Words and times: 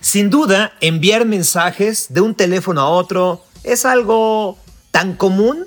Sin 0.00 0.30
duda, 0.30 0.72
enviar 0.80 1.24
mensajes 1.24 2.06
de 2.10 2.20
un 2.20 2.34
teléfono 2.34 2.80
a 2.80 2.88
otro 2.88 3.44
es 3.64 3.84
algo 3.84 4.58
tan 4.90 5.14
común 5.14 5.66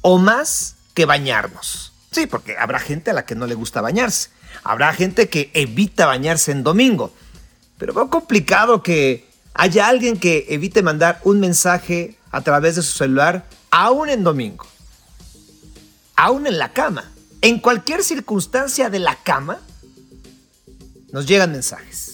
o 0.00 0.18
más 0.18 0.76
que 0.94 1.04
bañarnos. 1.04 1.92
Sí, 2.10 2.26
porque 2.26 2.56
habrá 2.56 2.78
gente 2.78 3.10
a 3.10 3.14
la 3.14 3.26
que 3.26 3.34
no 3.34 3.46
le 3.46 3.54
gusta 3.54 3.80
bañarse. 3.80 4.30
Habrá 4.64 4.92
gente 4.94 5.28
que 5.28 5.50
evita 5.54 6.06
bañarse 6.06 6.52
en 6.52 6.64
domingo. 6.64 7.12
Pero 7.76 7.92
veo 7.92 8.08
complicado 8.08 8.82
que 8.82 9.28
haya 9.54 9.88
alguien 9.88 10.18
que 10.18 10.46
evite 10.48 10.82
mandar 10.82 11.20
un 11.24 11.38
mensaje 11.38 12.16
a 12.30 12.40
través 12.40 12.76
de 12.76 12.82
su 12.82 12.96
celular 12.96 13.46
aún 13.70 14.08
en 14.08 14.24
domingo. 14.24 14.66
Aún 16.16 16.46
en 16.46 16.58
la 16.58 16.72
cama. 16.72 17.12
En 17.42 17.60
cualquier 17.60 18.02
circunstancia 18.02 18.90
de 18.90 18.98
la 18.98 19.16
cama 19.16 19.60
nos 21.12 21.26
llegan 21.26 21.52
mensajes. 21.52 22.07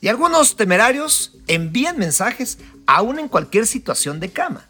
Y 0.00 0.08
algunos 0.08 0.56
temerarios 0.56 1.32
envían 1.46 1.98
mensajes 1.98 2.58
aún 2.86 3.18
en 3.18 3.28
cualquier 3.28 3.66
situación 3.66 4.20
de 4.20 4.30
cama. 4.30 4.66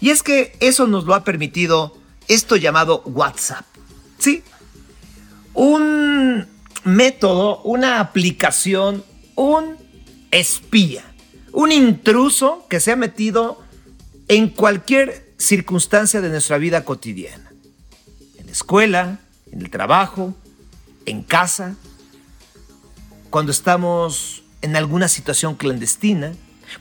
Y 0.00 0.10
es 0.10 0.22
que 0.22 0.56
eso 0.60 0.86
nos 0.86 1.04
lo 1.04 1.14
ha 1.14 1.24
permitido 1.24 1.96
esto 2.28 2.56
llamado 2.56 3.02
WhatsApp. 3.04 3.64
Sí, 4.18 4.42
un 5.54 6.46
método, 6.84 7.60
una 7.62 8.00
aplicación, 8.00 9.04
un 9.34 9.76
espía, 10.30 11.04
un 11.52 11.72
intruso 11.72 12.66
que 12.68 12.80
se 12.80 12.92
ha 12.92 12.96
metido 12.96 13.62
en 14.28 14.48
cualquier 14.48 15.34
circunstancia 15.38 16.20
de 16.20 16.28
nuestra 16.28 16.58
vida 16.58 16.84
cotidiana. 16.84 17.52
En 18.38 18.46
la 18.46 18.52
escuela, 18.52 19.20
en 19.50 19.62
el 19.62 19.70
trabajo, 19.70 20.34
en 21.04 21.22
casa, 21.22 21.76
cuando 23.30 23.52
estamos 23.52 24.42
en 24.66 24.76
alguna 24.76 25.08
situación 25.08 25.54
clandestina, 25.54 26.32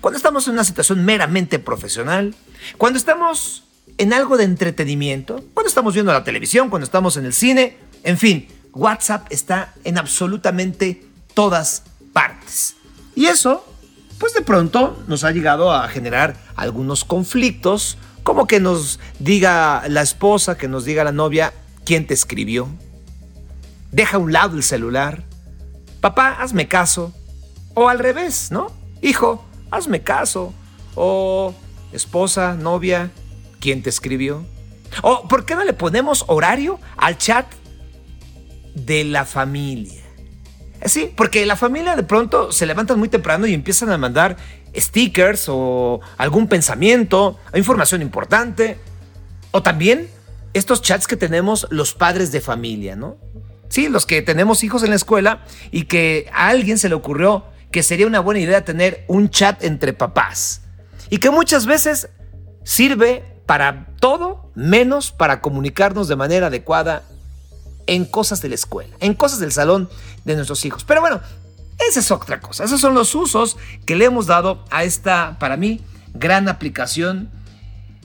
cuando 0.01 0.17
estamos 0.17 0.47
en 0.47 0.53
una 0.53 0.63
situación 0.63 1.05
meramente 1.05 1.59
profesional, 1.59 2.35
cuando 2.77 2.97
estamos 2.97 3.63
en 3.97 4.11
algo 4.11 4.37
de 4.37 4.43
entretenimiento, 4.43 5.43
cuando 5.53 5.69
estamos 5.69 5.93
viendo 5.93 6.11
la 6.11 6.23
televisión, 6.23 6.69
cuando 6.69 6.85
estamos 6.85 7.15
en 7.17 7.25
el 7.25 7.33
cine, 7.33 7.77
en 8.03 8.17
fin, 8.17 8.47
WhatsApp 8.73 9.27
está 9.29 9.73
en 9.83 9.97
absolutamente 9.97 11.05
todas 11.33 11.83
partes. 12.11 12.75
Y 13.15 13.27
eso, 13.27 13.65
pues 14.17 14.33
de 14.33 14.41
pronto 14.41 15.01
nos 15.07 15.23
ha 15.23 15.31
llegado 15.31 15.71
a 15.71 15.87
generar 15.87 16.35
algunos 16.55 17.05
conflictos, 17.05 17.97
como 18.23 18.47
que 18.47 18.59
nos 18.59 18.99
diga 19.19 19.83
la 19.87 20.01
esposa, 20.01 20.57
que 20.57 20.67
nos 20.67 20.83
diga 20.83 21.03
la 21.03 21.11
novia, 21.11 21.53
¿quién 21.85 22.07
te 22.07 22.13
escribió? 22.15 22.67
Deja 23.91 24.17
a 24.17 24.19
un 24.19 24.33
lado 24.33 24.57
el 24.57 24.63
celular. 24.63 25.23
Papá, 26.01 26.37
hazme 26.41 26.67
caso. 26.67 27.13
O 27.75 27.89
al 27.89 27.99
revés, 27.99 28.51
¿no? 28.51 28.71
Hijo, 29.01 29.45
hazme 29.69 30.01
caso. 30.01 30.53
O 30.95 31.53
esposa, 31.91 32.55
novia, 32.55 33.11
¿quién 33.59 33.83
te 33.83 33.89
escribió? 33.89 34.43
O 35.01 35.27
¿por 35.27 35.45
qué 35.45 35.55
no 35.55 35.63
le 35.63 35.73
ponemos 35.73 36.23
horario 36.27 36.79
al 36.97 37.17
chat 37.17 37.45
de 38.73 39.03
la 39.03 39.25
familia? 39.25 40.03
Sí, 40.85 41.11
porque 41.15 41.45
la 41.45 41.55
familia 41.55 41.95
de 41.95 42.03
pronto 42.03 42.51
se 42.51 42.65
levantan 42.65 42.99
muy 42.99 43.09
temprano 43.09 43.47
y 43.47 43.53
empiezan 43.53 43.91
a 43.91 43.97
mandar 43.97 44.37
stickers 44.75 45.45
o 45.47 45.99
algún 46.17 46.47
pensamiento, 46.47 47.39
información 47.53 48.01
importante. 48.01 48.77
O 49.51 49.63
también 49.63 50.09
estos 50.53 50.81
chats 50.81 51.07
que 51.07 51.17
tenemos 51.17 51.67
los 51.69 51.93
padres 51.93 52.31
de 52.31 52.39
familia, 52.39 52.95
¿no? 52.95 53.17
Sí, 53.67 53.89
los 53.89 54.05
que 54.05 54.21
tenemos 54.21 54.63
hijos 54.63 54.83
en 54.83 54.91
la 54.91 54.95
escuela 54.95 55.43
y 55.71 55.83
que 55.83 56.29
a 56.33 56.47
alguien 56.47 56.77
se 56.77 56.87
le 56.87 56.95
ocurrió 56.95 57.45
que 57.75 57.83
sería 57.83 58.07
una 58.07 58.21
buena 58.21 58.39
idea 58.39 58.63
tener 58.63 59.03
un 59.09 59.29
chat 59.29 59.61
entre 59.61 59.91
papás. 59.91 60.61
Y 61.09 61.17
que 61.17 61.29
muchas 61.29 61.65
veces 61.65 62.07
sirve 62.63 63.21
para 63.45 63.87
todo 63.99 64.49
menos 64.55 65.11
para 65.11 65.41
comunicarnos 65.41 66.07
de 66.07 66.15
manera 66.15 66.47
adecuada 66.47 67.03
en 67.85 68.05
cosas 68.05 68.41
de 68.41 68.47
la 68.47 68.55
escuela, 68.55 68.95
en 69.01 69.13
cosas 69.13 69.41
del 69.41 69.51
salón 69.51 69.89
de 70.23 70.35
nuestros 70.35 70.63
hijos. 70.63 70.85
Pero 70.85 71.01
bueno, 71.01 71.19
esa 71.85 71.99
es 71.99 72.11
otra 72.11 72.39
cosa. 72.39 72.63
Esos 72.63 72.79
son 72.79 72.93
los 72.93 73.13
usos 73.13 73.57
que 73.85 73.97
le 73.97 74.05
hemos 74.05 74.25
dado 74.25 74.63
a 74.71 74.85
esta, 74.85 75.35
para 75.37 75.57
mí, 75.57 75.81
gran 76.13 76.47
aplicación. 76.47 77.29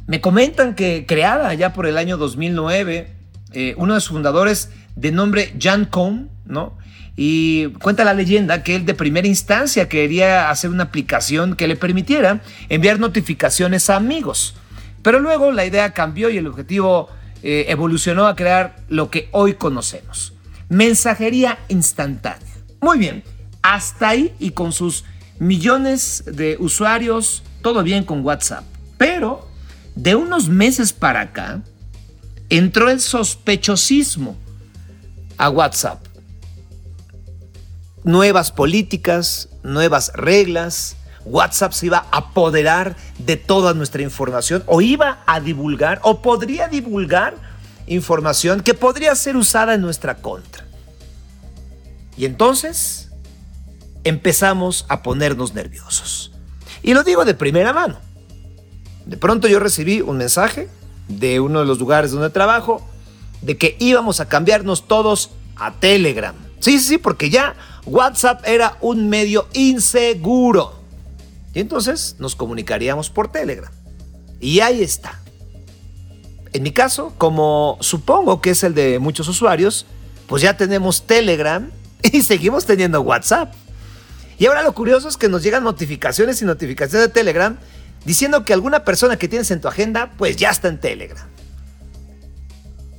Me 0.09 0.21
comentan 0.21 0.75
que 0.75 1.06
creada 1.06 1.55
ya 1.55 1.72
por 1.72 1.87
el 1.87 1.97
año 1.97 2.16
2009, 2.16 3.15
eh, 3.53 3.75
uno 3.77 3.95
de 3.95 4.00
sus 4.00 4.11
fundadores 4.11 4.71
de 4.97 5.12
nombre 5.12 5.55
Jan 5.61 5.84
Cohn, 5.84 6.28
¿no? 6.45 6.77
Y 7.16 7.69
cuenta 7.82 8.04
la 8.04 8.15
leyenda 8.15 8.62
que 8.62 8.76
él 8.76 8.87
de 8.87 8.94
primera 8.94 9.26
instancia 9.26 9.88
quería 9.88 10.50
hacer 10.50 10.71
una 10.71 10.84
aplicación 10.84 11.56
que 11.56 11.69
le 11.69 11.76
permitiera 11.76 12.41
enviar 12.69 12.98
notificaciones 12.98 13.91
a 13.91 13.97
amigos. 13.97 14.54
Pero 15.03 15.19
luego 15.21 15.53
la 15.53 15.65
idea 15.65 15.93
cambió 15.93 16.31
y 16.31 16.38
el 16.38 16.47
objetivo 16.47 17.09
eh, 17.43 17.66
evolucionó 17.69 18.26
a 18.26 18.37
crear 18.37 18.76
lo 18.88 19.10
que 19.10 19.28
hoy 19.32 19.54
conocemos. 19.54 20.34
Mensajería 20.69 21.59
instantánea. 21.69 22.47
Muy 22.81 22.98
bien, 22.98 23.22
hasta 23.62 24.10
ahí 24.10 24.32
y 24.38 24.50
con 24.50 24.72
sus 24.72 25.04
millones 25.38 26.25
de 26.27 26.56
usuarios, 26.59 27.42
todo 27.62 27.82
bien 27.82 28.04
con 28.04 28.25
WhatsApp. 28.25 28.65
Pero 28.98 29.48
de 29.94 30.15
unos 30.15 30.48
meses 30.48 30.92
para 30.92 31.22
acá, 31.22 31.62
entró 32.50 32.91
el 32.91 33.00
sospechosismo 33.00 34.37
a 35.38 35.48
WhatsApp. 35.48 36.04
Nuevas 38.05 38.50
políticas, 38.50 39.49
nuevas 39.62 40.12
reglas. 40.15 40.97
WhatsApp 41.25 41.72
se 41.72 41.87
iba 41.87 42.06
a 42.11 42.19
apoderar 42.19 42.97
de 43.19 43.37
toda 43.37 43.75
nuestra 43.75 44.03
información 44.03 44.62
o 44.66 44.81
iba 44.81 45.22
a 45.27 45.41
divulgar 45.41 46.00
o 46.03 46.22
podría 46.22 46.66
divulgar 46.66 47.34
información 47.87 48.62
que 48.62 48.72
podría 48.72 49.15
ser 49.15 49.37
usada 49.37 49.75
en 49.75 49.83
nuestra 49.83 50.16
contra. 50.16 50.65
Y 52.16 52.25
entonces 52.25 53.10
empezamos 54.05 54.87
a 54.89 55.03
ponernos 55.03 55.55
nerviosos. 55.55 56.33
Y 56.83 56.94
lo 56.94 57.03
digo 57.03 57.25
de 57.25 57.34
primera 57.34 57.72
mano. 57.72 57.99
De 59.05 59.16
pronto 59.16 59.49
yo 59.49 59.59
recibí 59.59 60.00
un 60.00 60.16
mensaje 60.16 60.69
de 61.09 61.41
uno 61.41 61.60
de 61.60 61.66
los 61.66 61.78
lugares 61.78 62.12
donde 62.12 62.31
trabajo 62.31 62.87
de 63.43 63.56
que 63.59 63.77
íbamos 63.78 64.21
a 64.21 64.28
cambiarnos 64.28 64.87
todos 64.87 65.31
a 65.56 65.72
Telegram. 65.72 66.34
Sí, 66.60 66.78
sí, 66.78 66.99
porque 66.99 67.31
ya 67.31 67.55
WhatsApp 67.87 68.47
era 68.47 68.77
un 68.81 69.09
medio 69.09 69.49
inseguro. 69.53 70.81
Y 71.55 71.61
entonces 71.61 72.17
nos 72.19 72.37
comunicaríamos 72.37 73.11
por 73.11 73.31
Telegram. 73.33 73.71
Y 74.41 74.61
ahí 74.61 74.83
está. 74.83 75.19
En 76.53 76.63
mi 76.63 76.73
caso, 76.73 77.13
como 77.19 77.79
supongo 77.81 78.41
que 78.41 78.51
es 78.51 78.65
el 78.65 78.75
de 78.75 78.99
muchos 78.99 79.29
usuarios, 79.29 79.87
pues 80.27 80.43
ya 80.43 80.57
tenemos 80.57 81.07
Telegram 81.07 81.71
y 82.03 82.23
seguimos 82.23 82.67
teniendo 82.67 83.01
WhatsApp. 83.03 83.53
Y 84.39 84.47
ahora 84.47 84.63
lo 84.63 84.73
curioso 84.73 85.09
es 85.09 85.17
que 85.17 85.29
nos 85.29 85.43
llegan 85.43 85.65
notificaciones 85.65 86.41
y 86.41 86.45
notificaciones 86.45 87.09
de 87.09 87.13
Telegram 87.13 87.59
diciendo 88.05 88.45
que 88.45 88.55
alguna 88.55 88.85
persona 88.85 89.17
que 89.17 89.29
tienes 89.29 89.51
en 89.51 89.61
tu 89.61 89.69
agenda, 89.69 90.13
pues 90.17 90.37
ya 90.37 90.51
está 90.51 90.69
en 90.69 90.81
Telegram. 90.81 91.29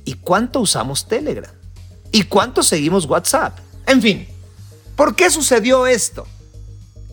¿Y 0.04 0.14
cuánto 0.14 0.60
usamos 0.60 1.08
Telegram? 1.08 1.50
¿Y 2.12 2.24
cuánto 2.24 2.62
seguimos 2.62 3.06
WhatsApp? 3.06 3.58
En 3.86 4.00
fin, 4.00 4.28
¿por 5.02 5.16
qué 5.16 5.30
sucedió 5.30 5.88
esto? 5.88 6.28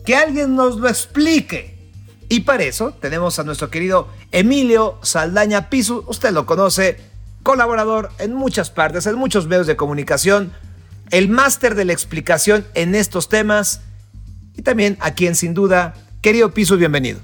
Que 0.06 0.14
alguien 0.14 0.54
nos 0.54 0.76
lo 0.76 0.88
explique. 0.88 1.90
Y 2.28 2.42
para 2.42 2.62
eso 2.62 2.92
tenemos 2.92 3.40
a 3.40 3.42
nuestro 3.42 3.68
querido 3.68 4.06
Emilio 4.30 5.00
Saldaña 5.02 5.70
Pisu, 5.70 6.04
usted 6.06 6.30
lo 6.30 6.46
conoce, 6.46 7.00
colaborador 7.42 8.12
en 8.20 8.32
muchas 8.32 8.70
partes, 8.70 9.08
en 9.08 9.16
muchos 9.16 9.48
medios 9.48 9.66
de 9.66 9.74
comunicación, 9.74 10.52
el 11.10 11.28
máster 11.30 11.74
de 11.74 11.84
la 11.84 11.92
explicación 11.92 12.64
en 12.74 12.94
estos 12.94 13.28
temas 13.28 13.80
y 14.56 14.62
también 14.62 14.96
a 15.00 15.14
quien 15.14 15.34
sin 15.34 15.52
duda, 15.52 15.94
querido 16.22 16.54
Pisu, 16.54 16.76
bienvenido. 16.76 17.18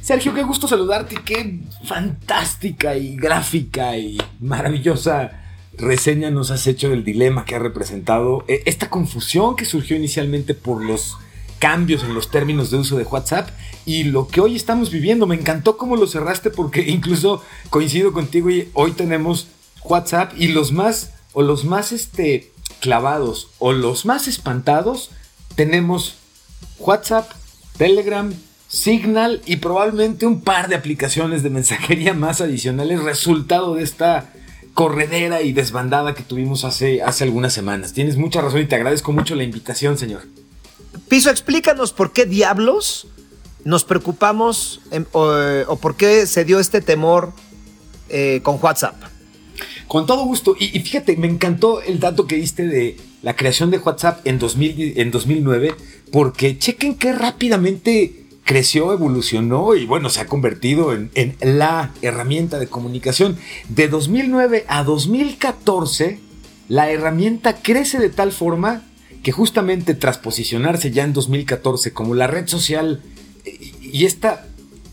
Sergio, 0.00 0.32
qué 0.32 0.44
gusto 0.44 0.66
saludarte, 0.66 1.16
qué 1.26 1.60
fantástica 1.84 2.96
y 2.96 3.16
gráfica 3.16 3.98
y 3.98 4.16
maravillosa 4.40 5.47
reseña 5.78 6.30
nos 6.30 6.50
has 6.50 6.66
hecho 6.66 6.90
del 6.90 7.04
dilema 7.04 7.44
que 7.44 7.54
ha 7.54 7.58
representado 7.58 8.44
eh, 8.48 8.62
esta 8.66 8.90
confusión 8.90 9.56
que 9.56 9.64
surgió 9.64 9.96
inicialmente 9.96 10.54
por 10.54 10.84
los 10.84 11.16
cambios 11.58 12.04
en 12.04 12.14
los 12.14 12.30
términos 12.30 12.70
de 12.70 12.78
uso 12.78 12.96
de 12.96 13.04
WhatsApp 13.04 13.50
y 13.86 14.04
lo 14.04 14.28
que 14.28 14.40
hoy 14.40 14.56
estamos 14.56 14.90
viviendo. 14.90 15.26
Me 15.26 15.36
encantó 15.36 15.76
cómo 15.76 15.96
lo 15.96 16.06
cerraste 16.06 16.50
porque 16.50 16.82
incluso 16.88 17.42
coincido 17.70 18.12
contigo 18.12 18.50
y 18.50 18.68
hoy 18.74 18.92
tenemos 18.92 19.48
WhatsApp 19.84 20.32
y 20.36 20.48
los 20.48 20.72
más 20.72 21.12
o 21.32 21.42
los 21.42 21.64
más 21.64 21.92
este 21.92 22.52
clavados 22.80 23.48
o 23.58 23.72
los 23.72 24.04
más 24.04 24.28
espantados 24.28 25.10
tenemos 25.54 26.16
WhatsApp, 26.78 27.30
Telegram, 27.76 28.32
Signal 28.68 29.40
y 29.46 29.56
probablemente 29.56 30.26
un 30.26 30.42
par 30.42 30.68
de 30.68 30.74
aplicaciones 30.74 31.42
de 31.42 31.50
mensajería 31.50 32.12
más 32.14 32.40
adicionales, 32.40 33.02
resultado 33.02 33.74
de 33.74 33.82
esta 33.82 34.32
corredera 34.78 35.42
y 35.42 35.52
desbandada 35.52 36.14
que 36.14 36.22
tuvimos 36.22 36.64
hace, 36.64 37.02
hace 37.02 37.24
algunas 37.24 37.52
semanas. 37.52 37.92
Tienes 37.94 38.16
mucha 38.16 38.40
razón 38.40 38.60
y 38.60 38.66
te 38.66 38.76
agradezco 38.76 39.10
mucho 39.10 39.34
la 39.34 39.42
invitación, 39.42 39.98
señor. 39.98 40.22
Piso, 41.08 41.30
explícanos 41.30 41.92
por 41.92 42.12
qué 42.12 42.26
diablos 42.26 43.08
nos 43.64 43.82
preocupamos 43.82 44.80
o, 45.10 45.76
por 45.82 45.96
qué 45.96 46.28
se 46.28 46.44
dio 46.44 46.60
este 46.60 46.80
temor 46.80 47.32
eh, 48.08 48.38
con 48.44 48.60
WhatsApp. 48.62 48.94
Con 49.88 50.06
todo 50.06 50.24
gusto. 50.24 50.54
Y, 50.56 50.68
fíjate, 50.78 51.16
me 51.16 51.26
encantó 51.26 51.82
el 51.82 51.98
dato 51.98 52.28
que 52.28 52.36
diste 52.36 52.68
de 52.68 52.96
la 53.22 53.34
creación 53.34 53.72
de 53.72 53.78
WhatsApp 53.78 54.24
en, 54.28 54.38
2000, 54.38 55.00
en 55.00 55.10
2009, 55.10 55.74
porque 56.12 56.56
chequen 56.56 56.94
qué 56.94 57.12
rápidamente 57.12 58.17
creció, 58.48 58.94
evolucionó 58.94 59.76
y 59.76 59.84
bueno, 59.84 60.08
se 60.08 60.20
ha 60.22 60.26
convertido 60.26 60.94
en, 60.94 61.10
en, 61.14 61.36
la 61.42 61.92
herramienta 62.00 62.58
de 62.58 62.66
comunicación. 62.66 63.36
De 63.68 63.88
2009 63.88 64.64
a 64.68 64.84
2014, 64.84 66.18
la 66.70 66.90
herramienta 66.90 67.60
crece 67.60 67.98
de 67.98 68.08
tal 68.08 68.32
forma 68.32 68.86
que 69.22 69.32
justamente 69.32 69.92
tras 69.92 70.16
posicionarse 70.16 70.90
ya 70.90 71.04
en 71.04 71.12
2014 71.12 71.92
como 71.92 72.14
la 72.14 72.26
red 72.26 72.48
social, 72.48 73.02
y 73.82 74.06
esta, 74.06 74.46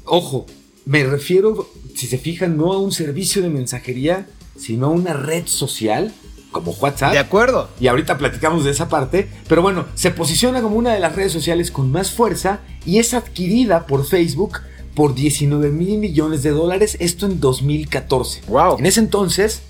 ojo, 0.04 0.48
me 0.84 1.06
refiero, 1.06 1.72
si 1.96 2.08
se 2.08 2.18
fijan, 2.18 2.58
no 2.58 2.74
a 2.74 2.80
un 2.82 2.92
servicio 2.92 3.42
de 3.42 3.48
mensajería, 3.48 4.28
sino 4.58 4.88
a 4.88 4.90
una 4.90 5.14
red 5.14 5.48
social 5.48 6.14
como 6.56 6.72
WhatsApp. 6.72 7.12
De 7.12 7.20
acuerdo. 7.20 7.68
Y 7.82 7.88
ahorita 7.88 8.18
platicamos 8.18 8.64
de 8.64 8.72
esa 8.72 8.88
parte, 8.88 9.28
pero 9.50 9.62
bueno, 9.62 9.86
se 9.94 10.10
posiciona 10.10 10.62
como 10.62 10.78
una 10.78 10.94
de 10.94 11.02
las 11.02 11.14
redes 11.14 11.34
sociales 11.34 11.70
con 11.70 11.92
más 11.92 12.12
fuerza 12.12 12.62
y 12.86 13.00
es 13.00 13.14
adquirida 13.14 13.86
por 13.88 14.06
Facebook 14.06 14.62
por 14.96 15.14
19 15.14 15.70
mil 15.72 15.98
millones 15.98 16.44
de 16.44 16.52
dólares, 16.52 16.96
esto 17.02 17.26
en 17.26 17.42
2014. 17.42 18.44
Wow. 18.48 18.80
En 18.80 18.86
ese 18.86 19.02
entonces, 19.02 19.64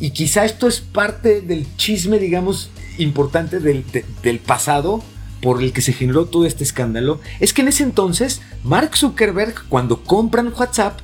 y 0.00 0.12
quizá 0.12 0.46
esto 0.46 0.66
es 0.66 0.80
parte 0.80 1.42
del 1.42 1.66
chisme, 1.76 2.18
digamos, 2.18 2.70
importante 2.96 3.60
del, 3.60 3.84
del 4.22 4.38
pasado, 4.38 5.02
por 5.42 5.62
el 5.62 5.74
que 5.74 5.82
se 5.82 5.92
generó 5.92 6.24
todo 6.24 6.46
este 6.46 6.64
escándalo, 6.64 7.20
es 7.38 7.52
que 7.52 7.60
en 7.60 7.68
ese 7.68 7.82
entonces 7.82 8.40
Mark 8.64 8.96
Zuckerberg, 8.96 9.54
cuando 9.68 10.02
compran 10.02 10.54
WhatsApp, 10.56 11.00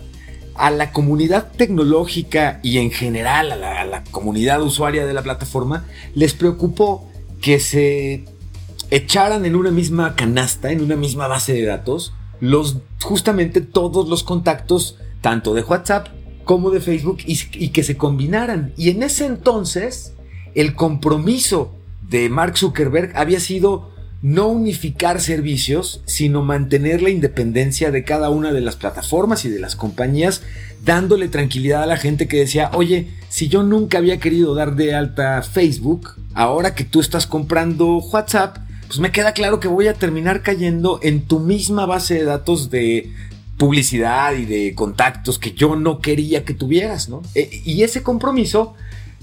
a 0.58 0.70
la 0.70 0.92
comunidad 0.92 1.52
tecnológica 1.56 2.60
y 2.62 2.78
en 2.78 2.90
general 2.90 3.52
a 3.52 3.84
la, 3.84 4.04
comunidad 4.10 4.62
usuaria 4.62 5.06
de 5.06 5.14
la 5.14 5.22
plataforma, 5.22 5.86
les 6.14 6.34
preocupó 6.34 7.08
que 7.40 7.60
se 7.60 8.24
echaran 8.90 9.44
en 9.44 9.56
una 9.56 9.70
misma 9.70 10.14
canasta, 10.14 10.70
en 10.70 10.82
una 10.82 10.96
misma 10.96 11.28
base 11.28 11.52
de 11.52 11.64
datos, 11.64 12.12
los, 12.40 12.78
justamente 13.02 13.60
todos 13.60 14.08
los 14.08 14.22
contactos, 14.22 14.98
tanto 15.20 15.54
de 15.54 15.62
WhatsApp 15.62 16.08
como 16.44 16.70
de 16.70 16.80
Facebook, 16.80 17.18
y, 17.26 17.68
que 17.70 17.82
se 17.82 17.96
combinaran. 17.96 18.72
Y 18.76 18.90
en 18.90 19.02
ese 19.02 19.26
entonces, 19.26 20.14
el 20.54 20.74
compromiso 20.74 21.74
de 22.08 22.28
Mark 22.28 22.56
Zuckerberg 22.56 23.12
había 23.16 23.40
sido 23.40 23.90
no 24.22 24.48
unificar 24.48 25.20
servicios, 25.20 26.00
sino 26.06 26.42
mantener 26.42 27.02
la 27.02 27.10
independencia 27.10 27.90
de 27.90 28.04
cada 28.04 28.30
una 28.30 28.52
de 28.52 28.60
las 28.60 28.76
plataformas 28.76 29.44
y 29.44 29.50
de 29.50 29.60
las 29.60 29.76
compañías, 29.76 30.42
dándole 30.84 31.28
tranquilidad 31.28 31.82
a 31.82 31.86
la 31.86 31.96
gente 31.96 32.26
que 32.26 32.38
decía, 32.38 32.70
oye, 32.74 33.08
si 33.28 33.48
yo 33.48 33.62
nunca 33.62 33.98
había 33.98 34.18
querido 34.18 34.54
dar 34.54 34.74
de 34.74 34.94
alta 34.94 35.42
Facebook, 35.42 36.14
ahora 36.34 36.74
que 36.74 36.84
tú 36.84 37.00
estás 37.00 37.26
comprando 37.26 37.98
WhatsApp, 37.98 38.58
pues 38.86 39.00
me 39.00 39.12
queda 39.12 39.32
claro 39.32 39.60
que 39.60 39.68
voy 39.68 39.88
a 39.88 39.94
terminar 39.94 40.42
cayendo 40.42 41.00
en 41.02 41.22
tu 41.22 41.40
misma 41.40 41.86
base 41.86 42.14
de 42.14 42.24
datos 42.24 42.70
de 42.70 43.12
publicidad 43.58 44.34
y 44.34 44.44
de 44.44 44.74
contactos 44.74 45.38
que 45.38 45.52
yo 45.52 45.76
no 45.76 46.00
quería 46.00 46.44
que 46.44 46.54
tuvieras, 46.54 47.08
¿no? 47.08 47.22
E, 47.34 47.62
y 47.64 47.82
ese 47.82 48.02
compromiso 48.02 48.74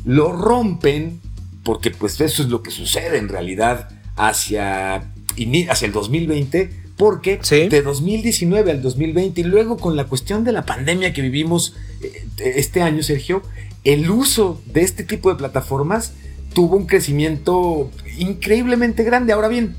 lo 0.05 0.31
rompen 0.33 1.21
porque 1.63 1.91
pues 1.91 2.19
eso 2.19 2.43
es 2.43 2.49
lo 2.49 2.61
que 2.61 2.71
sucede 2.71 3.17
en 3.17 3.29
realidad 3.29 3.89
hacia, 4.15 4.95
hacia 4.95 5.85
el 5.85 5.91
2020, 5.91 6.69
porque 6.97 7.39
de 7.69 7.81
2019 7.81 8.71
al 8.71 8.81
2020 8.81 9.41
y 9.41 9.43
luego 9.43 9.77
con 9.77 9.95
la 9.95 10.05
cuestión 10.05 10.43
de 10.43 10.51
la 10.51 10.65
pandemia 10.65 11.13
que 11.13 11.21
vivimos 11.21 11.75
eh, 12.01 12.53
este 12.55 12.81
año, 12.81 13.01
Sergio, 13.01 13.41
el 13.83 14.09
uso 14.09 14.61
de 14.65 14.81
este 14.81 15.03
tipo 15.03 15.29
de 15.29 15.35
plataformas 15.35 16.13
tuvo 16.53 16.77
un 16.77 16.85
crecimiento 16.85 17.89
increíblemente 18.17 19.03
grande. 19.03 19.33
Ahora 19.33 19.47
bien, 19.47 19.75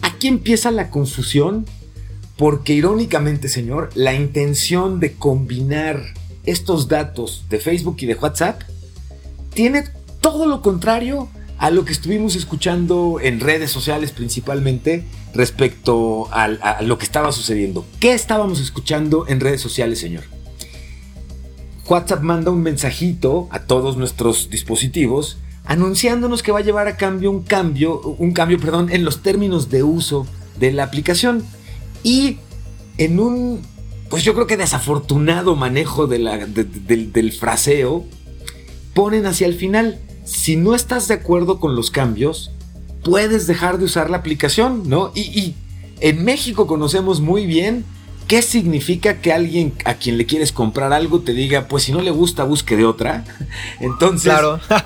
aquí 0.00 0.28
empieza 0.28 0.70
la 0.70 0.90
confusión 0.90 1.66
porque 2.36 2.72
irónicamente, 2.72 3.48
señor, 3.48 3.90
la 3.94 4.14
intención 4.14 5.00
de 5.00 5.12
combinar 5.12 6.14
estos 6.44 6.88
datos 6.88 7.44
de 7.50 7.58
Facebook 7.58 7.96
y 8.00 8.06
de 8.06 8.14
WhatsApp 8.14 8.62
tiene 9.52 9.84
todo 10.20 10.46
lo 10.46 10.62
contrario 10.62 11.28
a 11.58 11.70
lo 11.70 11.84
que 11.84 11.92
estuvimos 11.92 12.36
escuchando 12.36 13.18
en 13.20 13.40
redes 13.40 13.70
sociales 13.70 14.12
principalmente 14.12 15.04
respecto 15.34 16.28
a, 16.32 16.48
lo 16.82 16.98
que 16.98 17.04
estaba 17.04 17.32
sucediendo. 17.32 17.84
¿Qué 18.00 18.12
estábamos 18.12 18.60
escuchando 18.60 19.26
en 19.28 19.40
redes 19.40 19.60
sociales, 19.60 19.98
señor? 19.98 20.24
WhatsApp 21.86 22.22
manda 22.22 22.50
un 22.50 22.62
mensajito 22.62 23.48
a 23.50 23.60
todos 23.60 23.96
nuestros 23.96 24.50
dispositivos 24.50 25.38
anunciándonos 25.64 26.42
que 26.42 26.52
va 26.52 26.60
a 26.60 26.62
llevar 26.62 26.86
a 26.86 26.96
cambio 26.96 27.30
un 27.30 27.42
cambio, 27.42 28.00
un 28.00 28.32
cambio, 28.32 28.58
perdón, 28.58 28.88
en 28.90 29.04
los 29.04 29.22
términos 29.22 29.68
de 29.68 29.82
uso 29.82 30.26
de 30.58 30.72
la 30.72 30.84
aplicación 30.84 31.44
y 32.02 32.38
en 32.96 33.20
un, 33.20 33.60
pues 34.08 34.22
yo 34.24 34.34
creo 34.34 34.46
que 34.46 34.56
desafortunado 34.56 35.56
manejo 35.56 36.06
del 36.06 37.32
fraseo, 37.32 38.04
ponen 38.94 39.26
hacia 39.26 39.46
el 39.46 39.54
final 39.54 40.00
si 40.28 40.56
no 40.56 40.74
estás 40.74 41.08
de 41.08 41.14
acuerdo 41.14 41.58
con 41.58 41.74
los 41.74 41.90
cambios, 41.90 42.50
puedes 43.02 43.46
dejar 43.46 43.78
de 43.78 43.86
usar 43.86 44.10
la 44.10 44.18
aplicación, 44.18 44.88
¿no? 44.88 45.10
Y, 45.14 45.54
en 46.00 46.24
México 46.24 46.68
conocemos 46.68 47.20
muy 47.20 47.44
bien 47.44 47.84
qué 48.28 48.40
significa 48.40 49.20
que 49.20 49.32
alguien 49.32 49.72
a 49.84 49.94
quien 49.94 50.16
le 50.16 50.26
quieres 50.26 50.52
comprar 50.52 50.92
algo 50.92 51.20
te 51.22 51.32
diga, 51.32 51.66
pues 51.66 51.84
si 51.84 51.92
no 51.92 52.02
le 52.02 52.12
gusta, 52.12 52.44
busque 52.44 52.76
de 52.76 52.84
otra. 52.84 53.24
Entonces, 53.80 54.32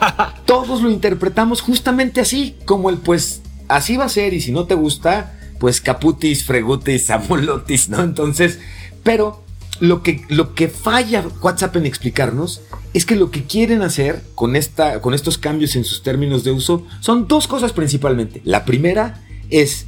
todos 0.47 0.81
lo 0.81 0.91
interpretamos 0.91 1.61
justamente 1.61 2.23
así, 2.23 2.57
como 2.65 2.89
el 2.89 2.97
pues 2.97 3.43
así 3.69 3.97
va 3.97 4.05
a 4.05 4.09
ser 4.09 4.33
y 4.33 4.41
si 4.41 4.53
no 4.53 4.65
te 4.65 4.75
gusta, 4.75 5.39
pues 5.59 5.83
caputis, 5.83 6.45
fregutis, 6.45 7.11
amulotis, 7.11 7.91
¿no? 7.91 8.01
Entonces, 8.03 8.59
pero 9.03 9.42
lo 9.83 10.05
que, 10.05 10.25
lo 10.29 10.55
que 10.55 10.69
falla 10.69 11.25
WhatsApp 11.43 11.75
en 11.75 11.87
explicarnos 11.87 12.61
es 12.95 13.05
que 13.05 13.17
lo 13.17 13.33
que 13.33 13.43
quieren 13.43 13.83
hacer 13.83 14.23
con, 14.37 14.55
esta, 14.55 15.01
con 15.01 15.13
estos 15.13 15.39
cambios 15.39 15.75
en 15.75 15.83
sus 15.83 16.05
términos 16.05 16.45
de 16.45 16.53
uso 16.53 16.87
son 17.01 17.27
dos 17.27 17.49
cosas 17.49 17.73
principalmente. 17.73 18.43
La 18.45 18.65
primera 18.65 19.21
es, 19.51 19.87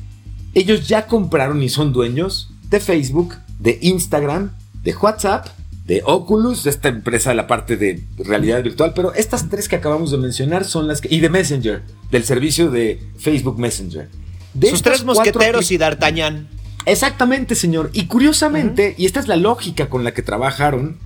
ellos 0.53 0.89
ya 0.89 1.07
compraron 1.07 1.63
y 1.63 1.69
son 1.69 1.93
dueños 1.93 2.51
de 2.71 2.81
Facebook, 2.81 3.37
de 3.61 3.79
Instagram, 3.83 4.51
de 4.83 4.97
WhatsApp, 4.97 5.47
de 5.87 6.03
Oculus, 6.05 6.65
de 6.65 6.71
esta 6.71 6.89
empresa 6.89 7.31
de 7.31 7.37
la 7.37 7.47
parte 7.47 7.77
de 7.77 8.03
realidad 8.19 8.65
virtual, 8.65 8.95
pero 8.97 9.15
estas 9.15 9.49
tres 9.49 9.69
que 9.69 9.77
acabamos 9.77 10.11
de 10.11 10.19
mencionar 10.19 10.65
son 10.65 10.89
las 10.89 11.01
que... 11.01 11.15
y 11.15 11.21
de 11.21 11.29
Messenger, 11.29 11.83
del 12.11 12.25
servicio 12.25 12.69
de 12.69 13.01
Facebook 13.17 13.61
Messenger. 13.61 14.09
De 14.55 14.71
Sus 14.71 14.83
tres 14.83 15.05
mosqueteros 15.05 15.71
y 15.71 15.79
D'Artagnan. 15.79 16.49
Exactamente, 16.87 17.55
señor. 17.55 17.91
Y 17.93 18.07
curiosamente, 18.07 18.95
y 18.99 19.07
esta 19.07 19.21
es 19.21 19.29
la 19.29 19.37
lógica 19.37 19.89
con 19.89 20.05
la 20.05 20.13
que 20.13 20.23
trabajaron, 20.23 20.99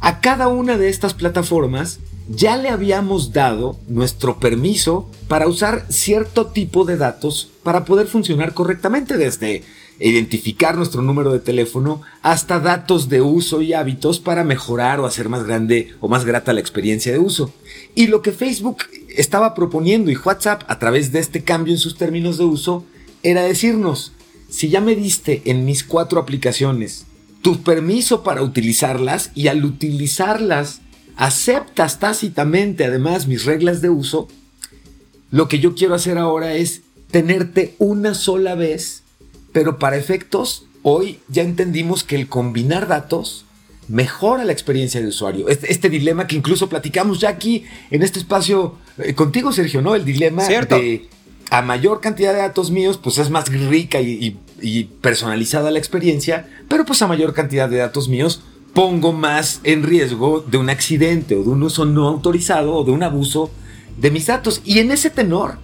a 0.00 0.20
cada 0.20 0.48
una 0.48 0.78
de 0.78 0.88
estas 0.88 1.14
plataformas 1.14 2.00
ya 2.28 2.56
le 2.56 2.68
habíamos 2.68 3.32
dado 3.32 3.76
nuestro 3.88 4.38
permiso 4.38 5.10
para 5.28 5.48
usar 5.48 5.84
cierto 5.88 6.46
tipo 6.46 6.84
de 6.84 6.96
datos 6.96 7.50
para 7.62 7.84
poder 7.84 8.06
funcionar 8.06 8.54
correctamente 8.54 9.16
desde 9.16 9.64
identificar 9.98 10.76
nuestro 10.76 11.02
número 11.02 11.32
de 11.32 11.40
teléfono 11.40 12.00
hasta 12.22 12.60
datos 12.60 13.08
de 13.08 13.20
uso 13.20 13.60
y 13.60 13.74
hábitos 13.74 14.20
para 14.20 14.44
mejorar 14.44 15.00
o 15.00 15.06
hacer 15.06 15.28
más 15.28 15.44
grande 15.44 15.92
o 16.00 16.08
más 16.08 16.24
grata 16.24 16.52
la 16.52 16.60
experiencia 16.60 17.12
de 17.12 17.18
uso. 17.18 17.52
Y 17.94 18.06
lo 18.06 18.22
que 18.22 18.32
Facebook 18.32 18.78
estaba 19.08 19.54
proponiendo 19.54 20.10
y 20.10 20.16
WhatsApp 20.16 20.62
a 20.68 20.78
través 20.78 21.12
de 21.12 21.18
este 21.18 21.42
cambio 21.42 21.74
en 21.74 21.78
sus 21.78 21.96
términos 21.96 22.38
de 22.38 22.44
uso 22.44 22.84
era 23.22 23.42
decirnos, 23.42 24.12
si 24.50 24.68
ya 24.68 24.80
me 24.80 24.96
diste 24.96 25.42
en 25.46 25.64
mis 25.64 25.84
cuatro 25.84 26.20
aplicaciones 26.20 27.06
tu 27.42 27.62
permiso 27.62 28.22
para 28.22 28.42
utilizarlas 28.42 29.30
y 29.34 29.48
al 29.48 29.64
utilizarlas 29.64 30.80
aceptas 31.16 31.98
tácitamente 31.98 32.84
además 32.84 33.26
mis 33.26 33.44
reglas 33.44 33.80
de 33.80 33.90
uso, 33.90 34.28
lo 35.30 35.48
que 35.48 35.58
yo 35.58 35.74
quiero 35.74 35.94
hacer 35.94 36.18
ahora 36.18 36.54
es 36.54 36.82
tenerte 37.10 37.74
una 37.78 38.14
sola 38.14 38.54
vez, 38.54 39.02
pero 39.52 39.78
para 39.78 39.96
efectos, 39.96 40.66
hoy 40.82 41.18
ya 41.28 41.42
entendimos 41.42 42.04
que 42.04 42.16
el 42.16 42.28
combinar 42.28 42.88
datos 42.88 43.44
mejora 43.88 44.44
la 44.44 44.52
experiencia 44.52 45.00
de 45.00 45.08
usuario. 45.08 45.48
Este, 45.48 45.72
este 45.72 45.88
dilema 45.88 46.26
que 46.26 46.36
incluso 46.36 46.68
platicamos 46.68 47.20
ya 47.20 47.28
aquí 47.28 47.64
en 47.90 48.02
este 48.02 48.20
espacio 48.20 48.76
eh, 48.98 49.14
contigo, 49.14 49.52
Sergio, 49.52 49.82
¿no? 49.82 49.94
El 49.94 50.04
dilema 50.04 50.46
de 50.46 51.08
a 51.50 51.62
mayor 51.62 52.00
cantidad 52.00 52.32
de 52.32 52.38
datos 52.38 52.70
míos, 52.70 52.98
pues 53.02 53.18
es 53.18 53.28
más 53.28 53.48
rica 53.48 54.00
y, 54.00 54.38
personalizada 55.00 55.70
la 55.70 55.78
experiencia, 55.78 56.48
pero 56.68 56.84
pues 56.84 57.02
a 57.02 57.08
mayor 57.08 57.34
cantidad 57.34 57.68
de 57.68 57.78
datos 57.78 58.08
míos 58.08 58.42
pongo 58.72 59.12
más 59.12 59.60
en 59.64 59.82
riesgo 59.82 60.44
de 60.46 60.58
un 60.58 60.70
accidente 60.70 61.34
o 61.34 61.42
de 61.42 61.48
un 61.48 61.62
uso 61.62 61.86
no 61.86 62.06
autorizado 62.06 62.74
o 62.74 62.84
de 62.84 62.92
un 62.92 63.02
abuso 63.02 63.50
de 63.96 64.10
mis 64.12 64.26
datos. 64.26 64.62
Y 64.64 64.78
en 64.78 64.92
ese 64.92 65.10
tenor, 65.10 65.58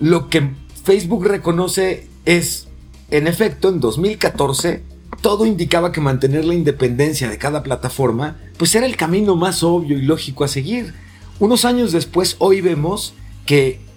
lo 0.00 0.28
que 0.28 0.50
Facebook 0.82 1.26
reconoce 1.26 2.08
es, 2.24 2.66
en 3.10 3.28
efecto, 3.28 3.68
en 3.68 3.78
2014, 3.78 4.82
todo 5.20 5.46
indicaba 5.46 5.92
que 5.92 6.00
mantener 6.00 6.46
la 6.46 6.54
independencia 6.54 7.28
de 7.28 7.38
cada 7.38 7.62
plataforma, 7.62 8.38
pues 8.56 8.74
era 8.74 8.86
el 8.86 8.96
camino 8.96 9.36
más 9.36 9.62
obvio 9.62 9.98
y 9.98 10.02
lógico 10.02 10.42
a 10.42 10.48
seguir. 10.48 10.94
Unos 11.38 11.64
años 11.64 11.92
después, 11.92 12.34
hoy 12.38 12.60
vemos 12.60 13.14
que 13.46 13.87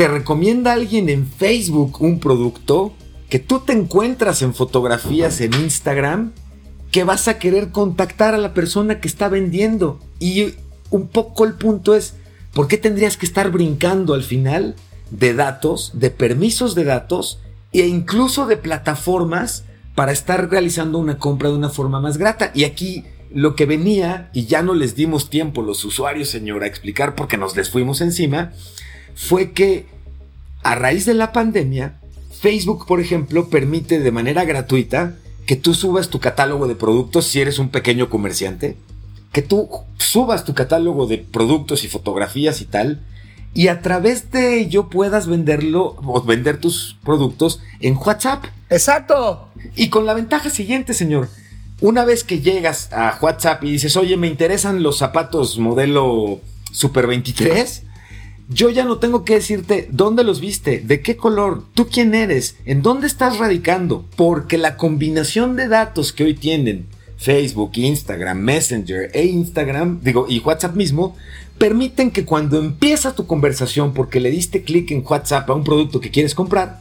te 0.00 0.08
recomienda 0.08 0.72
alguien 0.72 1.10
en 1.10 1.26
Facebook 1.26 2.00
un 2.00 2.20
producto 2.20 2.94
que 3.28 3.38
tú 3.38 3.60
te 3.60 3.74
encuentras 3.74 4.40
en 4.40 4.54
fotografías 4.54 5.42
en 5.42 5.52
Instagram 5.52 6.32
que 6.90 7.04
vas 7.04 7.28
a 7.28 7.38
querer 7.38 7.68
contactar 7.68 8.32
a 8.32 8.38
la 8.38 8.54
persona 8.54 8.98
que 8.98 9.08
está 9.08 9.28
vendiendo. 9.28 10.00
Y 10.18 10.54
un 10.88 11.08
poco 11.08 11.44
el 11.44 11.52
punto 11.52 11.94
es, 11.94 12.14
¿por 12.54 12.66
qué 12.66 12.78
tendrías 12.78 13.18
que 13.18 13.26
estar 13.26 13.50
brincando 13.50 14.14
al 14.14 14.22
final 14.22 14.74
de 15.10 15.34
datos, 15.34 15.90
de 15.92 16.08
permisos 16.08 16.74
de 16.74 16.84
datos 16.84 17.40
e 17.74 17.86
incluso 17.86 18.46
de 18.46 18.56
plataformas 18.56 19.64
para 19.94 20.12
estar 20.12 20.48
realizando 20.48 20.96
una 20.96 21.18
compra 21.18 21.50
de 21.50 21.56
una 21.56 21.68
forma 21.68 22.00
más 22.00 22.16
grata? 22.16 22.52
Y 22.54 22.64
aquí 22.64 23.04
lo 23.34 23.54
que 23.54 23.66
venía, 23.66 24.30
y 24.32 24.46
ya 24.46 24.62
no 24.62 24.72
les 24.72 24.94
dimos 24.94 25.28
tiempo 25.28 25.60
los 25.60 25.84
usuarios, 25.84 26.30
señor, 26.30 26.62
a 26.62 26.68
explicar 26.68 27.14
porque 27.14 27.36
nos 27.36 27.54
les 27.54 27.68
fuimos 27.68 28.00
encima, 28.00 28.52
fue 29.14 29.52
que 29.52 29.86
a 30.62 30.74
raíz 30.74 31.06
de 31.06 31.14
la 31.14 31.32
pandemia, 31.32 32.00
Facebook, 32.40 32.86
por 32.86 33.00
ejemplo, 33.00 33.48
permite 33.48 34.00
de 34.00 34.10
manera 34.10 34.44
gratuita 34.44 35.16
que 35.46 35.56
tú 35.56 35.74
subas 35.74 36.08
tu 36.08 36.20
catálogo 36.20 36.68
de 36.68 36.74
productos 36.74 37.26
si 37.26 37.40
eres 37.40 37.58
un 37.58 37.70
pequeño 37.70 38.08
comerciante, 38.08 38.76
que 39.32 39.42
tú 39.42 39.68
subas 39.98 40.44
tu 40.44 40.54
catálogo 40.54 41.06
de 41.06 41.18
productos 41.18 41.84
y 41.84 41.88
fotografías 41.88 42.60
y 42.60 42.66
tal, 42.66 43.00
y 43.52 43.68
a 43.68 43.82
través 43.82 44.30
de 44.30 44.60
ello 44.60 44.88
puedas 44.88 45.26
venderlo 45.26 45.96
o 46.04 46.22
vender 46.22 46.58
tus 46.58 46.96
productos 47.04 47.60
en 47.80 47.96
WhatsApp. 47.96 48.44
Exacto. 48.68 49.48
Y 49.74 49.88
con 49.88 50.06
la 50.06 50.14
ventaja 50.14 50.50
siguiente, 50.50 50.94
señor. 50.94 51.28
Una 51.80 52.04
vez 52.04 52.24
que 52.24 52.40
llegas 52.40 52.92
a 52.92 53.18
WhatsApp 53.20 53.64
y 53.64 53.72
dices, 53.72 53.96
oye, 53.96 54.16
me 54.16 54.28
interesan 54.28 54.82
los 54.82 54.98
zapatos 54.98 55.58
modelo 55.58 56.40
Super 56.70 57.06
23, 57.06 57.84
yo 58.52 58.68
ya 58.68 58.84
no 58.84 58.98
tengo 58.98 59.24
que 59.24 59.34
decirte 59.34 59.88
dónde 59.92 60.24
los 60.24 60.40
viste, 60.40 60.80
de 60.80 61.00
qué 61.00 61.16
color, 61.16 61.62
tú 61.72 61.88
quién 61.88 62.14
eres, 62.14 62.56
en 62.64 62.82
dónde 62.82 63.06
estás 63.06 63.38
radicando, 63.38 64.04
porque 64.16 64.58
la 64.58 64.76
combinación 64.76 65.54
de 65.54 65.68
datos 65.68 66.12
que 66.12 66.24
hoy 66.24 66.34
tienen 66.34 66.86
Facebook, 67.16 67.72
Instagram, 67.74 68.38
Messenger 68.38 69.10
e 69.14 69.26
Instagram, 69.26 70.00
digo, 70.02 70.26
y 70.28 70.40
WhatsApp 70.40 70.74
mismo, 70.74 71.16
permiten 71.58 72.10
que 72.10 72.24
cuando 72.24 72.58
empieza 72.58 73.14
tu 73.14 73.26
conversación 73.26 73.94
porque 73.94 74.18
le 74.18 74.30
diste 74.30 74.62
clic 74.62 74.90
en 74.90 75.04
WhatsApp 75.06 75.48
a 75.48 75.54
un 75.54 75.62
producto 75.62 76.00
que 76.00 76.10
quieres 76.10 76.34
comprar, 76.34 76.80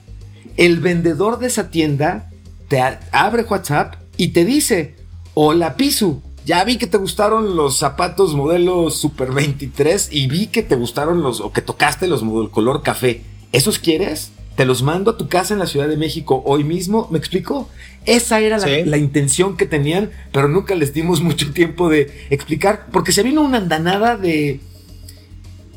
el 0.57 0.79
vendedor 0.79 1.37
de 1.37 1.47
esa 1.47 1.69
tienda 1.69 2.31
te 2.67 2.81
abre 3.11 3.43
WhatsApp 3.43 3.95
y 4.17 4.29
te 4.29 4.43
dice, 4.43 4.95
hola 5.35 5.75
Pisu, 5.75 6.21
ya 6.49 6.63
vi 6.63 6.77
que 6.79 6.87
te 6.87 6.97
gustaron 6.97 7.55
los 7.55 7.77
zapatos 7.77 8.33
modelo 8.33 8.89
Super 8.89 9.31
23 9.33 10.09
y 10.11 10.25
vi 10.25 10.47
que 10.47 10.63
te 10.63 10.73
gustaron 10.73 11.21
los, 11.21 11.41
o 11.41 11.53
que 11.53 11.61
tocaste 11.61 12.07
los 12.07 12.23
modelo 12.23 12.49
color 12.49 12.81
café. 12.81 13.21
¿Esos 13.51 13.77
quieres? 13.77 14.31
Te 14.55 14.65
los 14.65 14.81
mando 14.81 15.11
a 15.11 15.17
tu 15.17 15.27
casa 15.27 15.53
en 15.53 15.59
la 15.59 15.67
Ciudad 15.67 15.87
de 15.87 15.95
México 15.95 16.41
hoy 16.47 16.63
mismo. 16.63 17.07
¿Me 17.11 17.19
explico? 17.19 17.69
Esa 18.07 18.39
era 18.39 18.57
la, 18.57 18.97
intención 18.97 19.57
que 19.57 19.67
tenían, 19.67 20.09
pero 20.31 20.47
nunca 20.47 20.73
les 20.73 20.91
dimos 20.91 21.21
mucho 21.29 21.53
tiempo 21.53 21.87
de 21.87 22.25
explicar, 22.31 22.87
porque 22.91 23.11
se 23.11 23.21
vino 23.21 23.41
una 23.41 23.59
andanada 23.59 24.17
de, 24.17 24.59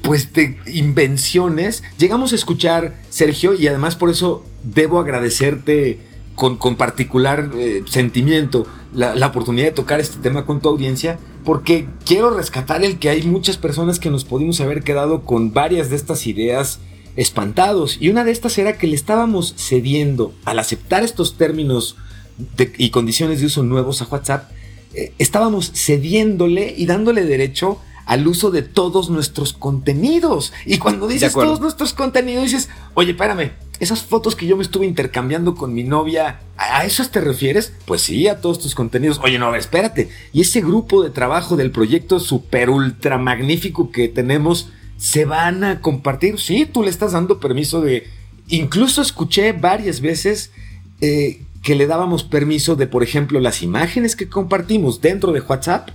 pues 0.00 0.32
de 0.32 0.56
invenciones. 0.68 1.82
Llegamos 1.98 2.32
a 2.32 2.36
escuchar, 2.36 2.94
Sergio, 3.10 3.52
y 3.52 3.66
además 3.66 3.94
por 3.94 4.08
eso 4.08 4.42
debo 4.62 5.00
agradecerte 5.00 5.98
con, 6.50 6.74
particular 6.74 7.50
eh, 7.54 7.84
sentimiento 7.86 8.66
la, 8.92 9.26
oportunidad 9.26 9.66
de 9.66 9.72
tocar 9.72 10.00
este 10.00 10.18
tema 10.18 10.44
con 10.44 10.60
tu 10.60 10.68
audiencia, 10.68 11.20
porque 11.44 11.86
quiero 12.04 12.30
rescatar 12.30 12.84
el 12.84 12.98
que 12.98 13.10
hay 13.10 13.22
muchas 13.22 13.56
personas 13.56 14.00
que 14.00 14.10
nos 14.10 14.24
pudimos 14.24 14.60
haber 14.60 14.82
quedado 14.82 15.22
con 15.22 15.52
varias 15.52 15.88
de 15.88 15.96
estas 15.96 16.26
ideas 16.26 16.80
espantados. 17.14 17.96
Y 18.00 18.08
una 18.08 18.24
de 18.24 18.32
estas 18.32 18.58
era 18.58 18.76
que 18.76 18.88
le 18.88 18.96
estábamos 18.96 19.54
cediendo 19.56 20.32
al 20.44 20.58
aceptar 20.58 21.04
estos 21.04 21.36
términos 21.36 21.96
y 22.76 22.90
condiciones 22.90 23.38
de 23.38 23.46
uso 23.46 23.62
nuevos 23.62 24.02
a 24.02 24.06
WhatsApp, 24.06 24.50
eh, 24.94 25.12
estábamos 25.18 25.70
cediéndole 25.74 26.74
y 26.76 26.86
dándole 26.86 27.24
derecho 27.24 27.78
al 28.12 28.28
uso 28.28 28.50
de 28.50 28.60
todos 28.60 29.08
nuestros 29.08 29.54
contenidos. 29.54 30.52
Y 30.66 30.76
cuando 30.76 31.08
dices 31.08 31.32
todos 31.32 31.62
nuestros 31.62 31.94
contenidos, 31.94 32.44
dices, 32.44 32.68
oye, 32.92 33.12
espérame, 33.12 33.52
esas 33.80 34.02
fotos 34.02 34.36
que 34.36 34.46
yo 34.46 34.54
me 34.54 34.62
estuve 34.62 34.84
intercambiando 34.84 35.54
con 35.54 35.72
mi 35.72 35.82
novia, 35.82 36.40
¿a 36.58 36.84
eso 36.84 37.02
te 37.08 37.22
refieres? 37.22 37.72
Pues 37.86 38.02
sí, 38.02 38.28
a 38.28 38.38
todos 38.42 38.58
tus 38.58 38.74
contenidos. 38.74 39.18
Oye, 39.24 39.38
no, 39.38 39.54
espérate. 39.54 40.10
Y 40.34 40.42
ese 40.42 40.60
grupo 40.60 41.02
de 41.02 41.08
trabajo 41.08 41.56
del 41.56 41.70
proyecto 41.70 42.20
super 42.20 42.68
ultra 42.68 43.16
magnífico 43.16 43.90
que 43.90 44.08
tenemos, 44.08 44.68
¿se 44.98 45.24
van 45.24 45.64
a 45.64 45.80
compartir? 45.80 46.38
Sí, 46.38 46.66
tú 46.70 46.82
le 46.82 46.90
estás 46.90 47.12
dando 47.12 47.40
permiso 47.40 47.80
de... 47.80 48.08
Incluso 48.48 49.00
escuché 49.00 49.52
varias 49.52 50.02
veces 50.02 50.50
eh, 51.00 51.40
que 51.62 51.76
le 51.76 51.86
dábamos 51.86 52.24
permiso 52.24 52.76
de, 52.76 52.86
por 52.86 53.02
ejemplo, 53.02 53.40
las 53.40 53.62
imágenes 53.62 54.16
que 54.16 54.28
compartimos 54.28 55.00
dentro 55.00 55.32
de 55.32 55.40
WhatsApp 55.40 55.88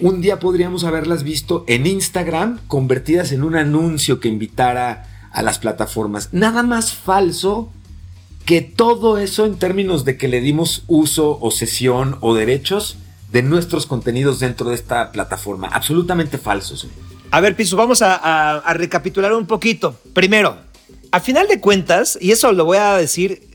un 0.00 0.20
día 0.20 0.38
podríamos 0.38 0.84
haberlas 0.84 1.22
visto 1.22 1.64
en 1.68 1.86
Instagram 1.86 2.60
convertidas 2.68 3.32
en 3.32 3.42
un 3.42 3.56
anuncio 3.56 4.20
que 4.20 4.28
invitara 4.28 5.28
a 5.32 5.42
las 5.42 5.58
plataformas. 5.58 6.30
Nada 6.32 6.62
más 6.62 6.94
falso 6.94 7.70
que 8.44 8.62
todo 8.62 9.18
eso 9.18 9.44
en 9.44 9.58
términos 9.58 10.04
de 10.04 10.16
que 10.16 10.28
le 10.28 10.40
dimos 10.40 10.84
uso 10.86 11.38
o 11.40 11.50
sesión 11.50 12.16
o 12.20 12.34
derechos 12.34 12.96
de 13.32 13.42
nuestros 13.42 13.86
contenidos 13.86 14.38
dentro 14.38 14.70
de 14.70 14.76
esta 14.76 15.12
plataforma. 15.12 15.68
Absolutamente 15.68 16.38
falsos. 16.38 16.86
A 17.30 17.40
ver, 17.40 17.56
Piso, 17.56 17.76
vamos 17.76 18.02
a, 18.02 18.62
recapitular 18.74 19.32
un 19.32 19.46
poquito. 19.46 19.98
Primero, 20.12 20.56
a 21.10 21.20
final 21.20 21.48
de 21.48 21.60
cuentas, 21.60 22.16
y 22.20 22.30
eso 22.30 22.52
lo 22.52 22.64
voy 22.64 22.78
a 22.78 22.94
decir 22.96 23.48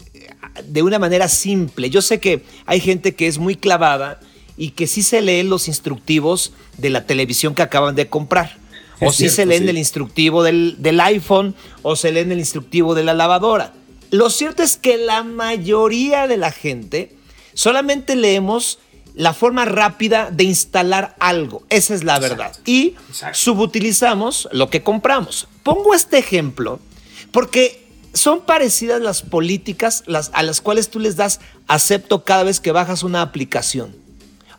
de 0.66 0.84
una 0.84 1.00
manera 1.00 1.30
simple, 1.30 1.90
yo 1.90 2.02
sé 2.02 2.20
que 2.20 2.44
hay 2.66 2.82
gente 2.82 3.16
que 3.16 3.28
es 3.28 3.38
muy 3.38 3.56
clavada 3.56 4.20
y 4.62 4.70
que 4.70 4.86
sí 4.86 5.02
se 5.02 5.24
leen 5.24 5.50
los 5.50 5.68
instructivos 5.68 6.54
de 6.78 6.92
la 6.92 7.08
televisión 7.08 7.56
que 7.56 7.64
acaban 7.64 7.96
de 7.96 8.10
comprar. 8.10 8.60
o 9.00 9.12
sí 9.12 9.28
se 9.28 9.48
leen 9.48 9.68
el 9.68 9.80
instructivo 9.80 10.44
del, 10.44 10.76
del 10.78 11.00
iPhone 11.00 11.56
o 11.82 11.96
se 11.96 12.12
leen 12.12 12.32
el 12.32 12.38
instructivo 12.38 12.94
de 12.94 13.04
la 13.04 13.16
lavadora. 13.16 13.74
Lo 14.12 14.30
cierto 14.30 14.62
es 14.62 14.78
que 14.78 14.98
la 14.98 15.24
mayoría 15.24 16.28
de 16.28 16.38
la 16.38 16.52
gente 16.52 17.16
solamente 17.56 18.16
leemos 18.16 18.78
la 19.16 19.34
forma 19.34 19.66
rápida 19.66 20.30
de 20.30 20.44
instalar 20.44 21.16
algo. 21.20 21.64
Esa 21.70 21.96
es 21.96 22.04
la 22.04 22.20
verdad. 22.20 22.56
Y 22.64 22.94
subutilizamos 23.34 24.48
lo 24.52 24.70
que 24.70 24.84
compramos. 24.84 25.48
Pongo 25.64 25.96
este 25.96 26.20
ejemplo 26.20 26.80
porque 27.32 27.84
son 28.14 28.42
parecidas 28.42 29.02
las 29.02 29.24
políticas 29.24 30.04
las, 30.06 30.30
a 30.36 30.44
las 30.44 30.62
cuales 30.62 30.92
tú 30.92 31.00
les 31.00 31.16
das 31.16 31.40
acepto 31.66 32.24
cada 32.24 32.44
vez 32.44 32.60
que 32.60 32.72
bajas 32.72 33.02
una 33.02 33.24
aplicación 33.24 34.00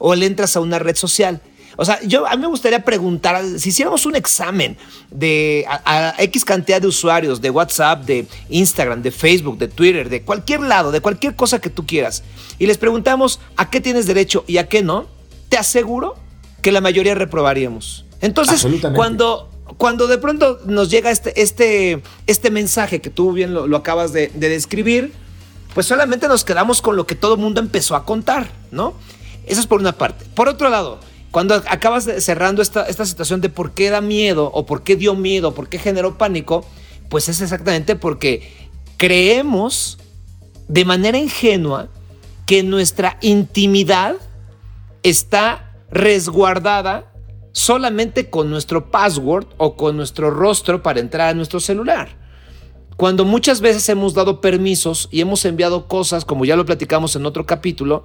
o 0.04 0.16
le 0.16 0.26
entras 0.26 0.56
a 0.56 0.60
una 0.60 0.80
red 0.80 0.96
social. 0.96 1.40
O 1.76 1.84
sea, 1.84 2.00
yo 2.02 2.26
a 2.26 2.34
mí 2.34 2.42
me 2.42 2.48
gustaría 2.48 2.84
preguntar, 2.84 3.40
si 3.56 3.68
hiciéramos 3.68 4.04
un 4.04 4.16
examen 4.16 4.76
de 5.12 5.64
a, 5.68 6.14
X 6.18 6.44
cantidad 6.44 6.80
de 6.80 6.88
usuarios 6.88 7.40
de 7.40 7.50
WhatsApp, 7.50 8.04
de 8.04 8.26
Instagram, 8.50 9.00
de 9.00 9.12
Facebook, 9.12 9.58
de 9.58 9.68
Twitter, 9.68 10.10
de 10.10 10.22
cualquier 10.22 10.60
lado, 10.60 10.90
de 10.90 11.00
cualquier 11.00 11.36
cosa 11.36 11.60
que 11.60 11.70
tú 11.70 11.86
quieras, 11.86 12.24
y 12.58 12.66
les 12.66 12.78
preguntamos 12.78 13.38
a 13.56 13.70
qué 13.70 13.80
tienes 13.80 14.06
derecho 14.06 14.44
y 14.48 14.58
a 14.58 14.68
qué 14.68 14.82
no, 14.82 15.06
te 15.48 15.56
aseguro 15.56 16.16
que 16.62 16.72
la 16.72 16.80
mayoría 16.80 17.14
reprobaríamos. 17.14 18.04
Entonces, 18.20 18.66
cuando, 18.96 19.50
cuando 19.78 20.08
de 20.08 20.18
pronto 20.18 20.58
nos 20.66 20.90
llega 20.90 21.12
este, 21.12 21.40
este, 21.40 22.02
este 22.26 22.50
mensaje 22.50 23.00
que 23.00 23.08
tú 23.08 23.32
bien 23.32 23.54
lo, 23.54 23.76
acabas 23.76 24.12
de, 24.12 24.32
de 24.34 24.48
describir, 24.48 25.12
pues 25.74 25.86
solamente 25.86 26.26
nos 26.26 26.44
quedamos 26.44 26.82
con 26.82 26.96
lo 26.96 27.06
que 27.06 27.14
todo 27.14 27.34
el 27.34 27.40
mundo 27.40 27.60
empezó 27.60 27.94
a 27.94 28.04
contar, 28.04 28.50
¿no? 28.72 28.94
Eso 29.46 29.60
es 29.60 29.66
por 29.66 29.80
una 29.80 29.92
parte. 29.92 30.24
Por 30.34 30.48
otro 30.48 30.68
lado, 30.68 30.98
cuando 31.30 31.54
acabas 31.54 32.08
cerrando 32.18 32.62
esta, 32.62 32.84
esta 32.86 33.06
situación 33.06 33.40
de 33.40 33.48
por 33.48 33.72
qué 33.72 33.90
da 33.90 34.00
miedo 34.00 34.50
o 34.52 34.66
por 34.66 34.82
qué 34.82 34.96
dio 34.96 35.14
miedo, 35.14 35.54
por 35.54 35.68
qué 35.68 35.78
generó 35.78 36.18
pánico, 36.18 36.64
pues 37.08 37.28
es 37.28 37.40
exactamente 37.40 37.96
porque 37.96 38.70
creemos 38.96 39.98
de 40.68 40.84
manera 40.84 41.18
ingenua 41.18 41.88
que 42.46 42.62
nuestra 42.62 43.18
intimidad 43.20 44.16
está 45.02 45.74
resguardada 45.90 47.12
solamente 47.52 48.30
con 48.30 48.50
nuestro 48.50 48.90
password 48.90 49.46
o 49.58 49.76
con 49.76 49.96
nuestro 49.96 50.30
rostro 50.30 50.82
para 50.82 51.00
entrar 51.00 51.28
a 51.28 51.34
nuestro 51.34 51.60
celular. 51.60 52.16
Cuando 52.96 53.24
muchas 53.24 53.60
veces 53.60 53.88
hemos 53.88 54.14
dado 54.14 54.40
permisos 54.40 55.08
y 55.10 55.20
hemos 55.20 55.44
enviado 55.44 55.88
cosas, 55.88 56.24
como 56.24 56.44
ya 56.44 56.56
lo 56.56 56.66
platicamos 56.66 57.16
en 57.16 57.26
otro 57.26 57.46
capítulo, 57.46 58.04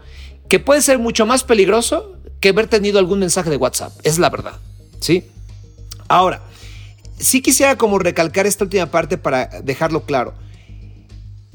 que 0.50 0.60
puede 0.60 0.82
ser 0.82 1.00
mucho 1.00 1.26
más 1.26 1.44
peligroso 1.44 2.18
que 2.40 2.50
haber 2.50 2.68
tenido 2.68 3.00
algún 3.00 3.20
mensaje 3.20 3.50
de 3.50 3.58
WhatsApp. 3.58 3.94
Es 4.04 4.20
la 4.20 4.30
verdad. 4.30 4.54
¿Sí? 5.00 5.26
Ahora, 6.08 6.42
sí 7.20 7.42
quisiera 7.42 7.78
como 7.78 8.00
recalcar 8.00 8.46
esta 8.46 8.64
última 8.64 8.88
parte 8.88 9.18
para 9.18 9.48
dejarlo 9.64 10.04
claro. 10.04 10.34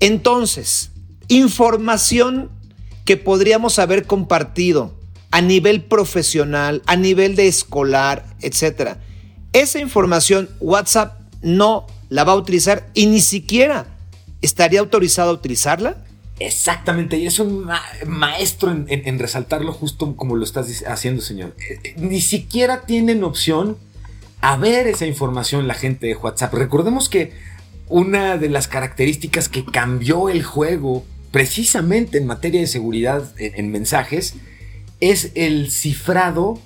Entonces, 0.00 0.90
información 1.28 2.50
que 3.04 3.16
podríamos 3.16 3.78
haber 3.78 4.06
compartido 4.06 4.94
a 5.30 5.40
nivel 5.40 5.82
profesional, 5.82 6.82
a 6.87 6.96
nivel 6.96 7.37
de 7.37 7.49
escolar, 7.49 8.26
etc. 8.40 8.96
Esa 9.52 9.78
información 9.78 10.49
WhatsApp 10.61 11.18
no 11.40 11.87
la 12.08 12.25
va 12.25 12.32
a 12.32 12.37
utilizar 12.37 12.90
y 12.94 13.06
ni 13.06 13.20
siquiera 13.20 13.87
estaría 14.42 14.80
autorizado 14.80 15.30
a 15.30 15.34
utilizarla. 15.34 15.96
Exactamente, 16.46 17.18
y 17.18 17.26
es 17.26 17.38
un 17.38 17.68
maestro 18.06 18.72
en, 18.72 19.18
resaltarlo 19.18 19.72
justo 19.72 20.16
como 20.16 20.37
lo 20.37 20.44
estás 20.44 20.84
haciendo, 20.87 21.22
señor. 21.22 21.54
Eh, 21.58 21.78
eh, 21.84 21.94
ni 21.96 22.20
siquiera 22.20 22.82
tienen 22.82 23.22
opción 23.22 23.76
a 24.40 24.56
ver 24.56 24.88
esa 24.88 25.06
información 25.06 25.68
la 25.68 25.75
gente 25.75 26.08
de 26.08 26.16
WhatsApp. 26.16 26.52
Recordemos 26.54 27.08
que 27.08 27.32
una 27.88 28.37
de 28.38 28.49
las 28.49 28.66
características 28.66 29.49
que 29.49 29.64
cambió 29.64 30.28
el 30.28 30.42
juego 30.42 31.04
precisamente 31.30 32.18
en 32.18 32.26
materia 32.26 32.61
de 32.61 32.66
seguridad 32.66 33.32
en, 33.38 33.70
mensajes 33.70 34.34
es 35.00 35.30
el 35.34 35.70
cifrado 35.70 36.58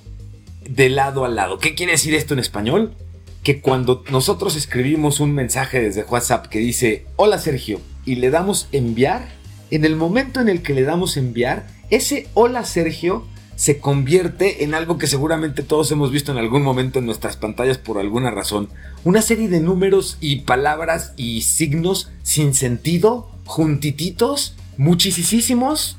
de 0.67 0.89
lado 0.89 1.23
a 1.23 1.29
lado. 1.29 1.59
¿Qué 1.59 1.75
quiere 1.75 1.93
decir 1.93 2.15
esto 2.15 2.33
en 2.33 2.39
español? 2.39 2.95
Que 3.43 3.61
cuando 3.61 4.03
nosotros 4.09 4.55
escribimos 4.55 5.19
un 5.19 5.33
mensaje 5.33 5.79
desde 5.79 6.03
WhatsApp 6.03 6.47
que 6.47 6.59
dice, 6.59 7.05
hola 7.15 7.37
Sergio, 7.37 7.79
y 8.05 8.15
le 8.15 8.31
damos 8.31 8.67
enviar, 8.71 9.36
en 9.71 9.85
el 9.85 9.95
momento 9.95 10.41
en 10.41 10.49
el 10.49 10.61
que 10.61 10.73
le 10.73 10.83
damos 10.83 11.17
enviar, 11.17 11.67
ese 11.89 12.27
hola 12.33 12.65
Sergio 12.65 13.25
se 13.57 13.79
convierte 13.79 14.63
en 14.63 14.75
algo 14.75 14.99
que 14.99 15.07
seguramente 15.07 15.63
todos 15.63 15.91
hemos 15.91 16.11
visto 16.11 16.31
en 16.31 16.37
algún 16.37 16.61
momento 16.61 16.99
en 16.99 17.07
nuestras 17.07 17.37
pantallas 17.37 17.79
por 17.79 17.97
alguna 17.97 18.29
razón. 18.29 18.69
Una 19.03 19.23
serie 19.23 19.49
de 19.49 19.59
números 19.59 20.17
y 20.21 20.41
palabras 20.41 21.13
y 21.17 21.41
signos 21.41 22.11
sin 22.21 22.53
sentido, 22.53 23.31
juntititos, 23.45 24.55
muchísimos, 24.77 25.97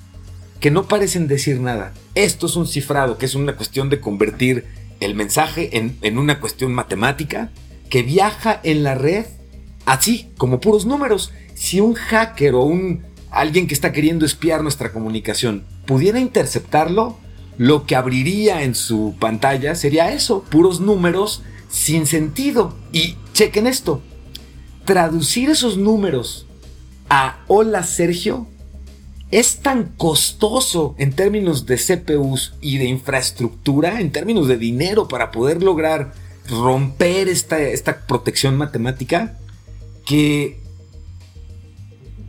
que 0.61 0.71
no 0.71 0.87
parecen 0.87 1.27
decir 1.27 1.61
nada. 1.61 1.95
Esto 2.15 2.47
es 2.47 2.55
un 2.55 2.69
cifrado, 2.69 3.19
que 3.19 3.27
es 3.27 3.35
una 3.35 3.57
cuestión 3.57 3.91
de 3.91 4.01
convertir 4.01 4.65
el 5.01 5.17
mensaje 5.17 5.79
en, 5.79 5.99
en 6.03 6.19
una 6.19 6.39
cuestión 6.39 6.73
matemática 6.73 7.51
que 7.91 8.03
viaja 8.03 8.61
en 8.63 8.85
la 8.85 8.95
red 8.95 9.27
así, 9.85 10.31
como 10.37 10.61
puros 10.61 10.87
números. 10.87 11.33
Si 11.55 11.81
un 11.81 11.95
hacker 11.95 12.55
o 12.55 12.63
un 12.63 13.03
alguien 13.31 13.67
que 13.67 13.75
está 13.75 13.93
queriendo 13.93 14.25
espiar 14.25 14.63
nuestra 14.63 14.93
comunicación 14.93 15.65
pudiera 15.87 16.21
interceptarlo, 16.21 17.19
lo 17.57 17.87
que 17.87 17.97
abriría 17.97 18.63
en 18.63 18.75
su 18.75 19.17
pantalla 19.19 19.75
sería 19.75 20.13
eso, 20.13 20.45
puros 20.45 20.81
números 20.81 21.43
sin 21.69 22.07
sentido. 22.07 22.77
Y 22.93 23.17
chequen 23.33 23.67
esto, 23.67 24.03
traducir 24.85 25.51
esos 25.51 25.77
números 25.77 26.47
a 27.11 27.41
hola 27.49 27.83
Sergio 27.83 28.47
es 29.31 29.59
tan 29.59 29.93
costoso 29.97 30.95
en 30.99 31.13
términos 31.13 31.67
de 31.67 31.77
CPUs 31.77 32.55
y 32.61 32.79
de 32.79 32.87
infraestructura, 32.87 34.01
en 34.01 34.11
términos 34.11 34.49
de 34.49 34.57
dinero 34.57 35.07
para 35.09 35.31
poder 35.31 35.63
lograr 35.63 36.13
romper 36.49 37.29
esta, 37.29 37.61
esta 37.61 38.07
protección 38.07 38.57
matemática, 38.57 39.39
que 40.07 40.61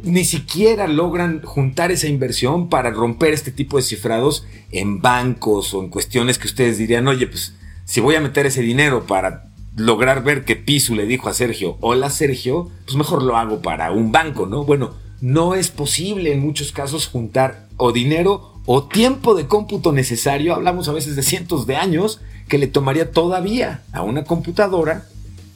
ni 0.04 0.26
siquiera 0.26 0.88
logran 0.88 1.42
juntar 1.44 1.92
esa 1.92 2.08
inversión 2.08 2.70
para 2.70 2.92
romper 2.92 3.34
este 3.34 3.52
tipo 3.52 3.78
de 3.78 3.84
cifrados 3.84 4.46
en 4.72 5.02
bancos 5.02 5.74
o 5.74 5.82
en 5.82 5.90
cuestiones 5.90 6.38
que 6.38 6.48
ustedes 6.48 6.78
dirían, 6.78 7.08
oye, 7.08 7.28
pues 7.28 7.54
si 7.86 8.02
voy 8.02 8.16
a 8.16 8.22
meter 8.22 8.46
ese 8.46 8.62
dinero 8.62 9.06
para 9.06 9.50
lograr 9.76 10.24
ver 10.24 10.46
que 10.46 10.56
Pisu 10.56 10.96
le 10.96 11.06
dijo 11.06 11.30
a 11.30 11.34
Sergio, 11.34 11.78
hola 11.82 12.10
Sergio, 12.10 12.70
pues 12.86 12.98
mejor 12.98 13.24
lo 13.24 13.38
hago 13.38 13.62
para 13.62 13.92
un 13.92 14.12
banco, 14.12 14.46
¿no? 14.46 14.66
Bueno, 14.66 14.94
no 15.22 15.56
es 15.56 15.70
posible 15.70 16.32
en 16.32 16.40
muchos 16.40 16.72
casos 16.72 17.08
juntar 17.08 17.68
o 17.78 17.92
dinero 17.92 18.54
o 18.66 18.84
tiempo 18.84 19.36
de 19.36 19.48
cómputo 19.48 19.92
necesario, 19.92 20.54
hablamos 20.54 20.88
a 20.88 20.94
veces 20.94 21.16
de 21.16 21.24
cientos 21.24 21.66
de 21.66 21.76
años, 21.76 22.22
que 22.48 22.58
le 22.58 22.68
tomaría 22.68 23.12
todavía 23.12 23.84
a 23.92 24.04
una 24.04 24.24
computadora 24.24 25.06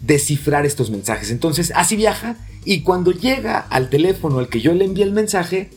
descifrar 0.02 0.66
estos 0.66 0.90
mensajes. 0.90 1.32
Entonces, 1.32 1.72
así 1.76 1.96
viaja 1.96 2.38
y 2.66 2.82
cuando 2.82 3.12
llega 3.12 3.60
al 3.60 3.90
teléfono 3.90 4.40
al 4.40 4.50
que 4.50 4.62
yo 4.62 4.74
le 4.74 4.86
envié 4.86 5.04
el 5.04 5.12
mensaje, 5.12 5.70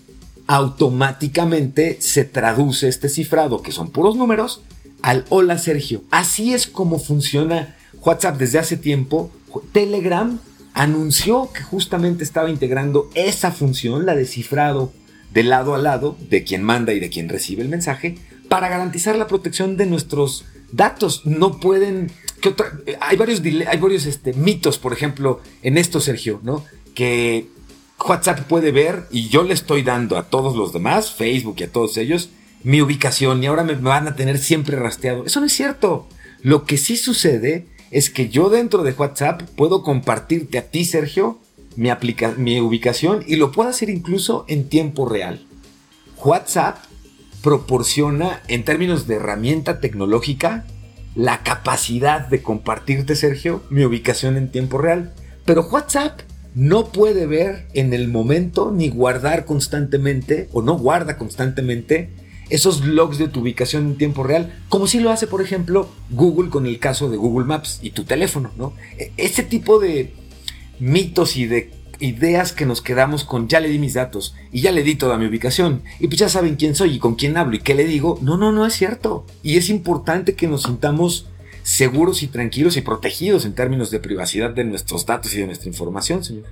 automáticamente 0.46 1.98
se 2.00 2.24
traduce 2.24 2.88
este 2.88 3.08
cifrado, 3.08 3.62
que 3.62 3.72
son 3.72 3.90
puros 3.90 4.16
números, 4.16 4.62
al 5.02 5.24
hola 5.28 5.58
Sergio. 5.58 6.02
Así 6.10 6.54
es 6.54 6.66
como 6.66 6.98
funciona 6.98 7.76
WhatsApp 8.02 8.38
desde 8.38 8.58
hace 8.58 8.76
tiempo. 8.76 9.30
Telegram 9.72 10.38
anunció 10.74 11.50
que 11.52 11.62
justamente 11.62 12.22
estaba 12.22 12.50
integrando 12.50 13.10
esa 13.14 13.50
función, 13.50 14.06
la 14.06 14.14
de 14.14 14.26
cifrado 14.26 14.92
de 15.32 15.42
lado 15.42 15.74
a 15.74 15.78
lado 15.78 16.16
de 16.30 16.44
quien 16.44 16.62
manda 16.62 16.92
y 16.92 17.00
de 17.00 17.10
quien 17.10 17.28
recibe 17.28 17.62
el 17.62 17.68
mensaje, 17.68 18.16
para 18.48 18.68
garantizar 18.68 19.16
la 19.16 19.26
protección 19.26 19.76
de 19.76 19.86
nuestros 19.86 20.44
datos. 20.72 21.26
No 21.26 21.58
pueden 21.60 22.10
hay 23.00 23.16
varios, 23.16 23.40
hay 23.40 23.78
varios 23.78 24.06
este, 24.06 24.32
mitos, 24.32 24.78
por 24.78 24.92
ejemplo, 24.92 25.40
en 25.62 25.78
esto, 25.78 26.00
Sergio, 26.00 26.40
¿no? 26.42 26.64
Que 26.94 27.48
WhatsApp 28.06 28.40
puede 28.40 28.72
ver 28.72 29.06
y 29.10 29.28
yo 29.28 29.42
le 29.42 29.54
estoy 29.54 29.82
dando 29.82 30.16
a 30.16 30.24
todos 30.24 30.56
los 30.56 30.72
demás, 30.72 31.12
Facebook 31.12 31.56
y 31.58 31.64
a 31.64 31.72
todos 31.72 31.96
ellos, 31.96 32.30
mi 32.62 32.80
ubicación 32.80 33.42
y 33.42 33.46
ahora 33.46 33.64
me 33.64 33.74
van 33.74 34.08
a 34.08 34.16
tener 34.16 34.38
siempre 34.38 34.76
rastreado. 34.76 35.24
Eso 35.24 35.40
no 35.40 35.46
es 35.46 35.52
cierto. 35.52 36.06
Lo 36.42 36.64
que 36.64 36.76
sí 36.76 36.96
sucede 36.96 37.66
es 37.90 38.10
que 38.10 38.28
yo 38.28 38.50
dentro 38.50 38.82
de 38.82 38.92
WhatsApp 38.92 39.42
puedo 39.56 39.82
compartirte 39.82 40.58
a 40.58 40.62
ti, 40.62 40.84
Sergio, 40.84 41.38
mi, 41.76 41.90
mi 42.36 42.60
ubicación 42.60 43.24
y 43.26 43.36
lo 43.36 43.52
puedo 43.52 43.70
hacer 43.70 43.90
incluso 43.90 44.44
en 44.48 44.68
tiempo 44.68 45.08
real. 45.08 45.46
WhatsApp 46.24 46.78
proporciona, 47.46 48.42
en 48.48 48.64
términos 48.64 49.06
de 49.06 49.14
herramienta 49.14 49.78
tecnológica, 49.78 50.64
la 51.14 51.44
capacidad 51.44 52.26
de 52.26 52.42
compartirte, 52.42 53.14
Sergio, 53.14 53.62
mi 53.70 53.84
ubicación 53.84 54.36
en 54.36 54.50
tiempo 54.50 54.78
real. 54.78 55.12
Pero 55.44 55.62
WhatsApp 55.62 56.22
no 56.56 56.88
puede 56.88 57.26
ver 57.26 57.68
en 57.72 57.92
el 57.92 58.08
momento 58.08 58.72
ni 58.72 58.88
guardar 58.88 59.44
constantemente 59.44 60.48
o 60.52 60.60
no 60.60 60.76
guarda 60.76 61.18
constantemente 61.18 62.10
esos 62.50 62.84
logs 62.84 63.16
de 63.18 63.28
tu 63.28 63.42
ubicación 63.42 63.86
en 63.86 63.96
tiempo 63.96 64.24
real, 64.24 64.52
como 64.68 64.88
si 64.88 64.98
lo 64.98 65.12
hace, 65.12 65.28
por 65.28 65.40
ejemplo, 65.40 65.88
Google 66.10 66.50
con 66.50 66.66
el 66.66 66.80
caso 66.80 67.08
de 67.08 67.16
Google 67.16 67.46
Maps 67.46 67.78
y 67.80 67.90
tu 67.90 68.02
teléfono, 68.02 68.50
¿no? 68.56 68.72
E-, 68.98 69.12
ese 69.18 69.44
tipo 69.44 69.78
de 69.78 70.12
mitos 70.80 71.36
y 71.36 71.46
de 71.46 71.70
ideas 72.00 72.52
que 72.52 72.66
nos 72.66 72.82
quedamos 72.82 73.24
con 73.24 73.48
ya 73.48 73.60
le 73.60 73.68
di 73.68 73.78
mis 73.78 73.94
datos 73.94 74.34
y 74.52 74.60
ya 74.60 74.72
le 74.72 74.82
di 74.82 74.94
toda 74.94 75.18
mi 75.18 75.26
ubicación 75.26 75.82
y 75.98 76.06
pues 76.08 76.18
ya 76.18 76.28
saben 76.28 76.56
quién 76.56 76.74
soy 76.74 76.94
y 76.94 76.98
con 76.98 77.14
quién 77.14 77.36
hablo 77.36 77.56
y 77.56 77.60
qué 77.60 77.74
le 77.74 77.84
digo. 77.84 78.18
No, 78.22 78.36
no, 78.36 78.52
no 78.52 78.66
es 78.66 78.74
cierto. 78.74 79.26
Y 79.42 79.56
es 79.56 79.68
importante 79.68 80.34
que 80.34 80.48
nos 80.48 80.64
sintamos 80.64 81.26
seguros 81.62 82.22
y 82.22 82.28
tranquilos 82.28 82.76
y 82.76 82.80
protegidos 82.80 83.44
en 83.44 83.54
términos 83.54 83.90
de 83.90 83.98
privacidad 83.98 84.50
de 84.50 84.64
nuestros 84.64 85.04
datos 85.04 85.34
y 85.34 85.38
de 85.38 85.46
nuestra 85.46 85.68
información, 85.68 86.22
señor. 86.22 86.44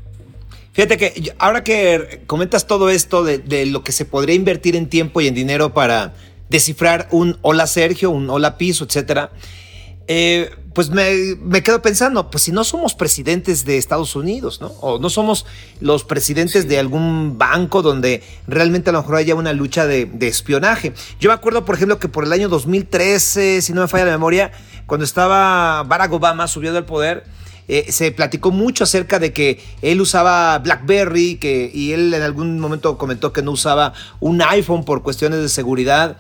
Fíjate 0.73 0.97
que 0.97 1.33
ahora 1.39 1.63
que 1.63 2.23
comentas 2.27 2.67
todo 2.67 2.91
esto 2.91 3.23
de, 3.23 3.67
lo 3.67 3.85
que 3.85 3.93
se 3.93 4.05
podría 4.05 4.35
invertir 4.35 4.75
en 4.75 4.89
tiempo 4.89 5.21
y 5.21 5.29
en 5.29 5.35
dinero 5.35 5.73
para 5.73 6.15
descifrar 6.51 7.07
un 7.13 7.39
hola 7.43 7.69
Sergio, 7.69 8.11
un 8.11 8.29
hola 8.29 8.59
piso, 8.59 8.85
etcétera. 8.85 9.31
Eh, 10.07 10.51
pues 10.75 10.91
me, 10.91 11.63
quedo 11.63 11.81
pensando, 11.83 12.31
pues 12.31 12.43
si 12.43 12.53
no 12.53 12.65
somos 12.65 12.95
presidentes 12.95 13.65
de 13.65 13.79
Estados 13.79 14.17
Unidos, 14.17 14.61
¿no? 14.61 14.67
O 14.81 14.99
no 14.99 15.09
somos 15.09 15.47
los 15.81 16.03
presidentes 16.03 16.69
de 16.69 16.81
algún 16.81 17.39
banco 17.39 17.81
donde 17.81 18.25
realmente 18.49 18.91
a 18.91 18.93
lo 18.93 19.01
mejor 19.01 19.17
haya 19.17 19.37
una 19.37 19.53
lucha 19.53 19.87
de, 19.87 20.11
espionaje. 20.21 20.93
Yo 21.21 21.31
me 21.31 21.35
acuerdo, 21.35 21.65
por 21.65 21.77
ejemplo, 21.77 22.01
que 22.01 22.09
por 22.09 22.25
el 22.25 22.33
año 22.33 22.49
2013, 22.49 23.63
si 23.63 23.73
no 23.73 23.83
me 23.83 23.89
falla 23.89 24.07
la 24.07 24.11
memoria, 24.11 24.51
cuando 24.87 25.05
estaba 25.05 25.85
Barack 25.85 26.13
Obama 26.13 26.49
subiendo 26.49 26.79
al 26.79 26.87
poder, 26.87 27.25
eh, 27.69 27.87
se 27.93 28.11
platicó 28.11 28.51
mucho 28.51 28.83
acerca 28.83 29.21
de 29.21 29.33
que 29.33 29.63
él 29.81 30.01
usaba 30.01 30.59
BlackBerry 30.59 31.37
que, 31.37 31.71
y 31.73 31.93
él 31.93 32.13
en 32.13 32.23
algún 32.23 32.59
momento 32.59 32.99
comentó 32.99 33.33
que 33.33 33.43
no 33.43 33.53
usaba 33.53 33.95
un 34.19 34.43
iPhone 34.43 34.85
por 34.85 35.03
cuestiones 35.03 35.41
de 35.41 35.49
seguridad. 35.49 36.19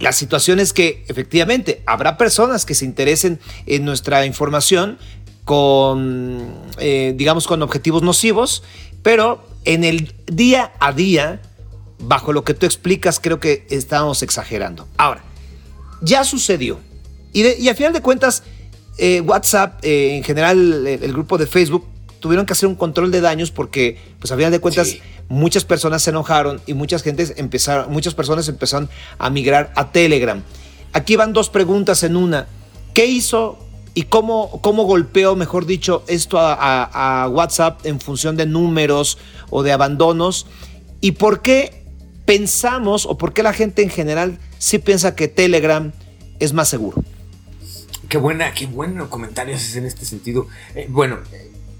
La 0.00 0.12
situación 0.12 0.58
es 0.60 0.72
que 0.72 1.04
efectivamente 1.08 1.82
habrá 1.86 2.16
personas 2.16 2.64
que 2.64 2.74
se 2.74 2.86
interesen 2.86 3.38
en 3.66 3.84
nuestra 3.84 4.24
información 4.26 4.98
con, 5.44 6.54
eh, 6.78 7.12
digamos, 7.16 7.46
con 7.46 7.62
objetivos 7.62 8.02
nocivos, 8.02 8.62
pero 9.02 9.46
en 9.64 9.84
el 9.84 10.14
día 10.26 10.72
a 10.80 10.92
día, 10.92 11.42
bajo 11.98 12.32
lo 12.32 12.44
que 12.44 12.54
tú 12.54 12.66
explicas, 12.66 13.20
creo 13.20 13.40
que 13.40 13.66
estamos 13.70 14.22
exagerando. 14.22 14.88
Ahora, 14.96 15.22
ya 16.00 16.24
sucedió. 16.24 16.80
Y, 17.32 17.46
y 17.46 17.68
a 17.68 17.74
final 17.74 17.92
de 17.92 18.00
cuentas, 18.00 18.42
eh, 19.02 19.20
WhatsApp, 19.20 19.82
eh, 19.82 20.16
en 20.16 20.24
general 20.24 20.86
el, 20.86 21.12
grupo 21.12 21.38
de 21.38 21.46
Facebook, 21.46 21.86
tuvieron 22.20 22.46
que 22.46 22.52
hacer 22.52 22.68
un 22.68 22.76
control 22.76 23.10
de 23.10 23.20
daños 23.20 23.50
porque, 23.50 23.98
pues 24.18 24.30
a 24.30 24.36
final 24.36 24.52
de 24.52 24.60
cuentas, 24.60 24.96
muchas 25.28 25.64
personas 25.64 26.02
se 26.02 26.10
enojaron 26.10 26.60
y 26.66 26.74
muchas, 26.74 27.02
gentes 27.02 27.34
empezaron, 27.36 27.90
muchas 27.92 28.14
personas 28.14 28.48
empezaron 28.48 28.88
a 29.18 29.30
migrar 29.30 29.72
a 29.74 29.90
Telegram. 29.90 30.42
Aquí 30.92 31.16
van 31.16 31.32
dos 31.32 31.50
preguntas 31.50 32.02
en 32.02 32.16
una. 32.16 32.46
¿Qué 32.94 33.06
hizo 33.06 33.58
y 33.94 34.04
cómo, 34.04 34.60
cómo 34.60 34.84
golpeó, 34.84 35.36
mejor 35.36 35.66
dicho, 35.66 36.04
esto 36.06 36.38
a, 36.38 37.28
WhatsApp 37.32 37.84
en 37.86 38.00
función 38.00 38.36
de 38.36 38.46
números 38.46 39.18
o 39.50 39.62
de 39.62 39.72
abandonos? 39.72 40.46
¿Y 41.00 41.12
por 41.12 41.40
qué 41.40 41.84
pensamos 42.26 43.06
o 43.06 43.16
por 43.16 43.32
qué 43.32 43.42
la 43.42 43.52
gente 43.52 43.82
en 43.82 43.90
general 43.90 44.38
sí 44.58 44.78
piensa 44.78 45.16
que 45.16 45.28
Telegram 45.28 45.92
es 46.38 46.52
más 46.52 46.68
seguro? 46.68 47.02
Qué 48.08 48.18
buena, 48.18 48.52
qué 48.52 48.66
bueno 48.66 49.08
comentario 49.08 49.54
haces 49.54 49.76
en 49.76 49.86
este 49.86 50.04
sentido. 50.04 50.48
Eh, 50.74 50.86
bueno, 50.88 51.18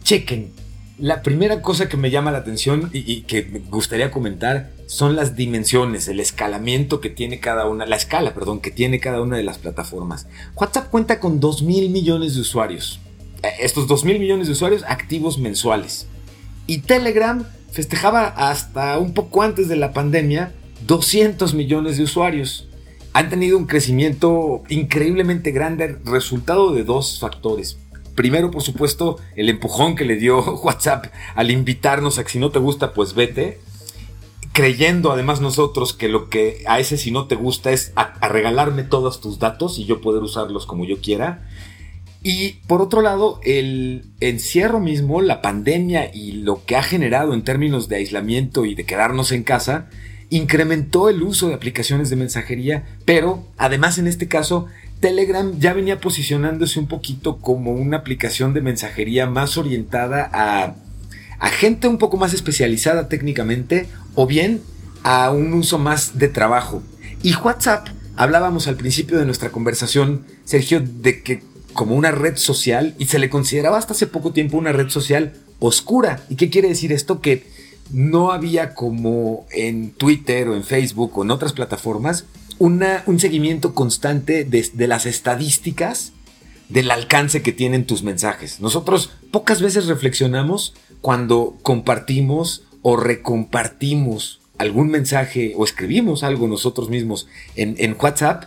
chequen. 0.02 0.52
La 0.98 1.22
primera 1.22 1.62
cosa 1.62 1.88
que 1.88 1.96
me 1.96 2.10
llama 2.10 2.30
la 2.30 2.38
atención 2.38 2.90
y, 2.92 3.10
y, 3.10 3.22
que 3.22 3.42
me 3.42 3.60
gustaría 3.60 4.10
comentar 4.10 4.70
son 4.86 5.16
las 5.16 5.34
dimensiones, 5.34 6.08
el 6.08 6.20
escalamiento 6.20 7.00
que 7.00 7.08
tiene 7.08 7.40
cada 7.40 7.66
una, 7.66 7.86
la 7.86 7.96
escala, 7.96 8.34
perdón, 8.34 8.60
que 8.60 8.70
tiene 8.70 9.00
cada 9.00 9.22
una 9.22 9.38
de 9.38 9.42
las 9.42 9.56
plataformas. 9.56 10.26
WhatsApp 10.56 10.90
cuenta 10.90 11.18
con 11.18 11.40
2 11.40 11.62
mil 11.62 11.88
millones 11.88 12.34
de 12.34 12.42
usuarios. 12.42 13.00
Eh, 13.42 13.48
estos 13.60 13.86
2 13.86 14.04
mil 14.04 14.18
millones 14.18 14.46
de 14.46 14.52
usuarios 14.52 14.84
activos 14.86 15.38
mensuales. 15.38 16.06
Y 16.66 16.78
Telegram 16.78 17.46
festejaba 17.72 18.26
hasta 18.26 18.98
un 18.98 19.14
poco 19.14 19.42
antes 19.42 19.68
de 19.68 19.76
la 19.76 19.92
pandemia 19.92 20.52
200 20.86 21.54
millones 21.54 21.96
de 21.96 22.04
usuarios. 22.04 22.68
Han 23.12 23.28
tenido 23.28 23.56
un 23.58 23.66
crecimiento 23.66 24.62
increíblemente 24.68 25.50
grande, 25.50 25.98
resultado 26.04 26.72
de 26.72 26.84
dos 26.84 27.18
factores. 27.20 27.78
Primero, 28.20 28.50
por 28.50 28.60
supuesto, 28.60 29.16
el 29.34 29.48
empujón 29.48 29.96
que 29.96 30.04
le 30.04 30.16
dio 30.16 30.42
WhatsApp 30.62 31.06
al 31.34 31.50
invitarnos 31.50 32.18
a 32.18 32.24
que 32.24 32.28
si 32.28 32.38
no 32.38 32.50
te 32.50 32.58
gusta, 32.58 32.92
pues 32.92 33.14
vete. 33.14 33.60
Creyendo 34.52 35.10
además 35.10 35.40
nosotros 35.40 35.94
que 35.94 36.10
lo 36.10 36.28
que 36.28 36.62
a 36.66 36.80
ese 36.80 36.98
si 36.98 37.12
no 37.12 37.28
te 37.28 37.34
gusta 37.34 37.72
es 37.72 37.94
a, 37.96 38.28
regalarme 38.28 38.82
todos 38.82 39.22
tus 39.22 39.38
datos 39.38 39.78
y 39.78 39.86
yo 39.86 40.02
poder 40.02 40.22
usarlos 40.22 40.66
como 40.66 40.84
yo 40.84 41.00
quiera. 41.00 41.48
Y 42.22 42.58
por 42.66 42.82
otro 42.82 43.00
lado, 43.00 43.40
el 43.42 44.04
encierro 44.20 44.80
mismo, 44.80 45.22
la 45.22 45.40
pandemia 45.40 46.14
y 46.14 46.32
lo 46.32 46.62
que 46.66 46.76
ha 46.76 46.82
generado 46.82 47.32
en 47.32 47.42
términos 47.42 47.88
de 47.88 47.96
aislamiento 47.96 48.66
y 48.66 48.74
de 48.74 48.84
quedarnos 48.84 49.32
en 49.32 49.44
casa, 49.44 49.88
incrementó 50.28 51.08
el 51.08 51.22
uso 51.22 51.48
de 51.48 51.54
aplicaciones 51.54 52.10
de 52.10 52.16
mensajería, 52.16 52.84
pero 53.06 53.46
además 53.56 53.96
en 53.96 54.06
este 54.06 54.28
caso, 54.28 54.66
Telegram 55.00 55.58
ya 55.58 55.72
venía 55.72 55.98
posicionándose 55.98 56.78
un 56.78 56.86
poquito 56.86 57.38
como 57.38 57.72
una 57.72 57.98
aplicación 57.98 58.52
de 58.52 58.60
mensajería 58.60 59.26
más 59.26 59.56
orientada 59.56 60.30
a, 60.32 60.74
gente 61.48 61.88
un 61.88 61.98
poco 61.98 62.18
más 62.18 62.34
especializada 62.34 63.08
técnicamente 63.08 63.86
o 64.14 64.26
bien 64.26 64.60
a 65.02 65.30
un 65.30 65.54
uso 65.54 65.78
más 65.78 66.18
de 66.18 66.28
trabajo. 66.28 66.82
Y 67.22 67.34
WhatsApp, 67.34 67.88
hablábamos 68.16 68.68
al 68.68 68.76
principio 68.76 69.18
de 69.18 69.24
nuestra 69.24 69.50
conversación, 69.50 70.26
Sergio, 70.44 70.80
de 70.80 71.22
que 71.22 71.42
como 71.72 71.94
una 71.94 72.10
red 72.10 72.36
social 72.36 72.94
y 72.98 73.06
se 73.06 73.18
le 73.18 73.30
consideraba 73.30 73.78
hasta 73.78 73.94
hace 73.94 74.06
poco 74.06 74.32
tiempo 74.32 74.58
una 74.58 74.72
red 74.72 74.90
social 74.90 75.32
oscura. 75.60 76.20
¿Y 76.28 76.36
qué 76.36 76.50
quiere 76.50 76.68
decir 76.68 76.92
esto? 76.92 77.22
Que 77.22 77.46
no 77.90 78.32
había 78.32 78.74
como 78.74 79.46
en 79.50 79.92
Twitter 79.92 80.48
o 80.48 80.56
en 80.56 80.64
Facebook 80.64 81.16
o 81.16 81.22
en 81.22 81.30
otras 81.30 81.54
plataformas 81.54 82.26
una, 82.60 83.02
un 83.06 83.18
seguimiento 83.18 83.74
constante 83.74 84.44
de, 84.44 84.86
las 84.86 85.06
estadísticas 85.06 86.12
del 86.68 86.90
alcance 86.92 87.42
que 87.42 87.52
tienen 87.52 87.86
tus 87.86 88.04
mensajes. 88.04 88.60
Nosotros 88.60 89.10
pocas 89.32 89.60
veces 89.60 89.86
reflexionamos 89.86 90.74
cuando 91.00 91.56
compartimos 91.62 92.62
o 92.82 92.96
recompartimos 92.96 94.40
algún 94.58 94.90
mensaje 94.90 95.54
o 95.56 95.64
escribimos 95.64 96.22
algo 96.22 96.46
nosotros 96.46 96.90
mismos 96.90 97.26
en, 97.56 97.74
en 97.78 97.96
WhatsApp 97.98 98.44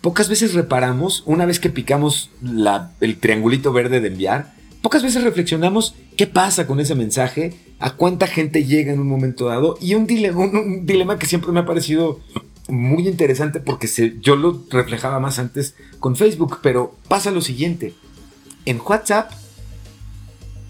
pocas 0.00 0.28
veces 0.28 0.54
reparamos, 0.54 1.24
una 1.26 1.46
vez 1.46 1.58
que 1.58 1.68
picamos 1.68 2.30
la, 2.40 2.92
el 3.00 3.18
triangulito 3.18 3.72
verde 3.72 4.00
de 4.00 4.06
enviar, 4.06 4.54
pocas 4.80 5.02
veces 5.02 5.24
reflexionamos 5.24 5.96
qué 6.16 6.28
pasa 6.28 6.68
con 6.68 6.78
ese 6.78 6.94
mensaje, 6.94 7.54
a 7.80 7.96
cuánta 7.96 8.28
gente 8.28 8.64
llega 8.64 8.92
en 8.92 9.00
un 9.00 9.08
momento 9.08 9.46
dado 9.46 9.76
y 9.80 9.94
un 9.94 10.06
dilema 10.06 11.18
que 11.18 11.26
siempre 11.26 11.50
me 11.50 11.58
ha 11.58 11.66
parecido 11.66 12.20
muy 12.68 13.06
interesante 13.06 13.60
porque 13.60 13.86
se, 13.86 14.16
yo 14.20 14.36
lo 14.36 14.62
reflejaba 14.70 15.20
más 15.20 15.38
antes 15.38 15.74
con 16.00 16.16
Facebook, 16.16 16.58
pero 16.62 16.94
pasa 17.08 17.30
lo 17.30 17.40
siguiente. 17.40 17.94
En 18.64 18.80
WhatsApp 18.80 19.30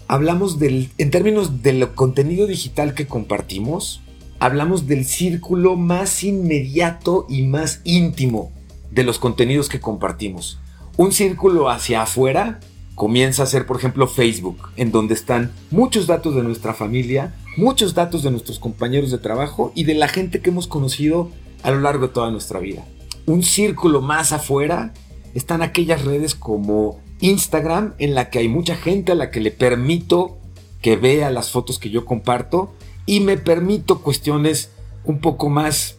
hablamos 0.07 0.59
del, 0.59 0.89
en 0.97 1.11
términos 1.11 1.63
del 1.63 1.89
contenido 1.93 2.47
digital 2.47 2.93
que 2.93 3.07
compartimos, 3.07 4.01
hablamos 4.39 4.87
del 4.87 5.05
círculo 5.05 5.75
más 5.75 6.23
inmediato 6.23 7.25
y 7.29 7.43
más 7.43 7.81
íntimo 7.83 8.51
de 8.91 9.03
los 9.03 9.19
contenidos 9.19 9.69
que 9.69 9.79
compartimos. 9.79 10.59
Un 10.95 11.11
círculo 11.11 11.69
hacia 11.69 12.03
afuera 12.03 12.59
comienza 12.95 13.43
a 13.43 13.47
ser, 13.47 13.65
por 13.65 13.77
ejemplo, 13.77 14.07
Facebook, 14.07 14.69
en 14.75 14.91
donde 14.91 15.13
están 15.13 15.51
muchos 15.69 16.07
datos 16.07 16.35
de 16.35 16.43
nuestra 16.43 16.73
familia, 16.73 17.35
muchos 17.55 17.93
datos 17.93 18.23
de 18.23 18.31
nuestros 18.31 18.57
compañeros 18.59 19.11
de 19.11 19.19
trabajo 19.19 19.71
y 19.75 19.83
de 19.83 19.93
la 19.93 20.07
gente 20.07 20.41
que 20.41 20.49
hemos 20.49 20.67
conocido 20.67 21.29
a 21.63 21.71
lo 21.71 21.81
largo 21.81 22.07
de 22.07 22.13
toda 22.13 22.31
nuestra 22.31 22.59
vida. 22.59 22.85
Un 23.25 23.43
círculo 23.43 24.01
más 24.01 24.31
afuera 24.31 24.93
están 25.33 25.61
aquellas 25.61 26.05
redes 26.05 26.35
como 26.35 27.01
Instagram, 27.19 27.95
en 27.97 28.15
la 28.15 28.29
que 28.29 28.39
hay 28.39 28.47
mucha 28.47 28.75
gente 28.75 29.11
a 29.11 29.15
la 29.15 29.31
que 29.31 29.39
le 29.39 29.51
permito 29.51 30.37
que 30.81 30.95
vea 30.95 31.31
las 31.31 31.51
fotos 31.51 31.79
que 31.79 31.89
yo 31.89 32.05
comparto 32.05 32.73
y 33.05 33.19
me 33.19 33.37
permito 33.37 34.01
cuestiones 34.01 34.71
un 35.03 35.19
poco 35.19 35.49
más 35.49 35.97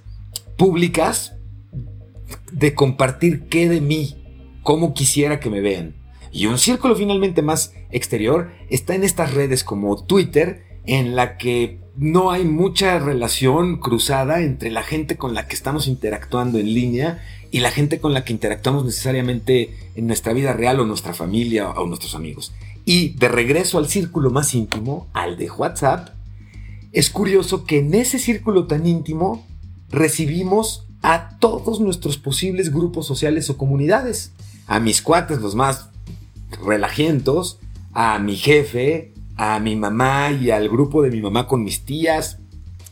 públicas 0.56 1.34
de 2.52 2.74
compartir 2.74 3.48
qué 3.48 3.68
de 3.68 3.80
mí, 3.80 4.16
cómo 4.62 4.94
quisiera 4.94 5.40
que 5.40 5.50
me 5.50 5.60
vean. 5.60 5.94
Y 6.30 6.46
un 6.46 6.58
círculo 6.58 6.94
finalmente 6.94 7.42
más 7.42 7.72
exterior 7.90 8.50
está 8.68 8.94
en 8.94 9.04
estas 9.04 9.34
redes 9.34 9.64
como 9.64 10.04
Twitter, 10.04 10.64
en 10.84 11.16
la 11.16 11.38
que 11.38 11.80
no 11.98 12.30
hay 12.30 12.44
mucha 12.44 12.98
relación 13.00 13.78
cruzada 13.78 14.42
entre 14.42 14.70
la 14.70 14.84
gente 14.84 15.16
con 15.16 15.34
la 15.34 15.48
que 15.48 15.56
estamos 15.56 15.88
interactuando 15.88 16.58
en 16.58 16.72
línea 16.72 17.24
y 17.50 17.58
la 17.58 17.72
gente 17.72 17.98
con 17.98 18.14
la 18.14 18.24
que 18.24 18.32
interactuamos 18.32 18.84
necesariamente 18.84 19.76
en 19.96 20.06
nuestra 20.06 20.32
vida 20.32 20.52
real 20.52 20.78
o 20.78 20.86
nuestra 20.86 21.12
familia 21.12 21.70
o 21.70 21.86
nuestros 21.86 22.14
amigos. 22.14 22.52
Y 22.84 23.10
de 23.16 23.28
regreso 23.28 23.78
al 23.78 23.88
círculo 23.88 24.30
más 24.30 24.54
íntimo, 24.54 25.08
al 25.12 25.36
de 25.36 25.50
WhatsApp, 25.50 26.10
es 26.92 27.10
curioso 27.10 27.64
que 27.64 27.80
en 27.80 27.92
ese 27.94 28.20
círculo 28.20 28.66
tan 28.66 28.86
íntimo 28.86 29.44
recibimos 29.90 30.86
a 31.02 31.36
todos 31.40 31.80
nuestros 31.80 32.16
posibles 32.16 32.72
grupos 32.72 33.06
sociales 33.06 33.50
o 33.50 33.56
comunidades. 33.56 34.32
A 34.68 34.78
mis 34.78 35.02
cuates, 35.02 35.40
los 35.40 35.56
más 35.56 35.88
relajientos, 36.64 37.58
a 37.92 38.18
mi 38.20 38.36
jefe, 38.36 39.12
a 39.38 39.58
mi 39.60 39.76
mamá 39.76 40.32
y 40.32 40.50
al 40.50 40.68
grupo 40.68 41.02
de 41.02 41.10
mi 41.10 41.22
mamá 41.22 41.46
con 41.46 41.62
mis 41.62 41.84
tías 41.84 42.38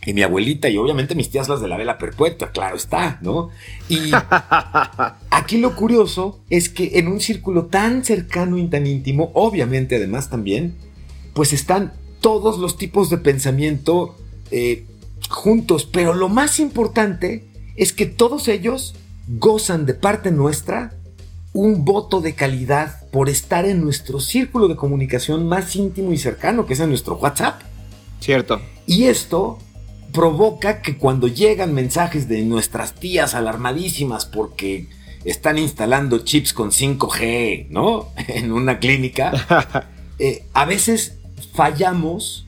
y 0.06 0.14
mi 0.14 0.22
abuelita 0.22 0.68
y 0.68 0.76
obviamente 0.76 1.16
mis 1.16 1.28
tías 1.28 1.48
las 1.48 1.61
de 1.61 1.66
la 1.66 1.76
vela 1.76 1.98
perpetua, 1.98 2.52
claro 2.52 2.76
está, 2.76 3.18
¿no? 3.20 3.50
Y 3.88 4.12
aquí 5.30 5.59
lo 5.59 5.74
curioso 5.74 6.40
es 6.48 6.68
que 6.68 6.98
en 6.98 7.09
un 7.09 7.20
círculo 7.20 7.66
tan 7.66 8.04
cercano 8.04 8.56
y 8.56 8.68
tan 8.68 8.87
íntimo, 8.87 9.32
obviamente 9.35 9.96
además 9.96 10.30
también, 10.30 10.76
pues 11.35 11.52
están 11.52 11.92
todos 12.20 12.59
los 12.59 12.78
tipos 12.78 13.11
de 13.11 13.18
pensamiento 13.18 14.16
eh, 14.52 14.87
juntos, 15.28 15.85
pero 15.85 16.14
lo 16.14 16.28
más 16.28 16.61
importante 16.61 17.44
es 17.74 17.92
que 17.92 18.06
todos 18.06 18.46
ellos 18.46 18.94
gozan 19.28 19.85
de 19.87 19.94
parte 19.94 20.30
nuestra 20.30 20.94
un 21.56 21.86
voto 21.86 22.20
de 22.20 22.34
calidad 22.34 23.08
por 23.10 23.30
estar 23.30 23.64
en 23.64 23.80
nuestro 23.82 24.20
círculo 24.20 24.68
de 24.68 24.76
comunicación 24.76 25.48
más 25.48 25.74
íntimo 25.74 26.12
y 26.12 26.18
cercano, 26.18 26.66
que 26.66 26.74
es 26.74 26.80
en 26.80 26.90
nuestro 26.90 27.16
WhatsApp. 27.16 27.62
Cierto. 28.20 28.60
Y 28.86 29.04
esto 29.04 29.58
provoca 30.12 30.82
que 30.82 30.98
cuando 30.98 31.28
llegan 31.28 31.72
mensajes 31.72 32.28
de 32.28 32.42
nuestras 32.42 32.94
tías 32.94 33.34
alarmadísimas 33.34 34.26
porque 34.26 34.88
están 35.24 35.56
instalando 35.56 36.18
chips 36.18 36.52
con 36.52 36.72
5G, 36.72 37.68
¿no? 37.70 38.10
En 38.28 38.52
una 38.52 38.78
clínica, 38.78 39.32
eh, 40.18 40.44
a 40.52 40.66
veces 40.66 41.16
fallamos 41.54 42.46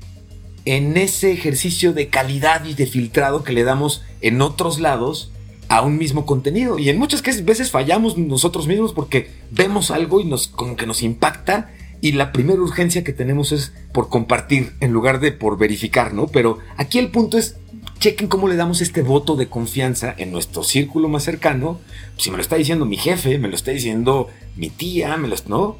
en 0.66 0.98
ese 0.98 1.32
ejercicio 1.32 1.94
de 1.94 2.08
calidad 2.08 2.66
y 2.66 2.74
de 2.74 2.86
filtrado 2.86 3.42
que 3.42 3.54
le 3.54 3.64
damos 3.64 4.02
en 4.20 4.42
otros 4.42 4.80
lados 4.80 5.32
a 5.68 5.82
un 5.82 5.98
mismo 5.98 6.26
contenido. 6.26 6.78
Y 6.78 6.88
en 6.88 6.98
muchas 6.98 7.22
veces 7.44 7.70
fallamos 7.70 8.16
nosotros 8.16 8.66
mismos 8.66 8.92
porque 8.92 9.30
vemos 9.50 9.90
algo 9.90 10.20
y 10.20 10.24
nos 10.24 10.48
como 10.48 10.76
que 10.76 10.86
nos 10.86 11.02
impacta 11.02 11.70
y 12.00 12.12
la 12.12 12.32
primera 12.32 12.60
urgencia 12.60 13.04
que 13.04 13.12
tenemos 13.12 13.52
es 13.52 13.72
por 13.92 14.08
compartir 14.08 14.72
en 14.80 14.92
lugar 14.92 15.20
de 15.20 15.32
por 15.32 15.58
verificar, 15.58 16.14
¿no? 16.14 16.28
Pero 16.28 16.58
aquí 16.76 16.98
el 16.98 17.10
punto 17.10 17.38
es 17.38 17.56
chequen 17.98 18.28
cómo 18.28 18.46
le 18.46 18.56
damos 18.56 18.80
este 18.80 19.02
voto 19.02 19.34
de 19.34 19.48
confianza 19.48 20.14
en 20.16 20.30
nuestro 20.30 20.62
círculo 20.62 21.08
más 21.08 21.24
cercano. 21.24 21.80
Si 22.16 22.30
me 22.30 22.36
lo 22.36 22.42
está 22.42 22.56
diciendo 22.56 22.86
mi 22.86 22.96
jefe, 22.96 23.38
me 23.38 23.48
lo 23.48 23.56
está 23.56 23.72
diciendo 23.72 24.28
mi 24.56 24.70
tía, 24.70 25.16
me 25.16 25.28
lo 25.28 25.34
¿no? 25.48 25.76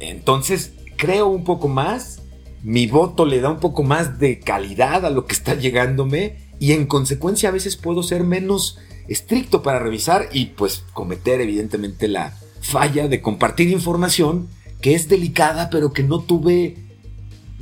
Entonces, 0.00 0.72
creo 0.96 1.28
un 1.28 1.44
poco 1.44 1.68
más 1.68 2.20
mi 2.64 2.86
voto 2.86 3.26
le 3.26 3.42
da 3.42 3.50
un 3.50 3.60
poco 3.60 3.82
más 3.82 4.18
de 4.18 4.40
calidad 4.40 5.04
a 5.04 5.10
lo 5.10 5.26
que 5.26 5.34
está 5.34 5.54
llegándome 5.54 6.38
y 6.58 6.72
en 6.72 6.86
consecuencia 6.86 7.50
a 7.50 7.52
veces 7.52 7.76
puedo 7.76 8.02
ser 8.02 8.24
menos 8.24 8.78
estricto 9.08 9.62
para 9.62 9.78
revisar 9.78 10.28
y 10.32 10.46
pues 10.46 10.84
cometer 10.92 11.40
evidentemente 11.40 12.08
la 12.08 12.34
falla 12.60 13.08
de 13.08 13.20
compartir 13.20 13.68
información 13.68 14.48
que 14.80 14.94
es 14.94 15.08
delicada 15.08 15.70
pero 15.70 15.92
que 15.92 16.02
no 16.02 16.20
tuve 16.20 16.76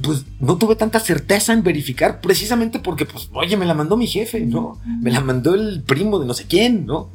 pues 0.00 0.24
no 0.40 0.56
tuve 0.56 0.76
tanta 0.76 1.00
certeza 1.00 1.52
en 1.52 1.62
verificar 1.62 2.20
precisamente 2.20 2.78
porque, 2.78 3.04
pues, 3.04 3.28
oye, 3.32 3.56
me 3.56 3.66
la 3.66 3.74
mandó 3.74 3.96
mi 3.96 4.06
jefe, 4.06 4.40
¿no? 4.40 4.80
Me 5.00 5.10
la 5.10 5.20
mandó 5.20 5.54
el 5.54 5.82
primo 5.82 6.18
de 6.18 6.26
no 6.26 6.34
sé 6.34 6.46
quién, 6.48 6.86
¿no? 6.86 7.10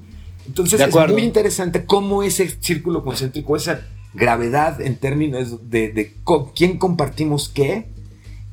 Entonces 0.47 0.79
es 0.79 0.95
muy 1.09 1.23
interesante 1.23 1.85
cómo 1.85 2.23
ese 2.23 2.47
círculo 2.61 3.03
concéntrico, 3.03 3.55
esa 3.55 3.81
gravedad 4.13 4.79
en 4.81 4.95
términos 4.95 5.69
de, 5.69 6.15
con 6.23 6.51
quién 6.51 6.77
compartimos 6.77 7.49
qué, 7.49 7.89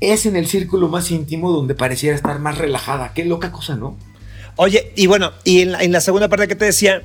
es 0.01 0.27
en 0.27 0.37
el 0.37 0.47
círculo 0.47 0.89
más 0.89 1.11
íntimo 1.11 1.53
donde 1.53 1.75
pareciera 1.75 2.17
estar 2.17 2.41
más 2.41 2.59
relajada. 2.59 3.13
Qué 3.15 3.25
loca 3.25 3.53
cosa, 3.53 3.77
¿no? 3.77 3.97
Oye, 4.57 4.93
y 4.97 5.07
bueno, 5.07 5.33
y 5.45 5.61
en 5.61 5.93
la, 5.93 6.01
segunda 6.01 6.29
parte 6.29 6.49
que 6.49 6.55
te 6.55 6.67
decía, 6.67 7.03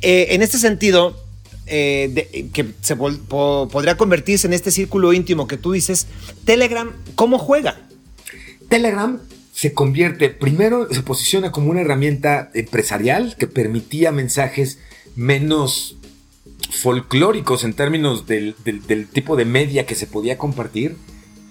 eh, 0.00 0.28
en 0.30 0.42
este 0.42 0.58
sentido, 0.58 1.20
eh, 1.66 2.48
que 2.52 2.66
se 2.82 2.94
podría 2.94 3.96
convertirse 3.96 4.46
en 4.46 4.52
este 4.52 4.70
círculo 4.70 5.12
íntimo 5.12 5.48
que 5.48 5.56
tú 5.56 5.72
dices, 5.72 6.06
Telegram, 6.44 6.92
¿cómo 7.14 7.38
juega? 7.38 7.80
Telegram 8.68 9.20
se 9.52 9.72
convierte, 9.72 10.30
primero 10.30 10.88
se 10.92 11.02
posiciona 11.02 11.52
como 11.52 11.70
una 11.70 11.80
herramienta 11.80 12.50
empresarial 12.54 13.36
que 13.38 13.46
permitía 13.46 14.12
mensajes 14.12 14.78
menos 15.16 15.96
folclóricos 16.70 17.64
en 17.64 17.74
términos 17.74 18.26
del, 18.26 18.56
del, 18.64 19.08
tipo 19.08 19.36
de 19.36 19.44
media 19.44 19.86
que 19.86 19.94
se 19.94 20.06
podía 20.06 20.38
compartir, 20.38 20.96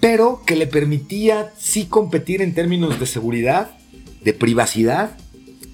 pero 0.00 0.42
que 0.46 0.56
le 0.56 0.66
permitía 0.66 1.52
sí 1.58 1.86
competir 1.86 2.42
en 2.42 2.54
términos 2.54 3.00
de 3.00 3.06
seguridad, 3.06 3.76
de 4.22 4.32
privacidad 4.32 5.16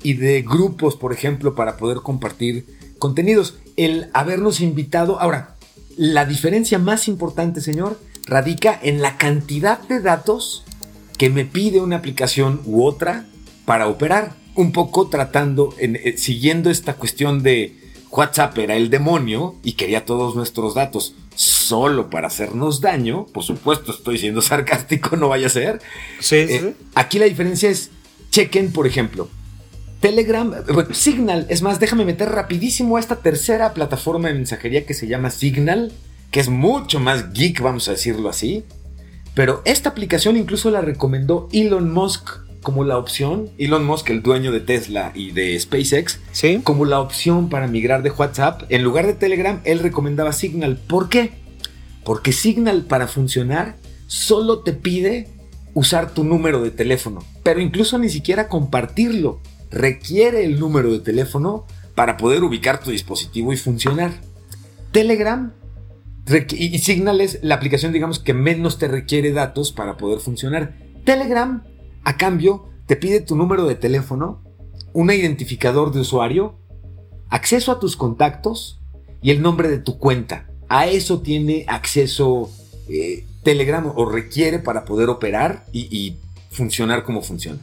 y 0.02 0.14
de 0.14 0.42
grupos, 0.42 0.96
por 0.96 1.12
ejemplo, 1.12 1.54
para 1.54 1.76
poder 1.76 1.98
compartir 1.98 2.66
contenidos. 2.98 3.58
El 3.76 4.08
habernos 4.12 4.60
invitado, 4.60 5.20
ahora, 5.20 5.56
la 5.96 6.24
diferencia 6.24 6.78
más 6.78 7.08
importante, 7.08 7.60
señor, 7.60 7.98
radica 8.26 8.78
en 8.82 9.02
la 9.02 9.16
cantidad 9.16 9.80
de 9.80 10.00
datos 10.00 10.64
que 11.18 11.30
me 11.30 11.44
pide 11.44 11.80
una 11.80 11.96
aplicación 11.96 12.60
u 12.64 12.84
otra 12.84 13.26
para 13.64 13.88
operar. 13.88 14.38
Un 14.54 14.72
poco 14.72 15.08
tratando, 15.08 15.74
en, 15.78 15.96
eh, 15.96 16.16
siguiendo 16.16 16.70
esta 16.70 16.94
cuestión 16.94 17.42
de 17.42 17.76
WhatsApp 18.10 18.58
era 18.58 18.76
el 18.76 18.90
demonio 18.90 19.54
y 19.62 19.74
quería 19.74 20.04
todos 20.04 20.34
nuestros 20.34 20.74
datos 20.74 21.14
solo 21.34 22.10
para 22.10 22.26
hacernos 22.26 22.80
daño. 22.80 23.26
Por 23.26 23.44
supuesto, 23.44 23.92
estoy 23.92 24.18
siendo 24.18 24.42
sarcástico, 24.42 25.16
no 25.18 25.28
vaya 25.28 25.46
a 25.46 25.50
ser. 25.50 25.80
Sí, 26.18 26.36
eh, 26.36 26.74
Aquí 26.94 27.18
la 27.18 27.26
diferencia 27.26 27.70
es, 27.70 27.90
chequen, 28.30 28.72
por 28.72 28.86
ejemplo, 28.86 29.28
Telegram, 30.00 30.54
bueno, 30.72 30.94
Signal, 30.94 31.46
es 31.50 31.60
más, 31.60 31.78
déjame 31.78 32.06
meter 32.06 32.30
rapidísimo 32.30 32.96
a 32.96 33.00
esta 33.00 33.16
tercera 33.16 33.74
plataforma 33.74 34.28
de 34.28 34.34
mensajería 34.34 34.86
que 34.86 34.94
se 34.94 35.06
llama 35.06 35.30
Signal, 35.30 35.92
que 36.30 36.40
es 36.40 36.48
mucho 36.48 37.00
más 37.00 37.32
geek, 37.34 37.60
vamos 37.60 37.86
a 37.88 37.92
decirlo 37.92 38.30
así. 38.30 38.64
Pero 39.34 39.60
esta 39.66 39.90
aplicación 39.90 40.36
incluso 40.36 40.70
la 40.70 40.80
recomendó 40.80 41.48
Elon 41.52 41.92
Musk 41.92 42.30
como 42.62 42.84
la 42.84 42.98
opción, 42.98 43.50
Elon 43.58 43.84
Musk, 43.84 44.10
el 44.10 44.22
dueño 44.22 44.52
de 44.52 44.60
Tesla 44.60 45.12
y 45.14 45.32
de 45.32 45.58
SpaceX, 45.58 46.20
¿Sí? 46.32 46.60
como 46.62 46.84
la 46.84 47.00
opción 47.00 47.48
para 47.48 47.66
migrar 47.66 48.02
de 48.02 48.10
WhatsApp. 48.10 48.62
En 48.68 48.82
lugar 48.82 49.06
de 49.06 49.14
Telegram, 49.14 49.60
él 49.64 49.78
recomendaba 49.80 50.32
Signal. 50.32 50.76
¿Por 50.76 51.08
qué? 51.08 51.32
Porque 52.04 52.32
Signal 52.32 52.84
para 52.84 53.06
funcionar 53.06 53.76
solo 54.06 54.60
te 54.60 54.72
pide 54.72 55.28
usar 55.74 56.12
tu 56.12 56.24
número 56.24 56.62
de 56.62 56.70
teléfono, 56.70 57.24
pero 57.42 57.60
incluso 57.60 57.98
ni 57.98 58.08
siquiera 58.08 58.48
compartirlo. 58.48 59.40
Requiere 59.70 60.44
el 60.44 60.58
número 60.58 60.92
de 60.92 61.00
teléfono 61.00 61.66
para 61.94 62.16
poder 62.16 62.42
ubicar 62.44 62.80
tu 62.80 62.90
dispositivo 62.90 63.52
y 63.52 63.56
funcionar. 63.56 64.12
Telegram 64.92 65.52
y 66.52 66.78
Signal 66.78 67.20
es 67.20 67.40
la 67.42 67.56
aplicación, 67.56 67.92
digamos, 67.92 68.18
que 68.18 68.34
menos 68.34 68.78
te 68.78 68.88
requiere 68.88 69.32
datos 69.32 69.72
para 69.72 69.96
poder 69.96 70.20
funcionar. 70.20 70.76
Telegram, 71.04 71.64
a 72.04 72.16
cambio, 72.16 72.68
te 72.86 72.96
pide 72.96 73.20
tu 73.20 73.36
número 73.36 73.66
de 73.66 73.74
teléfono, 73.74 74.42
un 74.92 75.10
identificador 75.10 75.92
de 75.92 76.00
usuario, 76.00 76.58
acceso 77.28 77.72
a 77.72 77.80
tus 77.80 77.96
contactos 77.96 78.80
y 79.22 79.30
el 79.30 79.42
nombre 79.42 79.68
de 79.68 79.78
tu 79.78 79.98
cuenta. 79.98 80.46
A 80.68 80.86
eso 80.86 81.20
tiene 81.20 81.64
acceso 81.68 82.50
eh, 82.88 83.24
Telegram 83.42 83.92
o 83.94 84.04
requiere 84.04 84.58
para 84.58 84.84
poder 84.84 85.08
operar 85.08 85.64
y, 85.72 85.88
y 85.96 86.16
funcionar 86.50 87.02
como 87.02 87.22
funciona. 87.22 87.60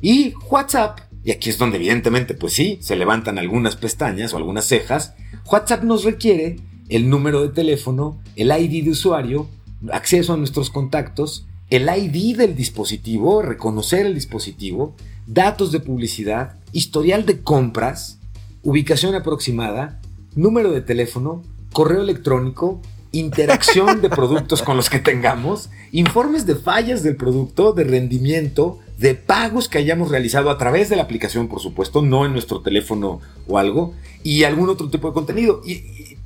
Y 0.00 0.34
WhatsApp, 0.50 1.00
y 1.24 1.32
aquí 1.32 1.50
es 1.50 1.58
donde 1.58 1.76
evidentemente, 1.76 2.34
pues 2.34 2.54
sí, 2.54 2.78
se 2.80 2.96
levantan 2.96 3.38
algunas 3.38 3.76
pestañas 3.76 4.32
o 4.32 4.36
algunas 4.36 4.66
cejas, 4.66 5.14
WhatsApp 5.50 5.82
nos 5.82 6.04
requiere 6.04 6.56
el 6.88 7.08
número 7.08 7.42
de 7.42 7.50
teléfono, 7.50 8.20
el 8.36 8.50
ID 8.50 8.84
de 8.84 8.90
usuario, 8.90 9.48
acceso 9.92 10.32
a 10.32 10.36
nuestros 10.36 10.70
contactos, 10.70 11.46
el 11.68 11.88
ID 11.88 12.36
del 12.36 12.56
dispositivo, 12.56 13.42
reconocer 13.42 14.06
el 14.06 14.14
dispositivo, 14.14 14.96
datos 15.26 15.72
de 15.72 15.80
publicidad, 15.80 16.56
historial 16.72 17.26
de 17.26 17.42
compras, 17.42 18.18
ubicación 18.62 19.14
aproximada, 19.14 20.00
número 20.34 20.72
de 20.72 20.80
teléfono, 20.80 21.42
correo 21.72 22.02
electrónico, 22.02 22.80
interacción 23.12 24.00
de 24.00 24.08
productos 24.10 24.62
con 24.62 24.76
los 24.76 24.90
que 24.90 24.98
tengamos, 24.98 25.70
informes 25.92 26.46
de 26.46 26.56
fallas 26.56 27.02
del 27.02 27.16
producto, 27.16 27.72
de 27.72 27.84
rendimiento, 27.84 28.78
de 29.00 29.14
pagos 29.14 29.70
que 29.70 29.78
hayamos 29.78 30.10
realizado 30.10 30.50
a 30.50 30.58
través 30.58 30.90
de 30.90 30.96
la 30.96 31.02
aplicación, 31.02 31.48
por 31.48 31.60
supuesto, 31.60 32.02
no 32.02 32.26
en 32.26 32.32
nuestro 32.32 32.60
teléfono 32.60 33.20
o 33.48 33.56
algo, 33.56 33.94
y 34.22 34.44
algún 34.44 34.68
otro 34.68 34.90
tipo 34.90 35.08
de 35.08 35.14
contenido. 35.14 35.62
Y, 35.64 36.18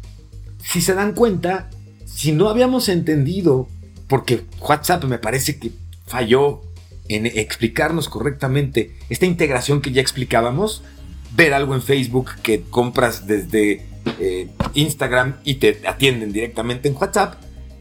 si 0.59 0.81
se 0.81 0.93
dan 0.95 1.15
cuenta, 1.15 1.71
si 2.05 2.33
no 2.33 2.49
habíamos 2.49 2.89
entendido, 2.89 3.69
porque 4.09 4.43
WhatsApp 4.61 5.05
me 5.05 5.19
parece 5.19 5.57
que 5.61 5.71
falló 6.05 6.63
en 7.07 7.27
explicarnos 7.27 8.09
correctamente 8.09 8.97
esta 9.09 9.27
integración 9.27 9.81
que 9.81 9.93
ya 9.93 10.01
explicábamos, 10.01 10.83
ver 11.37 11.55
algo 11.55 11.77
en 11.77 11.83
Facebook 11.83 12.31
que 12.43 12.63
compras 12.63 13.29
desde 13.29 13.87
eh, 14.19 14.49
Instagram 14.75 15.37
y 15.45 15.55
te 15.55 15.81
atienden 15.87 16.33
directamente 16.33 16.89
en 16.89 16.97
WhatsApp. 16.97 17.37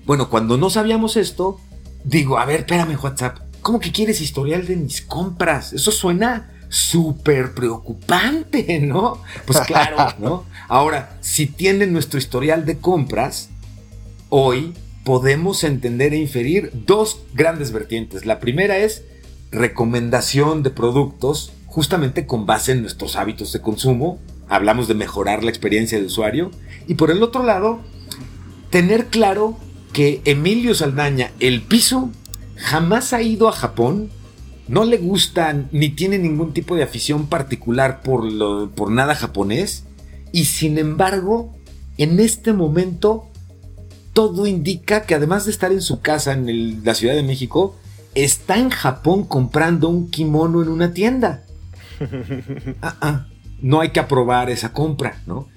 Bueno, 0.05 0.29
cuando 0.29 0.55
no 0.55 0.69
sabíamos 0.69 1.17
esto, 1.17 1.59
digo, 2.03 2.37
a 2.37 2.45
ver, 2.45 2.59
espérame 2.59 2.95
WhatsApp, 3.01 3.39
¿cómo 3.63 3.79
que 3.79 3.91
quieres 3.91 4.21
historial 4.21 4.67
de 4.67 4.75
mis 4.75 5.01
compras? 5.01 5.73
Eso 5.73 5.91
suena 5.91 6.51
súper 6.69 7.53
preocupante, 7.53 8.79
¿no? 8.83 9.23
Pues 9.45 9.59
claro, 9.61 10.13
¿no? 10.19 10.45
Ahora, 10.67 11.17
si 11.21 11.47
tienen 11.47 11.93
nuestro 11.93 12.19
historial 12.19 12.65
de 12.65 12.77
compras, 12.77 13.49
hoy 14.29 14.73
podemos 15.03 15.63
entender 15.63 16.13
e 16.13 16.17
inferir 16.17 16.71
dos 16.85 17.21
grandes 17.33 17.71
vertientes. 17.71 18.25
La 18.25 18.39
primera 18.39 18.77
es 18.77 19.03
recomendación 19.51 20.63
de 20.63 20.69
productos 20.69 21.53
justamente 21.65 22.25
con 22.25 22.45
base 22.45 22.73
en 22.73 22.81
nuestros 22.81 23.15
hábitos 23.15 23.51
de 23.53 23.61
consumo. 23.61 24.19
Hablamos 24.49 24.87
de 24.87 24.93
mejorar 24.93 25.43
la 25.43 25.49
experiencia 25.49 25.99
de 25.99 26.05
usuario. 26.05 26.51
Y 26.87 26.95
por 26.95 27.11
el 27.11 27.23
otro 27.23 27.43
lado, 27.43 27.81
tener 28.69 29.07
claro 29.07 29.57
que 29.91 30.21
Emilio 30.25 30.73
Saldaña, 30.73 31.31
el 31.39 31.61
piso, 31.61 32.09
jamás 32.63 33.13
ha 33.13 33.21
ido 33.21 33.47
a 33.47 33.51
Japón 33.51 34.09
no 34.67 34.85
le 34.85 34.97
gustan 34.97 35.67
ni 35.71 35.89
tiene 35.89 36.17
ningún 36.17 36.53
tipo 36.53 36.75
de 36.75 36.83
afición 36.83 37.27
particular 37.27 38.01
por, 38.01 38.23
lo, 38.23 38.69
por 38.71 38.91
nada 38.91 39.15
japonés. 39.15 39.85
Y 40.31 40.45
sin 40.45 40.77
embargo, 40.77 41.53
en 41.97 42.19
este 42.19 42.53
momento, 42.53 43.25
todo 44.13 44.47
indica 44.47 45.03
que 45.03 45.15
además 45.15 45.45
de 45.45 45.51
estar 45.51 45.71
en 45.71 45.81
su 45.81 46.01
casa 46.01 46.33
en 46.33 46.83
la 46.83 46.95
Ciudad 46.95 47.13
de 47.13 47.23
México, 47.23 47.75
está 48.15 48.57
en 48.57 48.69
Japón 48.69 49.25
comprando 49.25 49.89
un 49.89 50.09
kimono 50.09 50.61
en 50.61 50.69
una 50.69 50.93
tienda. 50.93 51.43
Ah, 52.81 52.97
ah, 52.99 53.27
no 53.61 53.79
hay 53.79 53.91
que 53.91 53.99
aprobar 53.99 54.49
esa 54.49 54.73
compra, 54.73 55.21
¿no? 55.25 55.47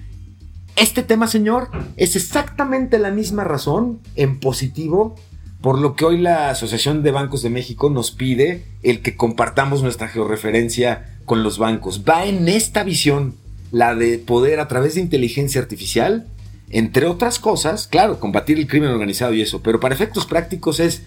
Este 0.77 1.03
tema, 1.03 1.27
señor, 1.27 1.69
es 1.97 2.15
exactamente 2.15 2.99
la 2.99 3.11
misma 3.11 3.43
razón 3.43 3.99
en 4.15 4.39
positivo 4.39 5.15
por 5.61 5.79
lo 5.79 5.95
que 5.95 6.05
hoy 6.05 6.17
la 6.17 6.49
Asociación 6.49 7.03
de 7.03 7.11
Bancos 7.11 7.41
de 7.41 7.49
México 7.49 7.89
nos 7.89 8.11
pide 8.11 8.65
el 8.83 9.01
que 9.01 9.15
compartamos 9.15 9.81
nuestra 9.81 10.07
georreferencia 10.07 11.17
con 11.25 11.43
los 11.43 11.57
bancos. 11.57 12.03
Va 12.07 12.25
en 12.25 12.47
esta 12.47 12.83
visión, 12.83 13.35
la 13.71 13.95
de 13.95 14.17
poder 14.19 14.59
a 14.59 14.67
través 14.67 14.95
de 14.95 15.01
inteligencia 15.01 15.59
artificial, 15.59 16.27
entre 16.69 17.07
otras 17.07 17.39
cosas, 17.39 17.87
claro, 17.87 18.19
combatir 18.19 18.57
el 18.57 18.67
crimen 18.67 18.89
organizado 18.89 19.33
y 19.33 19.41
eso, 19.41 19.61
pero 19.61 19.79
para 19.79 19.95
efectos 19.95 20.25
prácticos 20.25 20.79
es, 20.79 21.01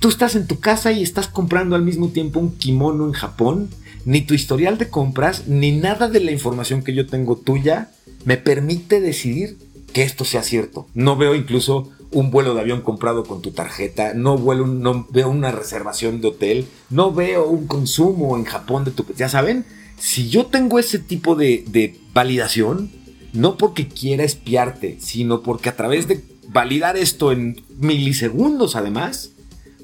tú 0.00 0.08
estás 0.08 0.34
en 0.34 0.46
tu 0.46 0.58
casa 0.58 0.92
y 0.92 1.02
estás 1.02 1.28
comprando 1.28 1.76
al 1.76 1.82
mismo 1.82 2.08
tiempo 2.08 2.40
un 2.40 2.56
kimono 2.56 3.06
en 3.06 3.12
Japón, 3.12 3.70
ni 4.04 4.20
tu 4.22 4.34
historial 4.34 4.78
de 4.78 4.88
compras, 4.88 5.48
ni 5.48 5.72
nada 5.72 6.08
de 6.08 6.20
la 6.20 6.30
información 6.32 6.82
que 6.82 6.94
yo 6.94 7.06
tengo 7.06 7.36
tuya 7.36 7.90
me 8.24 8.36
permite 8.36 9.00
decidir 9.00 9.58
que 9.92 10.02
esto 10.02 10.24
sea 10.24 10.42
cierto. 10.42 10.86
No 10.94 11.16
veo 11.16 11.34
incluso 11.34 11.90
un 12.12 12.30
vuelo 12.30 12.54
de 12.54 12.60
avión 12.60 12.80
comprado 12.80 13.24
con 13.24 13.42
tu 13.42 13.50
tarjeta, 13.50 14.14
no, 14.14 14.38
vuelo, 14.38 14.66
no 14.66 15.06
veo 15.10 15.28
una 15.28 15.52
reservación 15.52 16.20
de 16.20 16.28
hotel, 16.28 16.66
no 16.90 17.12
veo 17.12 17.46
un 17.48 17.66
consumo 17.66 18.36
en 18.36 18.44
Japón 18.44 18.84
de 18.84 18.90
tu... 18.90 19.04
Ya 19.14 19.28
saben, 19.28 19.64
si 19.98 20.28
yo 20.28 20.46
tengo 20.46 20.78
ese 20.78 20.98
tipo 20.98 21.34
de, 21.34 21.64
de 21.68 21.98
validación, 22.12 22.90
no 23.32 23.56
porque 23.56 23.88
quiera 23.88 24.24
espiarte, 24.24 24.98
sino 25.00 25.42
porque 25.42 25.68
a 25.68 25.76
través 25.76 26.08
de 26.08 26.22
validar 26.48 26.96
esto 26.96 27.32
en 27.32 27.62
milisegundos 27.78 28.76
además, 28.76 29.32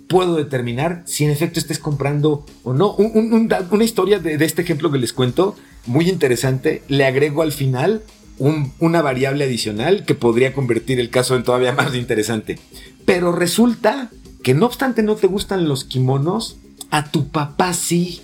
puedo 0.09 0.37
determinar 0.37 1.03
si 1.07 1.25
en 1.25 1.31
efecto 1.31 1.59
estés 1.59 1.79
comprando 1.79 2.45
o 2.65 2.73
no. 2.73 2.95
una 2.95 3.85
historia 3.85 4.19
de, 4.19 4.37
de, 4.37 4.45
este 4.45 4.63
ejemplo 4.63 4.91
que 4.91 4.99
les 4.99 5.13
cuento, 5.13 5.57
muy 5.87 6.09
interesante, 6.09 6.83
le 6.89 7.05
agrego 7.07 7.43
al 7.43 7.53
final 7.53 8.03
una 8.39 9.03
variable 9.03 9.45
adicional 9.45 10.05
que 10.05 10.15
podría 10.15 10.53
convertir 10.53 10.99
el 10.99 11.11
caso 11.11 11.37
en 11.37 11.45
todavía 11.45 11.73
más 11.73 11.95
interesante. 11.95 12.59
Pero 13.05 13.33
resulta 13.33 14.11
que 14.43 14.55
no 14.55 14.67
obstante 14.67 15.03
no 15.03 15.17
te 15.17 15.27
gustan 15.27 15.69
los 15.69 15.85
kimonos, 15.85 16.57
a 16.91 17.11
tu 17.11 17.29
papá 17.29 17.73
sí. 17.73 18.23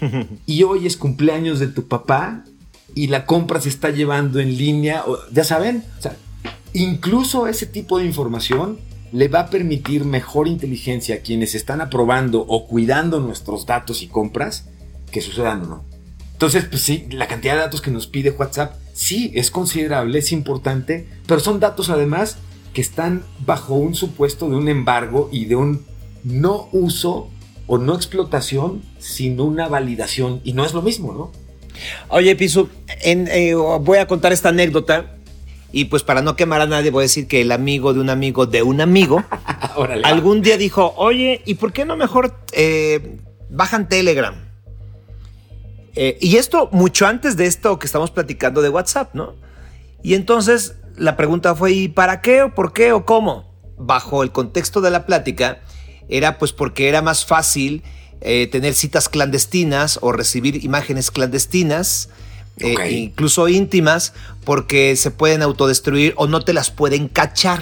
y 0.46 0.62
hoy 0.62 0.86
es 0.86 0.96
cumpleaños 0.96 1.60
de 1.60 1.68
tu 1.68 1.86
papá 1.86 2.44
y 2.94 3.06
la 3.06 3.24
compra 3.24 3.60
se 3.60 3.68
está 3.68 3.90
llevando 3.90 4.40
en 4.40 4.56
línea. 4.56 5.04
Ya 5.32 5.44
saben, 5.44 5.84
incluso 6.72 7.46
ese 7.46 7.66
tipo 7.66 7.98
de 7.98 8.04
información 8.04 8.78
le 9.12 9.28
va 9.28 9.40
a 9.40 9.50
permitir 9.50 10.04
mejor 10.04 10.48
inteligencia 10.48 11.16
a 11.16 11.18
quienes 11.18 11.54
están 11.54 11.80
aprobando 11.80 12.44
o 12.48 12.66
cuidando 12.66 13.20
nuestros 13.20 13.66
datos 13.66 14.02
y 14.02 14.08
compras 14.08 14.68
que 15.10 15.20
sucedan 15.20 15.62
o 15.62 15.66
no. 15.66 15.91
Entonces, 16.42 16.64
pues 16.64 16.82
sí, 16.82 17.06
la 17.12 17.28
cantidad 17.28 17.54
de 17.54 17.60
datos 17.60 17.80
que 17.80 17.92
nos 17.92 18.08
pide 18.08 18.32
WhatsApp 18.32 18.74
sí 18.92 19.30
es 19.36 19.52
considerable, 19.52 20.18
es 20.18 20.32
importante, 20.32 21.06
pero 21.24 21.38
son 21.38 21.60
datos 21.60 21.88
además 21.88 22.36
que 22.74 22.80
están 22.80 23.22
bajo 23.46 23.74
un 23.74 23.94
supuesto 23.94 24.50
de 24.50 24.56
un 24.56 24.66
embargo 24.66 25.28
y 25.30 25.44
de 25.44 25.54
un 25.54 25.86
no 26.24 26.68
uso 26.72 27.30
o 27.68 27.78
no 27.78 27.94
explotación 27.94 28.82
sin 28.98 29.38
una 29.38 29.68
validación. 29.68 30.40
Y 30.42 30.54
no 30.54 30.64
es 30.64 30.74
lo 30.74 30.82
mismo, 30.82 31.12
¿no? 31.12 31.30
Oye, 32.08 32.34
Piso, 32.34 32.68
eh, 33.04 33.54
voy 33.54 33.98
a 33.98 34.08
contar 34.08 34.32
esta 34.32 34.48
anécdota. 34.48 35.14
Y 35.70 35.84
pues 35.84 36.02
para 36.02 36.22
no 36.22 36.34
quemar 36.34 36.60
a 36.60 36.66
nadie, 36.66 36.90
voy 36.90 37.02
a 37.02 37.04
decir 37.04 37.28
que 37.28 37.42
el 37.42 37.52
amigo 37.52 37.94
de 37.94 38.00
un 38.00 38.10
amigo 38.10 38.46
de 38.46 38.64
un 38.64 38.80
amigo 38.80 39.22
algún 40.02 40.42
día 40.42 40.56
dijo, 40.56 40.92
oye, 40.96 41.40
¿y 41.46 41.54
por 41.54 41.72
qué 41.72 41.84
no 41.84 41.96
mejor 41.96 42.36
eh, 42.50 43.20
bajan 43.48 43.88
Telegram? 43.88 44.51
Eh, 45.94 46.18
y 46.20 46.36
esto 46.36 46.68
mucho 46.72 47.06
antes 47.06 47.36
de 47.36 47.46
esto 47.46 47.78
que 47.78 47.86
estamos 47.86 48.10
platicando 48.10 48.62
de 48.62 48.68
WhatsApp, 48.68 49.14
¿no? 49.14 49.34
Y 50.02 50.14
entonces 50.14 50.76
la 50.96 51.16
pregunta 51.16 51.54
fue, 51.54 51.72
¿y 51.72 51.88
para 51.88 52.20
qué 52.20 52.42
o 52.42 52.54
por 52.54 52.72
qué 52.72 52.92
o 52.92 53.04
cómo? 53.04 53.52
Bajo 53.78 54.22
el 54.22 54.32
contexto 54.32 54.80
de 54.80 54.90
la 54.90 55.06
plática, 55.06 55.60
era 56.08 56.38
pues 56.38 56.52
porque 56.52 56.88
era 56.88 57.02
más 57.02 57.24
fácil 57.24 57.82
eh, 58.20 58.46
tener 58.46 58.74
citas 58.74 59.08
clandestinas 59.08 59.98
o 60.02 60.12
recibir 60.12 60.64
imágenes 60.64 61.10
clandestinas, 61.10 62.08
eh, 62.58 62.90
incluso 62.90 63.48
íntimas, 63.48 64.12
porque 64.44 64.96
se 64.96 65.10
pueden 65.10 65.42
autodestruir 65.42 66.14
o 66.16 66.26
no 66.26 66.40
te 66.42 66.52
las 66.52 66.70
pueden 66.70 67.08
cachar. 67.08 67.60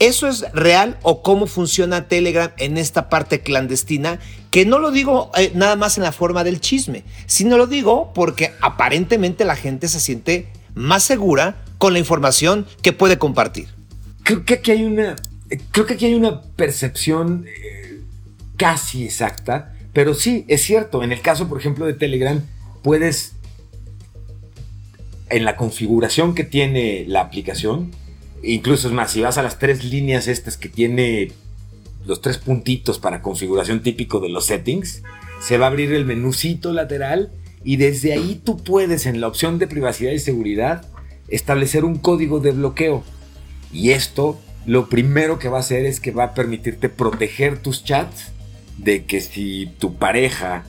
¿Eso 0.00 0.26
es 0.26 0.44
real 0.52 0.98
o 1.02 1.22
cómo 1.22 1.46
funciona 1.46 2.08
Telegram 2.08 2.50
en 2.58 2.78
esta 2.78 3.08
parte 3.08 3.40
clandestina? 3.40 4.18
Que 4.50 4.66
no 4.66 4.80
lo 4.80 4.90
digo 4.90 5.30
eh, 5.36 5.52
nada 5.54 5.76
más 5.76 5.96
en 5.96 6.02
la 6.02 6.10
forma 6.10 6.42
del 6.42 6.60
chisme, 6.60 7.04
sino 7.26 7.56
lo 7.56 7.68
digo 7.68 8.12
porque 8.14 8.52
aparentemente 8.60 9.44
la 9.44 9.54
gente 9.54 9.86
se 9.86 10.00
siente 10.00 10.48
más 10.74 11.04
segura 11.04 11.62
con 11.78 11.92
la 11.92 11.98
información 11.98 12.66
que 12.82 12.92
puede 12.92 13.18
compartir. 13.18 13.68
Creo 14.24 14.44
que 14.44 14.54
aquí 14.54 14.72
hay 14.72 14.84
una 14.84 15.16
creo 15.72 15.86
que 15.86 15.94
aquí 15.94 16.06
hay 16.06 16.14
una 16.14 16.42
percepción 16.42 17.46
eh, 17.46 18.00
casi 18.56 19.04
exacta, 19.04 19.74
pero 19.92 20.14
sí, 20.14 20.44
es 20.48 20.62
cierto, 20.62 21.02
en 21.02 21.12
el 21.12 21.20
caso, 21.20 21.48
por 21.48 21.58
ejemplo, 21.58 21.86
de 21.86 21.94
Telegram, 21.94 22.40
puedes, 22.82 23.32
en 25.28 25.44
la 25.44 25.56
configuración 25.56 26.34
que 26.34 26.44
tiene 26.44 27.04
la 27.08 27.20
aplicación, 27.20 27.90
incluso 28.42 28.88
es 28.88 28.94
más, 28.94 29.12
si 29.12 29.20
vas 29.20 29.38
a 29.38 29.42
las 29.42 29.58
tres 29.58 29.84
líneas 29.84 30.28
estas 30.28 30.56
que 30.56 30.68
tiene 30.68 31.32
los 32.06 32.20
tres 32.20 32.38
puntitos 32.38 32.98
para 32.98 33.22
configuración 33.22 33.82
típico 33.82 34.20
de 34.20 34.28
los 34.28 34.46
settings, 34.46 35.02
se 35.40 35.58
va 35.58 35.66
a 35.66 35.68
abrir 35.68 35.92
el 35.92 36.04
menucito 36.04 36.72
lateral 36.72 37.32
y 37.64 37.76
desde 37.76 38.12
ahí 38.12 38.40
tú 38.42 38.56
puedes 38.56 39.06
en 39.06 39.20
la 39.20 39.28
opción 39.28 39.58
de 39.58 39.66
privacidad 39.66 40.12
y 40.12 40.18
seguridad 40.18 40.86
establecer 41.28 41.84
un 41.84 41.98
código 41.98 42.40
de 42.40 42.52
bloqueo. 42.52 43.02
Y 43.72 43.90
esto 43.90 44.40
lo 44.66 44.88
primero 44.88 45.38
que 45.38 45.48
va 45.48 45.58
a 45.58 45.60
hacer 45.60 45.84
es 45.84 46.00
que 46.00 46.10
va 46.10 46.24
a 46.24 46.34
permitirte 46.34 46.88
proteger 46.88 47.58
tus 47.58 47.84
chats 47.84 48.32
de 48.78 49.04
que 49.04 49.20
si 49.20 49.70
tu 49.78 49.96
pareja 49.96 50.64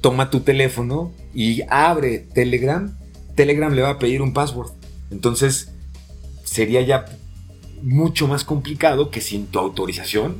toma 0.00 0.30
tu 0.30 0.40
teléfono 0.40 1.12
y 1.34 1.62
abre 1.68 2.18
Telegram, 2.18 2.96
Telegram 3.34 3.72
le 3.72 3.82
va 3.82 3.90
a 3.90 3.98
pedir 3.98 4.22
un 4.22 4.32
password. 4.32 4.70
Entonces 5.10 5.72
sería 6.56 6.80
ya 6.80 7.04
mucho 7.82 8.26
más 8.26 8.42
complicado 8.42 9.10
que 9.10 9.20
sin 9.20 9.46
tu 9.46 9.58
autorización 9.58 10.36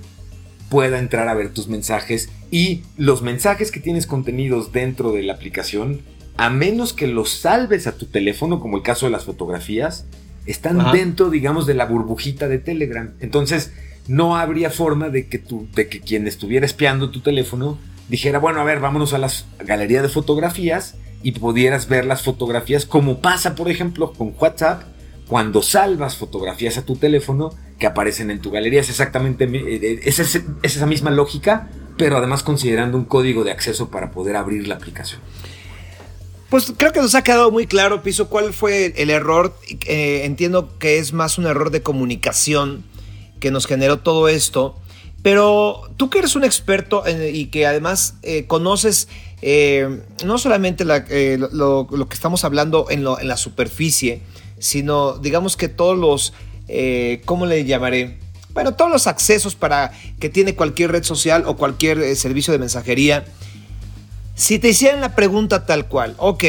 pueda 0.70 0.98
entrar 0.98 1.28
a 1.28 1.34
ver 1.34 1.52
tus 1.52 1.68
mensajes 1.68 2.30
y 2.50 2.82
los 2.96 3.20
mensajes 3.20 3.70
que 3.70 3.80
tienes 3.80 4.06
contenidos 4.06 4.72
dentro 4.72 5.12
de 5.12 5.22
la 5.22 5.34
aplicación, 5.34 6.00
a 6.38 6.48
menos 6.48 6.94
que 6.94 7.06
los 7.06 7.30
salves 7.30 7.86
a 7.86 7.96
tu 7.98 8.06
teléfono, 8.06 8.60
como 8.60 8.78
el 8.78 8.82
caso 8.82 9.06
de 9.06 9.12
las 9.12 9.26
fotografías, 9.26 10.06
están 10.46 10.90
dentro, 10.90 11.28
digamos, 11.28 11.66
de 11.66 11.74
la 11.74 11.84
burbujita 11.84 12.48
de 12.48 12.58
Telegram. 12.58 13.12
Entonces, 13.20 13.72
no 14.08 14.36
habría 14.36 14.70
forma 14.70 15.10
de 15.10 15.28
que, 15.28 15.38
tú, 15.38 15.68
de 15.74 15.88
que 15.88 16.00
quien 16.00 16.26
estuviera 16.26 16.64
espiando 16.64 17.10
tu 17.10 17.20
teléfono 17.20 17.78
dijera, 18.08 18.38
bueno, 18.38 18.60
a 18.60 18.64
ver, 18.64 18.80
vámonos 18.80 19.12
a 19.12 19.18
la 19.18 19.30
galería 19.64 20.00
de 20.00 20.08
fotografías 20.08 20.94
y 21.22 21.32
pudieras 21.32 21.88
ver 21.88 22.06
las 22.06 22.22
fotografías 22.22 22.86
como 22.86 23.20
pasa, 23.20 23.54
por 23.54 23.68
ejemplo, 23.70 24.12
con 24.12 24.34
WhatsApp, 24.38 24.95
cuando 25.28 25.62
salvas 25.62 26.16
fotografías 26.16 26.78
a 26.78 26.82
tu 26.82 26.96
teléfono 26.96 27.52
que 27.78 27.86
aparecen 27.86 28.30
en 28.30 28.40
tu 28.40 28.50
galería. 28.50 28.80
Es 28.80 28.90
exactamente 28.90 29.44
eh, 29.44 29.80
eh, 29.82 30.00
es 30.04 30.40
esa 30.62 30.86
misma 30.86 31.10
lógica, 31.10 31.68
pero 31.96 32.16
además 32.16 32.42
considerando 32.42 32.96
un 32.96 33.04
código 33.04 33.44
de 33.44 33.50
acceso 33.50 33.90
para 33.90 34.10
poder 34.10 34.36
abrir 34.36 34.68
la 34.68 34.76
aplicación. 34.76 35.20
Pues 36.48 36.72
creo 36.76 36.92
que 36.92 37.00
nos 37.00 37.16
ha 37.16 37.24
quedado 37.24 37.50
muy 37.50 37.66
claro, 37.66 38.02
Piso, 38.02 38.28
cuál 38.28 38.52
fue 38.52 38.94
el 38.96 39.10
error. 39.10 39.56
Eh, 39.86 40.22
entiendo 40.24 40.78
que 40.78 40.98
es 40.98 41.12
más 41.12 41.38
un 41.38 41.46
error 41.46 41.70
de 41.70 41.82
comunicación 41.82 42.84
que 43.40 43.50
nos 43.50 43.66
generó 43.66 43.98
todo 43.98 44.28
esto. 44.28 44.78
Pero 45.22 45.82
tú 45.96 46.08
que 46.08 46.20
eres 46.20 46.36
un 46.36 46.44
experto 46.44 47.02
y 47.08 47.46
que 47.46 47.66
además 47.66 48.14
conoces 48.46 49.08
no 50.24 50.38
solamente 50.38 50.84
lo, 50.84 51.88
que 52.08 52.14
estamos 52.14 52.44
hablando 52.44 52.86
en, 52.90 53.02
la 53.02 53.36
superficie, 53.36 54.22
sino 54.58 55.18
digamos 55.18 55.56
que 55.56 55.68
todos 55.68 55.96
los, 55.98 56.32
¿cómo 57.24 57.46
le 57.46 57.64
llamaré? 57.64 58.18
Bueno, 58.52 58.74
todos 58.74 58.90
los 58.90 59.06
accesos 59.06 59.54
para 59.54 59.92
que 60.18 60.28
tiene 60.28 60.54
cualquier 60.54 60.92
red 60.92 61.04
social 61.04 61.44
o 61.46 61.56
cualquier 61.56 62.16
servicio 62.16 62.52
de 62.52 62.58
mensajería 62.58 63.24
si 64.36 64.58
te 64.58 64.68
hicieran 64.68 65.00
la 65.00 65.14
pregunta 65.14 65.64
tal 65.64 65.88
cual, 65.88 66.14
ok, 66.18 66.44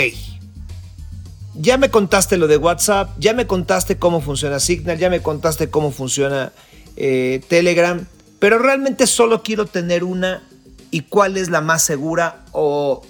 ya 1.56 1.78
me 1.78 1.90
contaste 1.90 2.36
lo 2.36 2.48
de 2.48 2.58
WhatsApp, 2.58 3.18
ya 3.18 3.34
me 3.34 3.48
contaste 3.48 3.98
cómo 3.98 4.20
funciona 4.20 4.60
Signal, 4.60 4.98
ya 4.98 5.10
me 5.10 5.22
contaste 5.22 5.70
cómo 5.70 5.92
funciona 5.92 6.52
eh, 6.98 7.42
Telegram, 7.48 8.06
pero 8.40 8.60
realmente 8.60 9.08
solo 9.08 9.42
quiero 9.42 9.68
tener 9.68 10.04
una 10.04 10.44
y 10.92 11.04
cuál 11.04 11.38
es 11.38 11.50
la 11.50 11.62
más 11.62 11.82
segura 11.82 12.44
o 12.52 13.04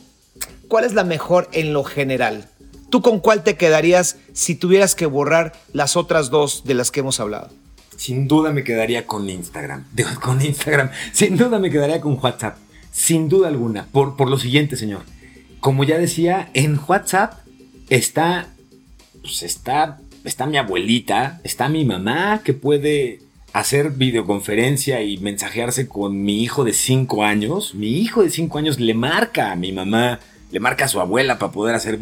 cuál 0.67 0.85
es 0.85 0.93
la 0.93 1.03
mejor 1.03 1.49
en 1.53 1.73
lo 1.73 1.83
general. 1.83 2.47
¿Tú 2.89 3.01
con 3.01 3.19
cuál 3.19 3.43
te 3.43 3.55
quedarías 3.57 4.17
si 4.33 4.55
tuvieras 4.55 4.95
que 4.95 5.05
borrar 5.05 5.53
las 5.73 5.97
otras 5.97 6.29
dos 6.29 6.63
de 6.63 6.73
las 6.73 6.91
que 6.91 7.01
hemos 7.01 7.19
hablado? 7.19 7.49
Sin 7.97 8.27
duda 8.27 8.51
me 8.51 8.63
quedaría 8.63 9.05
con 9.05 9.29
Instagram. 9.29 9.85
Con 10.21 10.41
Instagram. 10.41 10.91
Sin 11.11 11.35
duda 11.35 11.59
me 11.59 11.71
quedaría 11.71 11.99
con 11.99 12.17
WhatsApp. 12.21 12.57
Sin 12.91 13.27
duda 13.27 13.47
alguna, 13.47 13.87
por, 13.91 14.15
por 14.15 14.29
lo 14.29 14.37
siguiente, 14.37 14.75
señor. 14.75 15.01
Como 15.59 15.83
ya 15.83 15.97
decía, 15.97 16.49
en 16.53 16.79
WhatsApp 16.87 17.33
está, 17.89 18.47
pues 19.21 19.43
está, 19.43 19.99
está 20.23 20.45
mi 20.45 20.57
abuelita, 20.57 21.41
está 21.43 21.69
mi 21.69 21.85
mamá 21.85 22.41
que 22.43 22.53
puede 22.53 23.19
hacer 23.53 23.91
videoconferencia 23.91 25.01
y 25.01 25.17
mensajearse 25.17 25.87
con 25.87 26.23
mi 26.23 26.43
hijo 26.43 26.63
de 26.63 26.73
5 26.73 27.23
años. 27.23 27.73
Mi 27.73 27.99
hijo 27.99 28.23
de 28.23 28.29
5 28.29 28.57
años 28.57 28.79
le 28.79 28.93
marca 28.93 29.51
a 29.51 29.55
mi 29.55 29.71
mamá, 29.71 30.19
le 30.51 30.59
marca 30.59 30.85
a 30.85 30.87
su 30.87 30.99
abuela 30.99 31.39
para 31.39 31.51
poder 31.51 31.75
hacer 31.75 31.97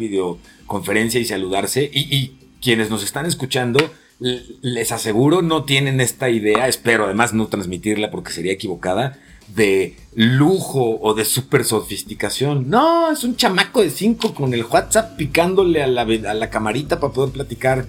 videoconferencia 0.66 1.20
y 1.20 1.24
saludarse. 1.24 1.90
Y, 1.92 2.32
quienes 2.60 2.90
nos 2.90 3.04
están 3.04 3.26
escuchando, 3.26 3.78
les 4.18 4.90
aseguro, 4.90 5.40
no 5.40 5.64
tienen 5.64 6.00
esta 6.00 6.30
idea, 6.30 6.66
espero 6.66 7.04
además 7.04 7.32
no 7.32 7.46
transmitirla 7.46 8.10
porque 8.10 8.32
sería 8.32 8.52
equivocada, 8.52 9.18
de 9.54 9.94
lujo 10.14 10.98
o 11.00 11.14
de 11.14 11.24
super 11.24 11.64
sofisticación. 11.64 12.68
No, 12.68 13.12
es 13.12 13.22
un 13.22 13.36
chamaco 13.36 13.82
de 13.82 13.90
5 13.90 14.34
con 14.34 14.52
el 14.52 14.64
WhatsApp 14.64 15.16
picándole 15.16 15.82
a 15.82 15.86
la, 15.86 16.02
a 16.02 16.34
la 16.34 16.50
camarita 16.50 16.98
para 16.98 17.12
poder 17.12 17.34
platicar 17.34 17.86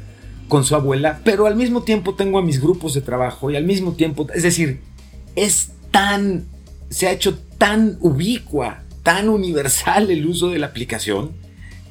con 0.47 0.63
su 0.63 0.75
abuela, 0.75 1.21
pero 1.23 1.47
al 1.47 1.55
mismo 1.55 1.81
tiempo 1.81 2.13
tengo 2.13 2.37
a 2.37 2.43
mis 2.43 2.61
grupos 2.61 2.93
de 2.93 3.01
trabajo 3.01 3.49
y 3.49 3.55
al 3.55 3.63
mismo 3.63 3.93
tiempo, 3.93 4.27
es 4.35 4.43
decir, 4.43 4.81
es 5.35 5.71
tan, 5.89 6.45
se 6.89 7.07
ha 7.07 7.13
hecho 7.13 7.39
tan 7.57 7.97
ubicua, 8.01 8.83
tan 9.01 9.29
universal 9.29 10.11
el 10.11 10.27
uso 10.27 10.49
de 10.49 10.59
la 10.59 10.67
aplicación, 10.67 11.46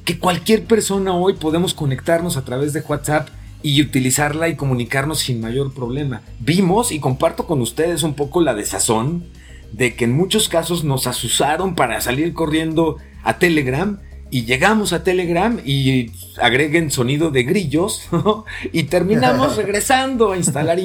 que 0.07 0.17
cualquier 0.17 0.63
persona 0.63 1.13
hoy 1.13 1.33
podemos 1.33 1.73
conectarnos 1.73 2.37
a 2.37 2.45
través 2.45 2.71
de 2.71 2.79
WhatsApp 2.79 3.27
y 3.61 3.81
utilizarla 3.81 4.47
y 4.47 4.55
comunicarnos 4.55 5.19
sin 5.19 5.41
mayor 5.41 5.73
problema. 5.73 6.21
Vimos 6.39 6.93
y 6.93 7.01
comparto 7.01 7.45
con 7.45 7.59
ustedes 7.59 8.03
un 8.03 8.13
poco 8.13 8.39
la 8.39 8.53
desazón 8.53 9.25
de 9.73 9.95
que 9.95 10.05
en 10.05 10.15
muchos 10.15 10.47
casos 10.47 10.85
nos 10.85 11.07
asusaron 11.07 11.75
para 11.75 11.99
salir 11.99 12.31
corriendo 12.31 12.95
a 13.21 13.37
Telegram 13.37 13.99
y 14.31 14.45
llegamos 14.45 14.93
a 14.93 15.03
Telegram 15.03 15.59
y 15.65 16.13
agreguen 16.41 16.89
sonido 16.89 17.29
de 17.29 17.43
grillos 17.43 18.07
y 18.71 18.83
terminamos 18.83 19.57
regresando 19.57 20.31
a 20.31 20.37
instalar 20.37 20.79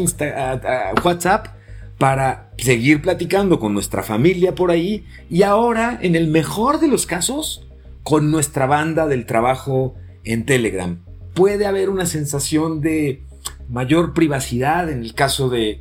WhatsApp 1.04 1.46
para 1.96 2.50
seguir 2.58 3.00
platicando 3.00 3.60
con 3.60 3.72
nuestra 3.72 4.02
familia 4.02 4.56
por 4.56 4.72
ahí 4.72 5.06
y 5.30 5.44
ahora, 5.44 5.96
en 6.02 6.16
el 6.16 6.26
mejor 6.26 6.80
de 6.80 6.88
los 6.88 7.06
casos, 7.06 7.68
con 8.02 8.30
nuestra 8.30 8.66
banda 8.66 9.06
del 9.06 9.26
trabajo 9.26 9.94
en 10.24 10.44
Telegram. 10.44 11.02
Puede 11.34 11.66
haber 11.66 11.88
una 11.88 12.06
sensación 12.06 12.80
de 12.80 13.22
mayor 13.68 14.12
privacidad 14.12 14.90
en 14.90 15.00
el 15.00 15.14
caso 15.14 15.48
de, 15.48 15.80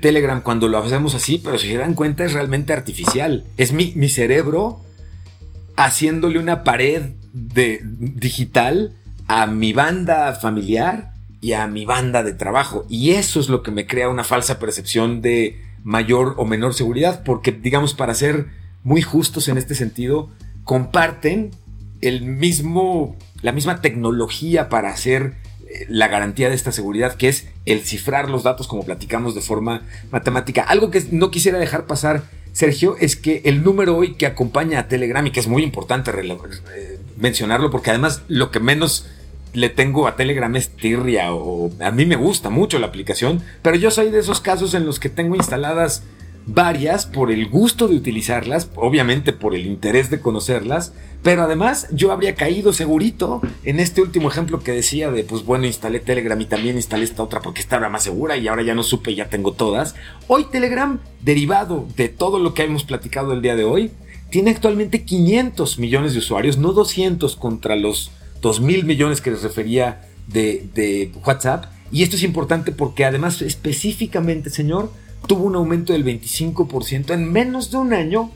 Telegram 0.00 0.40
cuando 0.40 0.68
lo 0.68 0.78
hacemos 0.78 1.16
así, 1.16 1.38
pero 1.42 1.58
si 1.58 1.66
se 1.66 1.76
dan 1.76 1.94
cuenta 1.94 2.24
es 2.24 2.32
realmente 2.32 2.72
artificial. 2.72 3.42
Es 3.56 3.72
mi, 3.72 3.92
mi 3.96 4.08
cerebro 4.08 4.84
haciéndole 5.74 6.38
una 6.38 6.62
pared 6.62 7.10
de, 7.32 7.80
digital 7.82 8.94
a 9.26 9.46
mi 9.46 9.72
banda 9.72 10.32
familiar 10.34 11.12
y 11.40 11.54
a 11.54 11.66
mi 11.66 11.86
banda 11.86 12.22
de 12.22 12.34
trabajo. 12.34 12.86
Y 12.88 13.10
eso 13.10 13.40
es 13.40 13.48
lo 13.48 13.64
que 13.64 13.72
me 13.72 13.88
crea 13.88 14.08
una 14.08 14.22
falsa 14.22 14.58
percepción 14.60 15.22
de 15.22 15.60
mayor 15.82 16.34
o 16.36 16.44
menor 16.44 16.74
seguridad, 16.74 17.22
porque 17.24 17.52
digamos, 17.52 17.94
para 17.94 18.14
ser 18.14 18.46
muy 18.84 19.02
justos 19.02 19.48
en 19.48 19.58
este 19.58 19.74
sentido, 19.74 20.30
comparten 20.70 21.50
el 22.00 22.22
mismo, 22.22 23.16
la 23.42 23.50
misma 23.50 23.80
tecnología 23.80 24.68
para 24.68 24.90
hacer 24.90 25.34
eh, 25.66 25.84
la 25.88 26.06
garantía 26.06 26.48
de 26.48 26.54
esta 26.54 26.70
seguridad, 26.70 27.16
que 27.16 27.26
es 27.28 27.48
el 27.66 27.80
cifrar 27.80 28.30
los 28.30 28.44
datos 28.44 28.68
como 28.68 28.84
platicamos 28.84 29.34
de 29.34 29.40
forma 29.40 29.82
matemática. 30.12 30.62
Algo 30.62 30.92
que 30.92 31.02
no 31.10 31.32
quisiera 31.32 31.58
dejar 31.58 31.86
pasar 31.86 32.22
Sergio, 32.52 32.96
es 33.00 33.16
que 33.16 33.42
el 33.46 33.64
número 33.64 33.96
hoy 33.96 34.14
que 34.14 34.26
acompaña 34.26 34.78
a 34.78 34.86
Telegram 34.86 35.26
y 35.26 35.32
que 35.32 35.40
es 35.40 35.48
muy 35.48 35.64
importante 35.64 36.12
eh, 36.12 37.00
mencionarlo 37.16 37.72
porque 37.72 37.90
además 37.90 38.22
lo 38.28 38.52
que 38.52 38.60
menos 38.60 39.08
le 39.52 39.70
tengo 39.70 40.06
a 40.06 40.14
Telegram 40.14 40.54
es 40.54 40.68
tirria 40.68 41.34
o 41.34 41.72
a 41.80 41.90
mí 41.90 42.06
me 42.06 42.14
gusta 42.14 42.48
mucho 42.48 42.78
la 42.78 42.86
aplicación, 42.86 43.42
pero 43.62 43.74
yo 43.74 43.90
soy 43.90 44.12
de 44.12 44.20
esos 44.20 44.40
casos 44.40 44.74
en 44.74 44.86
los 44.86 45.00
que 45.00 45.08
tengo 45.08 45.34
instaladas 45.34 46.04
varias 46.52 47.06
por 47.06 47.30
el 47.30 47.48
gusto 47.48 47.86
de 47.86 47.94
utilizarlas, 47.94 48.70
obviamente 48.74 49.32
por 49.32 49.54
el 49.54 49.66
interés 49.66 50.10
de 50.10 50.20
conocerlas, 50.20 50.92
pero 51.22 51.42
además 51.42 51.86
yo 51.92 52.10
habría 52.10 52.34
caído 52.34 52.72
segurito 52.72 53.40
en 53.64 53.78
este 53.78 54.02
último 54.02 54.28
ejemplo 54.28 54.60
que 54.60 54.72
decía 54.72 55.10
de, 55.12 55.22
pues 55.22 55.44
bueno, 55.44 55.66
instalé 55.66 56.00
Telegram 56.00 56.40
y 56.40 56.46
también 56.46 56.76
instalé 56.76 57.04
esta 57.04 57.22
otra 57.22 57.40
porque 57.40 57.60
estaba 57.60 57.88
más 57.88 58.02
segura 58.02 58.36
y 58.36 58.48
ahora 58.48 58.62
ya 58.62 58.74
no 58.74 58.82
supe, 58.82 59.14
ya 59.14 59.28
tengo 59.28 59.52
todas. 59.52 59.94
Hoy 60.26 60.46
Telegram, 60.50 60.98
derivado 61.22 61.86
de 61.96 62.08
todo 62.08 62.40
lo 62.40 62.52
que 62.52 62.64
hemos 62.64 62.82
platicado 62.82 63.32
el 63.32 63.42
día 63.42 63.54
de 63.54 63.64
hoy, 63.64 63.92
tiene 64.30 64.50
actualmente 64.50 65.04
500 65.04 65.78
millones 65.78 66.14
de 66.14 66.18
usuarios, 66.18 66.58
no 66.58 66.72
200 66.72 67.36
contra 67.36 67.76
los 67.76 68.10
2 68.40 68.60
mil 68.60 68.84
millones 68.84 69.20
que 69.20 69.30
les 69.30 69.42
refería 69.42 70.08
de 70.26 71.12
WhatsApp. 71.24 71.66
Y 71.92 72.02
esto 72.02 72.16
es 72.16 72.22
importante 72.22 72.72
porque 72.72 73.04
además 73.04 73.42
específicamente, 73.42 74.48
señor, 74.50 74.90
tuvo 75.26 75.44
un 75.44 75.54
aumento 75.54 75.92
del 75.92 76.04
25% 76.04 77.12
en 77.12 77.30
menos 77.32 77.70
de 77.70 77.76
un 77.76 77.92
año 77.92 78.30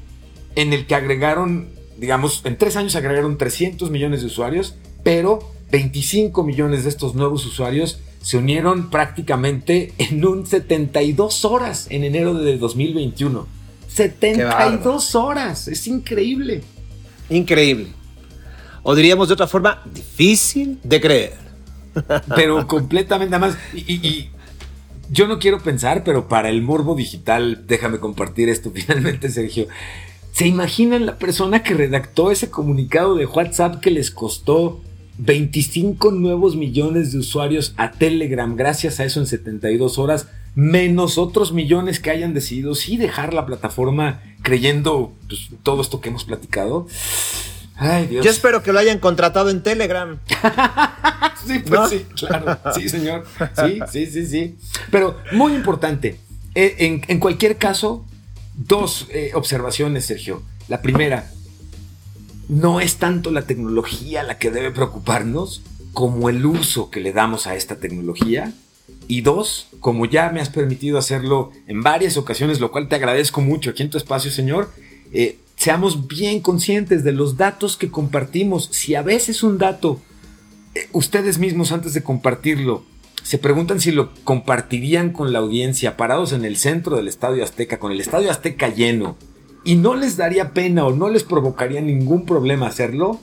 en 0.57 0.73
el 0.73 0.87
que 0.87 0.95
agregaron, 0.95 1.71
digamos, 1.97 2.43
en 2.45 2.57
tres 2.57 2.77
años 2.77 2.95
agregaron 2.97 3.39
300 3.39 3.91
millones 3.91 4.21
de 4.21 4.27
usuarios, 4.27 4.77
pero 5.03 5.41
25 5.71 6.45
millones 6.45 6.85
de 6.85 6.91
estos 6.91 7.15
nuevos 7.15 7.45
usuarios 7.47 8.01
se 8.23 8.39
unieron 8.39 8.91
prácticamente 8.91 9.93
en 9.99 10.25
un 10.25 10.47
72 10.47 11.45
horas 11.45 11.89
en 11.91 12.05
enero 12.05 12.35
de 12.35 12.57
2021. 12.59 13.47
72 13.89 15.15
horas, 15.15 15.69
es 15.69 15.87
increíble. 15.87 16.63
Increíble. 17.31 17.89
O 18.83 18.95
diríamos 18.95 19.29
de 19.29 19.35
otra 19.35 19.47
forma, 19.47 19.83
difícil 19.93 20.79
de 20.83 21.01
creer. 21.01 21.33
Pero 22.35 22.67
completamente 22.67 23.39
más. 23.39 23.57
y 23.73 24.31
yo 25.11 25.27
no 25.27 25.39
quiero 25.39 25.61
pensar, 25.61 26.05
pero 26.05 26.29
para 26.29 26.51
el 26.51 26.63
morbo 26.63 26.95
digital, 26.95 27.65
déjame 27.67 27.99
compartir 27.99 28.49
esto 28.49 28.71
finalmente, 28.75 29.31
Sergio. 29.31 29.67
¿Se 30.33 30.47
imaginan 30.47 31.07
la 31.07 31.19
persona 31.19 31.63
que 31.63 31.75
redactó 31.75 32.31
ese 32.31 32.51
comunicado 32.51 33.15
de 33.15 33.27
WhatsApp 33.27 33.81
que 33.81 33.91
les 33.91 34.11
costó 34.11 34.81
25 35.19 36.11
nuevos 36.11 36.57
millones 36.57 37.13
de 37.13 37.19
usuarios 37.19 37.73
a 37.77 37.93
Telegram 37.93 38.57
gracias 38.57 38.99
a 38.99 39.05
eso 39.05 39.21
en 39.21 39.27
72 39.27 39.99
horas, 39.99 40.27
menos 40.57 41.19
otros 41.19 41.53
millones 41.53 42.01
que 42.01 42.11
hayan 42.11 42.35
decidido 42.35 42.75
sí 42.75 42.97
dejar 42.97 43.33
la 43.33 43.47
plataforma 43.47 44.23
creyendo 44.43 45.13
pues, 45.29 45.51
todo 45.63 45.83
esto 45.83 46.01
que 46.01 46.09
hemos 46.09 46.25
platicado? 46.25 46.89
Ay, 47.77 48.07
Dios. 48.07 48.25
Yo 48.25 48.31
espero 48.31 48.63
que 48.63 48.73
lo 48.73 48.79
hayan 48.79 48.99
contratado 48.99 49.51
en 49.51 49.63
Telegram. 49.63 50.19
sí, 51.47 51.59
pues 51.67 51.91
sí, 51.91 52.07
claro. 52.17 52.59
Sí, 52.75 52.89
señor. 52.89 53.25
Sí, 53.57 53.81
sí, 53.91 54.07
sí, 54.07 54.27
sí. 54.27 54.57
Pero 54.91 55.19
muy 55.33 55.55
importante. 55.55 56.21
Eh, 56.55 57.03
en, 57.09 57.19
cualquier 57.19 57.57
caso, 57.57 58.07
dos 58.55 59.09
eh, 59.11 59.33
observaciones, 59.35 60.07
Sergio. 60.07 60.43
La 60.69 60.83
primera, 60.83 61.31
no 62.49 62.81
es 62.81 62.97
tanto 62.97 63.31
la 63.31 63.43
tecnología 63.43 64.23
la 64.23 64.39
que 64.39 64.51
debe 64.51 64.71
preocuparnos 64.71 65.63
como 65.93 66.29
el 66.29 66.45
uso 66.47 66.91
que 66.91 67.01
le 67.01 67.13
damos 67.13 67.47
a 67.47 67.57
esta 67.57 67.77
tecnología. 67.77 68.53
Y 69.07 69.21
dos, 69.21 69.69
como 69.81 70.07
ya 70.07 70.31
me 70.31 70.41
has 70.41 70.49
permitido 70.49 70.99
hacerlo 70.99 71.53
en 71.67 71.83
varias 71.83 72.17
ocasiones, 72.17 72.61
lo 72.61 72.71
cual 72.71 72.89
te 72.89 72.97
agradezco 72.97 73.41
mucho 73.41 73.71
aquí 73.71 73.83
en 73.83 73.91
tu 73.91 73.99
espacio, 73.99 74.31
señor, 74.31 74.71
eh, 75.13 75.39
seamos 75.65 76.09
bien 76.09 76.41
conscientes 76.41 77.05
de 77.05 77.13
los 77.13 77.39
datos 77.39 77.79
que 77.79 77.91
compartimos. 77.91 78.69
Si 78.71 78.95
a 78.97 79.01
veces 79.01 79.43
un 79.43 79.57
dato, 79.57 79.99
eh, 80.75 80.91
ustedes 80.93 81.39
mismos 81.39 81.73
antes 81.73 81.95
de 81.95 82.03
compartirlo, 82.03 82.85
se 83.23 83.39
preguntan 83.39 83.81
si 83.81 83.91
lo 83.91 84.11
compartirían 84.25 85.11
con 85.11 85.33
la 85.33 85.39
audiencia 85.39 85.97
parados 85.97 86.35
en 86.35 86.45
el 86.45 86.59
centro 86.59 86.97
del 86.97 87.09
Estadio 87.09 87.43
Azteca, 87.43 87.79
con 87.79 87.93
el 87.93 88.03
Estadio 88.03 88.31
Azteca 88.31 88.69
lleno, 88.69 89.17
y 89.65 89.77
no 89.77 89.95
les 89.95 90.19
daría 90.19 90.51
pena 90.53 90.85
o 90.85 90.95
no 90.95 91.09
les 91.09 91.25
provocaría 91.25 91.81
ningún 91.81 92.27
problema 92.27 92.67
hacerlo, 92.67 93.19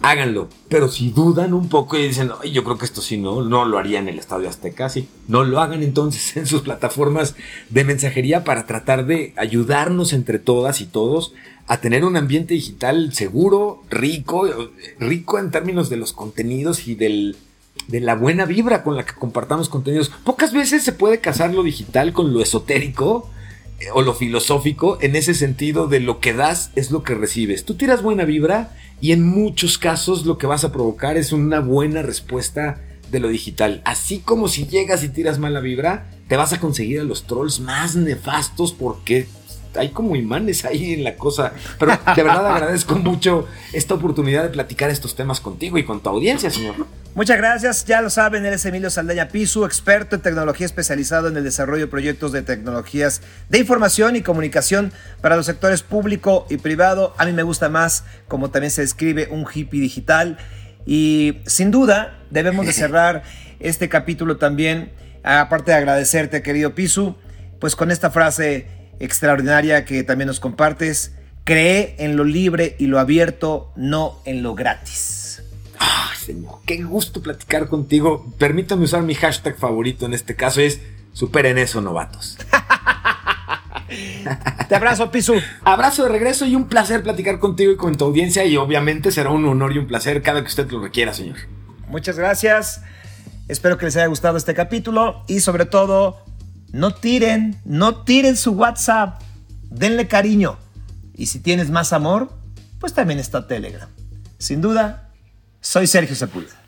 háganlo. 0.00 0.48
Pero 0.68 0.86
si 0.86 1.10
dudan 1.10 1.52
un 1.52 1.68
poco 1.68 1.98
y 1.98 2.06
dicen, 2.06 2.30
yo 2.52 2.62
creo 2.62 2.78
que 2.78 2.84
esto 2.84 3.00
sí 3.00 3.16
no, 3.16 3.42
no 3.42 3.64
lo 3.64 3.78
haría 3.78 3.98
en 3.98 4.08
el 4.08 4.20
Estadio 4.20 4.48
Azteca, 4.48 4.88
sí, 4.88 5.08
no 5.26 5.42
lo 5.42 5.58
hagan 5.58 5.82
entonces 5.82 6.36
en 6.36 6.46
sus 6.46 6.62
plataformas 6.62 7.34
de 7.68 7.82
mensajería 7.82 8.44
para 8.44 8.64
tratar 8.64 9.06
de 9.06 9.34
ayudarnos 9.36 10.12
entre 10.12 10.38
todas 10.38 10.80
y 10.80 10.86
todos 10.86 11.34
a 11.70 11.80
tener 11.80 12.04
un 12.04 12.16
ambiente 12.16 12.54
digital 12.54 13.14
seguro, 13.14 13.84
rico, 13.90 14.48
rico 14.98 15.38
en 15.38 15.52
términos 15.52 15.88
de 15.88 15.98
los 15.98 16.12
contenidos 16.12 16.88
y 16.88 16.96
del, 16.96 17.36
de 17.86 18.00
la 18.00 18.16
buena 18.16 18.44
vibra 18.44 18.82
con 18.82 18.96
la 18.96 19.06
que 19.06 19.14
compartamos 19.14 19.68
contenidos. 19.68 20.10
Pocas 20.24 20.52
veces 20.52 20.82
se 20.82 20.90
puede 20.90 21.20
casar 21.20 21.54
lo 21.54 21.62
digital 21.62 22.12
con 22.12 22.34
lo 22.34 22.42
esotérico 22.42 23.30
eh, 23.78 23.84
o 23.94 24.02
lo 24.02 24.14
filosófico 24.14 24.98
en 25.00 25.14
ese 25.14 25.32
sentido 25.32 25.86
de 25.86 26.00
lo 26.00 26.18
que 26.18 26.32
das 26.32 26.72
es 26.74 26.90
lo 26.90 27.04
que 27.04 27.14
recibes. 27.14 27.64
Tú 27.64 27.74
tiras 27.74 28.02
buena 28.02 28.24
vibra 28.24 28.76
y 29.00 29.12
en 29.12 29.24
muchos 29.24 29.78
casos 29.78 30.26
lo 30.26 30.38
que 30.38 30.48
vas 30.48 30.64
a 30.64 30.72
provocar 30.72 31.16
es 31.16 31.30
una 31.30 31.60
buena 31.60 32.02
respuesta 32.02 32.80
de 33.12 33.20
lo 33.20 33.28
digital. 33.28 33.80
Así 33.84 34.18
como 34.18 34.48
si 34.48 34.66
llegas 34.66 35.04
y 35.04 35.08
tiras 35.08 35.38
mala 35.38 35.60
vibra, 35.60 36.10
te 36.26 36.36
vas 36.36 36.52
a 36.52 36.58
conseguir 36.58 36.98
a 36.98 37.04
los 37.04 37.28
trolls 37.28 37.60
más 37.60 37.94
nefastos 37.94 38.72
porque 38.72 39.28
hay 39.76 39.90
como 39.90 40.16
imanes 40.16 40.64
ahí 40.64 40.94
en 40.94 41.04
la 41.04 41.16
cosa. 41.16 41.52
Pero 41.78 41.92
de 42.16 42.22
verdad 42.22 42.46
agradezco 42.54 42.96
mucho 42.96 43.46
esta 43.72 43.94
oportunidad 43.94 44.42
de 44.42 44.50
platicar 44.50 44.90
estos 44.90 45.14
temas 45.14 45.40
contigo 45.40 45.78
y 45.78 45.84
con 45.84 46.00
tu 46.00 46.10
audiencia, 46.10 46.50
señor. 46.50 46.74
Muchas 47.14 47.38
gracias. 47.38 47.84
Ya 47.86 48.00
lo 48.00 48.10
saben, 48.10 48.46
él 48.46 48.54
es 48.54 48.64
Emilio 48.64 48.88
Saldaña 48.88 49.28
Pisu, 49.28 49.64
experto 49.64 50.16
en 50.16 50.22
tecnología 50.22 50.66
especializado 50.66 51.28
en 51.28 51.36
el 51.36 51.44
desarrollo 51.44 51.86
de 51.86 51.90
proyectos 51.90 52.32
de 52.32 52.42
tecnologías 52.42 53.22
de 53.48 53.58
información 53.58 54.16
y 54.16 54.22
comunicación 54.22 54.92
para 55.20 55.36
los 55.36 55.46
sectores 55.46 55.82
público 55.82 56.46
y 56.50 56.58
privado. 56.58 57.14
A 57.18 57.26
mí 57.26 57.32
me 57.32 57.42
gusta 57.42 57.68
más, 57.68 58.04
como 58.28 58.50
también 58.50 58.70
se 58.70 58.82
describe, 58.82 59.28
un 59.30 59.44
hippie 59.52 59.80
digital. 59.80 60.38
Y 60.86 61.38
sin 61.46 61.70
duda, 61.70 62.20
debemos 62.30 62.66
de 62.66 62.72
cerrar 62.72 63.22
este 63.60 63.88
capítulo 63.88 64.36
también, 64.36 64.92
aparte 65.24 65.72
de 65.72 65.78
agradecerte, 65.78 66.42
querido 66.42 66.74
Pisu, 66.74 67.16
pues 67.58 67.76
con 67.76 67.90
esta 67.90 68.10
frase 68.10 68.79
extraordinaria 69.00 69.84
que 69.84 70.04
también 70.04 70.28
nos 70.28 70.38
compartes. 70.38 71.12
Cree 71.44 71.96
en 71.98 72.16
lo 72.16 72.24
libre 72.24 72.76
y 72.78 72.86
lo 72.86 73.00
abierto, 73.00 73.72
no 73.74 74.20
en 74.24 74.42
lo 74.42 74.54
gratis. 74.54 75.42
Ay, 75.78 76.16
señor, 76.16 76.58
qué 76.66 76.82
gusto 76.82 77.22
platicar 77.22 77.66
contigo. 77.66 78.32
Permítame 78.38 78.84
usar 78.84 79.02
mi 79.02 79.14
hashtag 79.14 79.56
favorito 79.56 80.06
en 80.06 80.14
este 80.14 80.36
caso, 80.36 80.60
es 80.60 80.80
superen 81.12 81.58
eso, 81.58 81.80
novatos. 81.80 82.38
Te 84.68 84.76
abrazo, 84.76 85.10
Pisu. 85.10 85.34
Abrazo 85.64 86.04
de 86.04 86.10
regreso 86.10 86.46
y 86.46 86.54
un 86.54 86.68
placer 86.68 87.02
platicar 87.02 87.40
contigo 87.40 87.72
y 87.72 87.76
con 87.76 87.96
tu 87.96 88.04
audiencia 88.04 88.44
y 88.44 88.56
obviamente 88.56 89.10
será 89.10 89.30
un 89.30 89.44
honor 89.46 89.72
y 89.72 89.78
un 89.78 89.86
placer 89.86 90.22
cada 90.22 90.42
que 90.42 90.46
usted 90.46 90.70
lo 90.70 90.80
requiera, 90.80 91.12
señor. 91.12 91.36
Muchas 91.88 92.16
gracias. 92.16 92.82
Espero 93.48 93.78
que 93.78 93.86
les 93.86 93.96
haya 93.96 94.06
gustado 94.06 94.36
este 94.36 94.54
capítulo 94.54 95.24
y 95.26 95.40
sobre 95.40 95.64
todo, 95.64 96.22
no 96.72 96.94
tiren, 96.94 97.60
no 97.64 98.04
tiren 98.04 98.36
su 98.36 98.52
WhatsApp. 98.52 99.20
Denle 99.70 100.08
cariño. 100.08 100.58
Y 101.14 101.26
si 101.26 101.40
tienes 101.40 101.70
más 101.70 101.92
amor, 101.92 102.32
pues 102.78 102.94
también 102.94 103.18
está 103.18 103.46
Telegram. 103.46 103.88
Sin 104.38 104.60
duda, 104.60 105.10
soy 105.60 105.86
Sergio 105.86 106.16
Sepúlveda. 106.16 106.59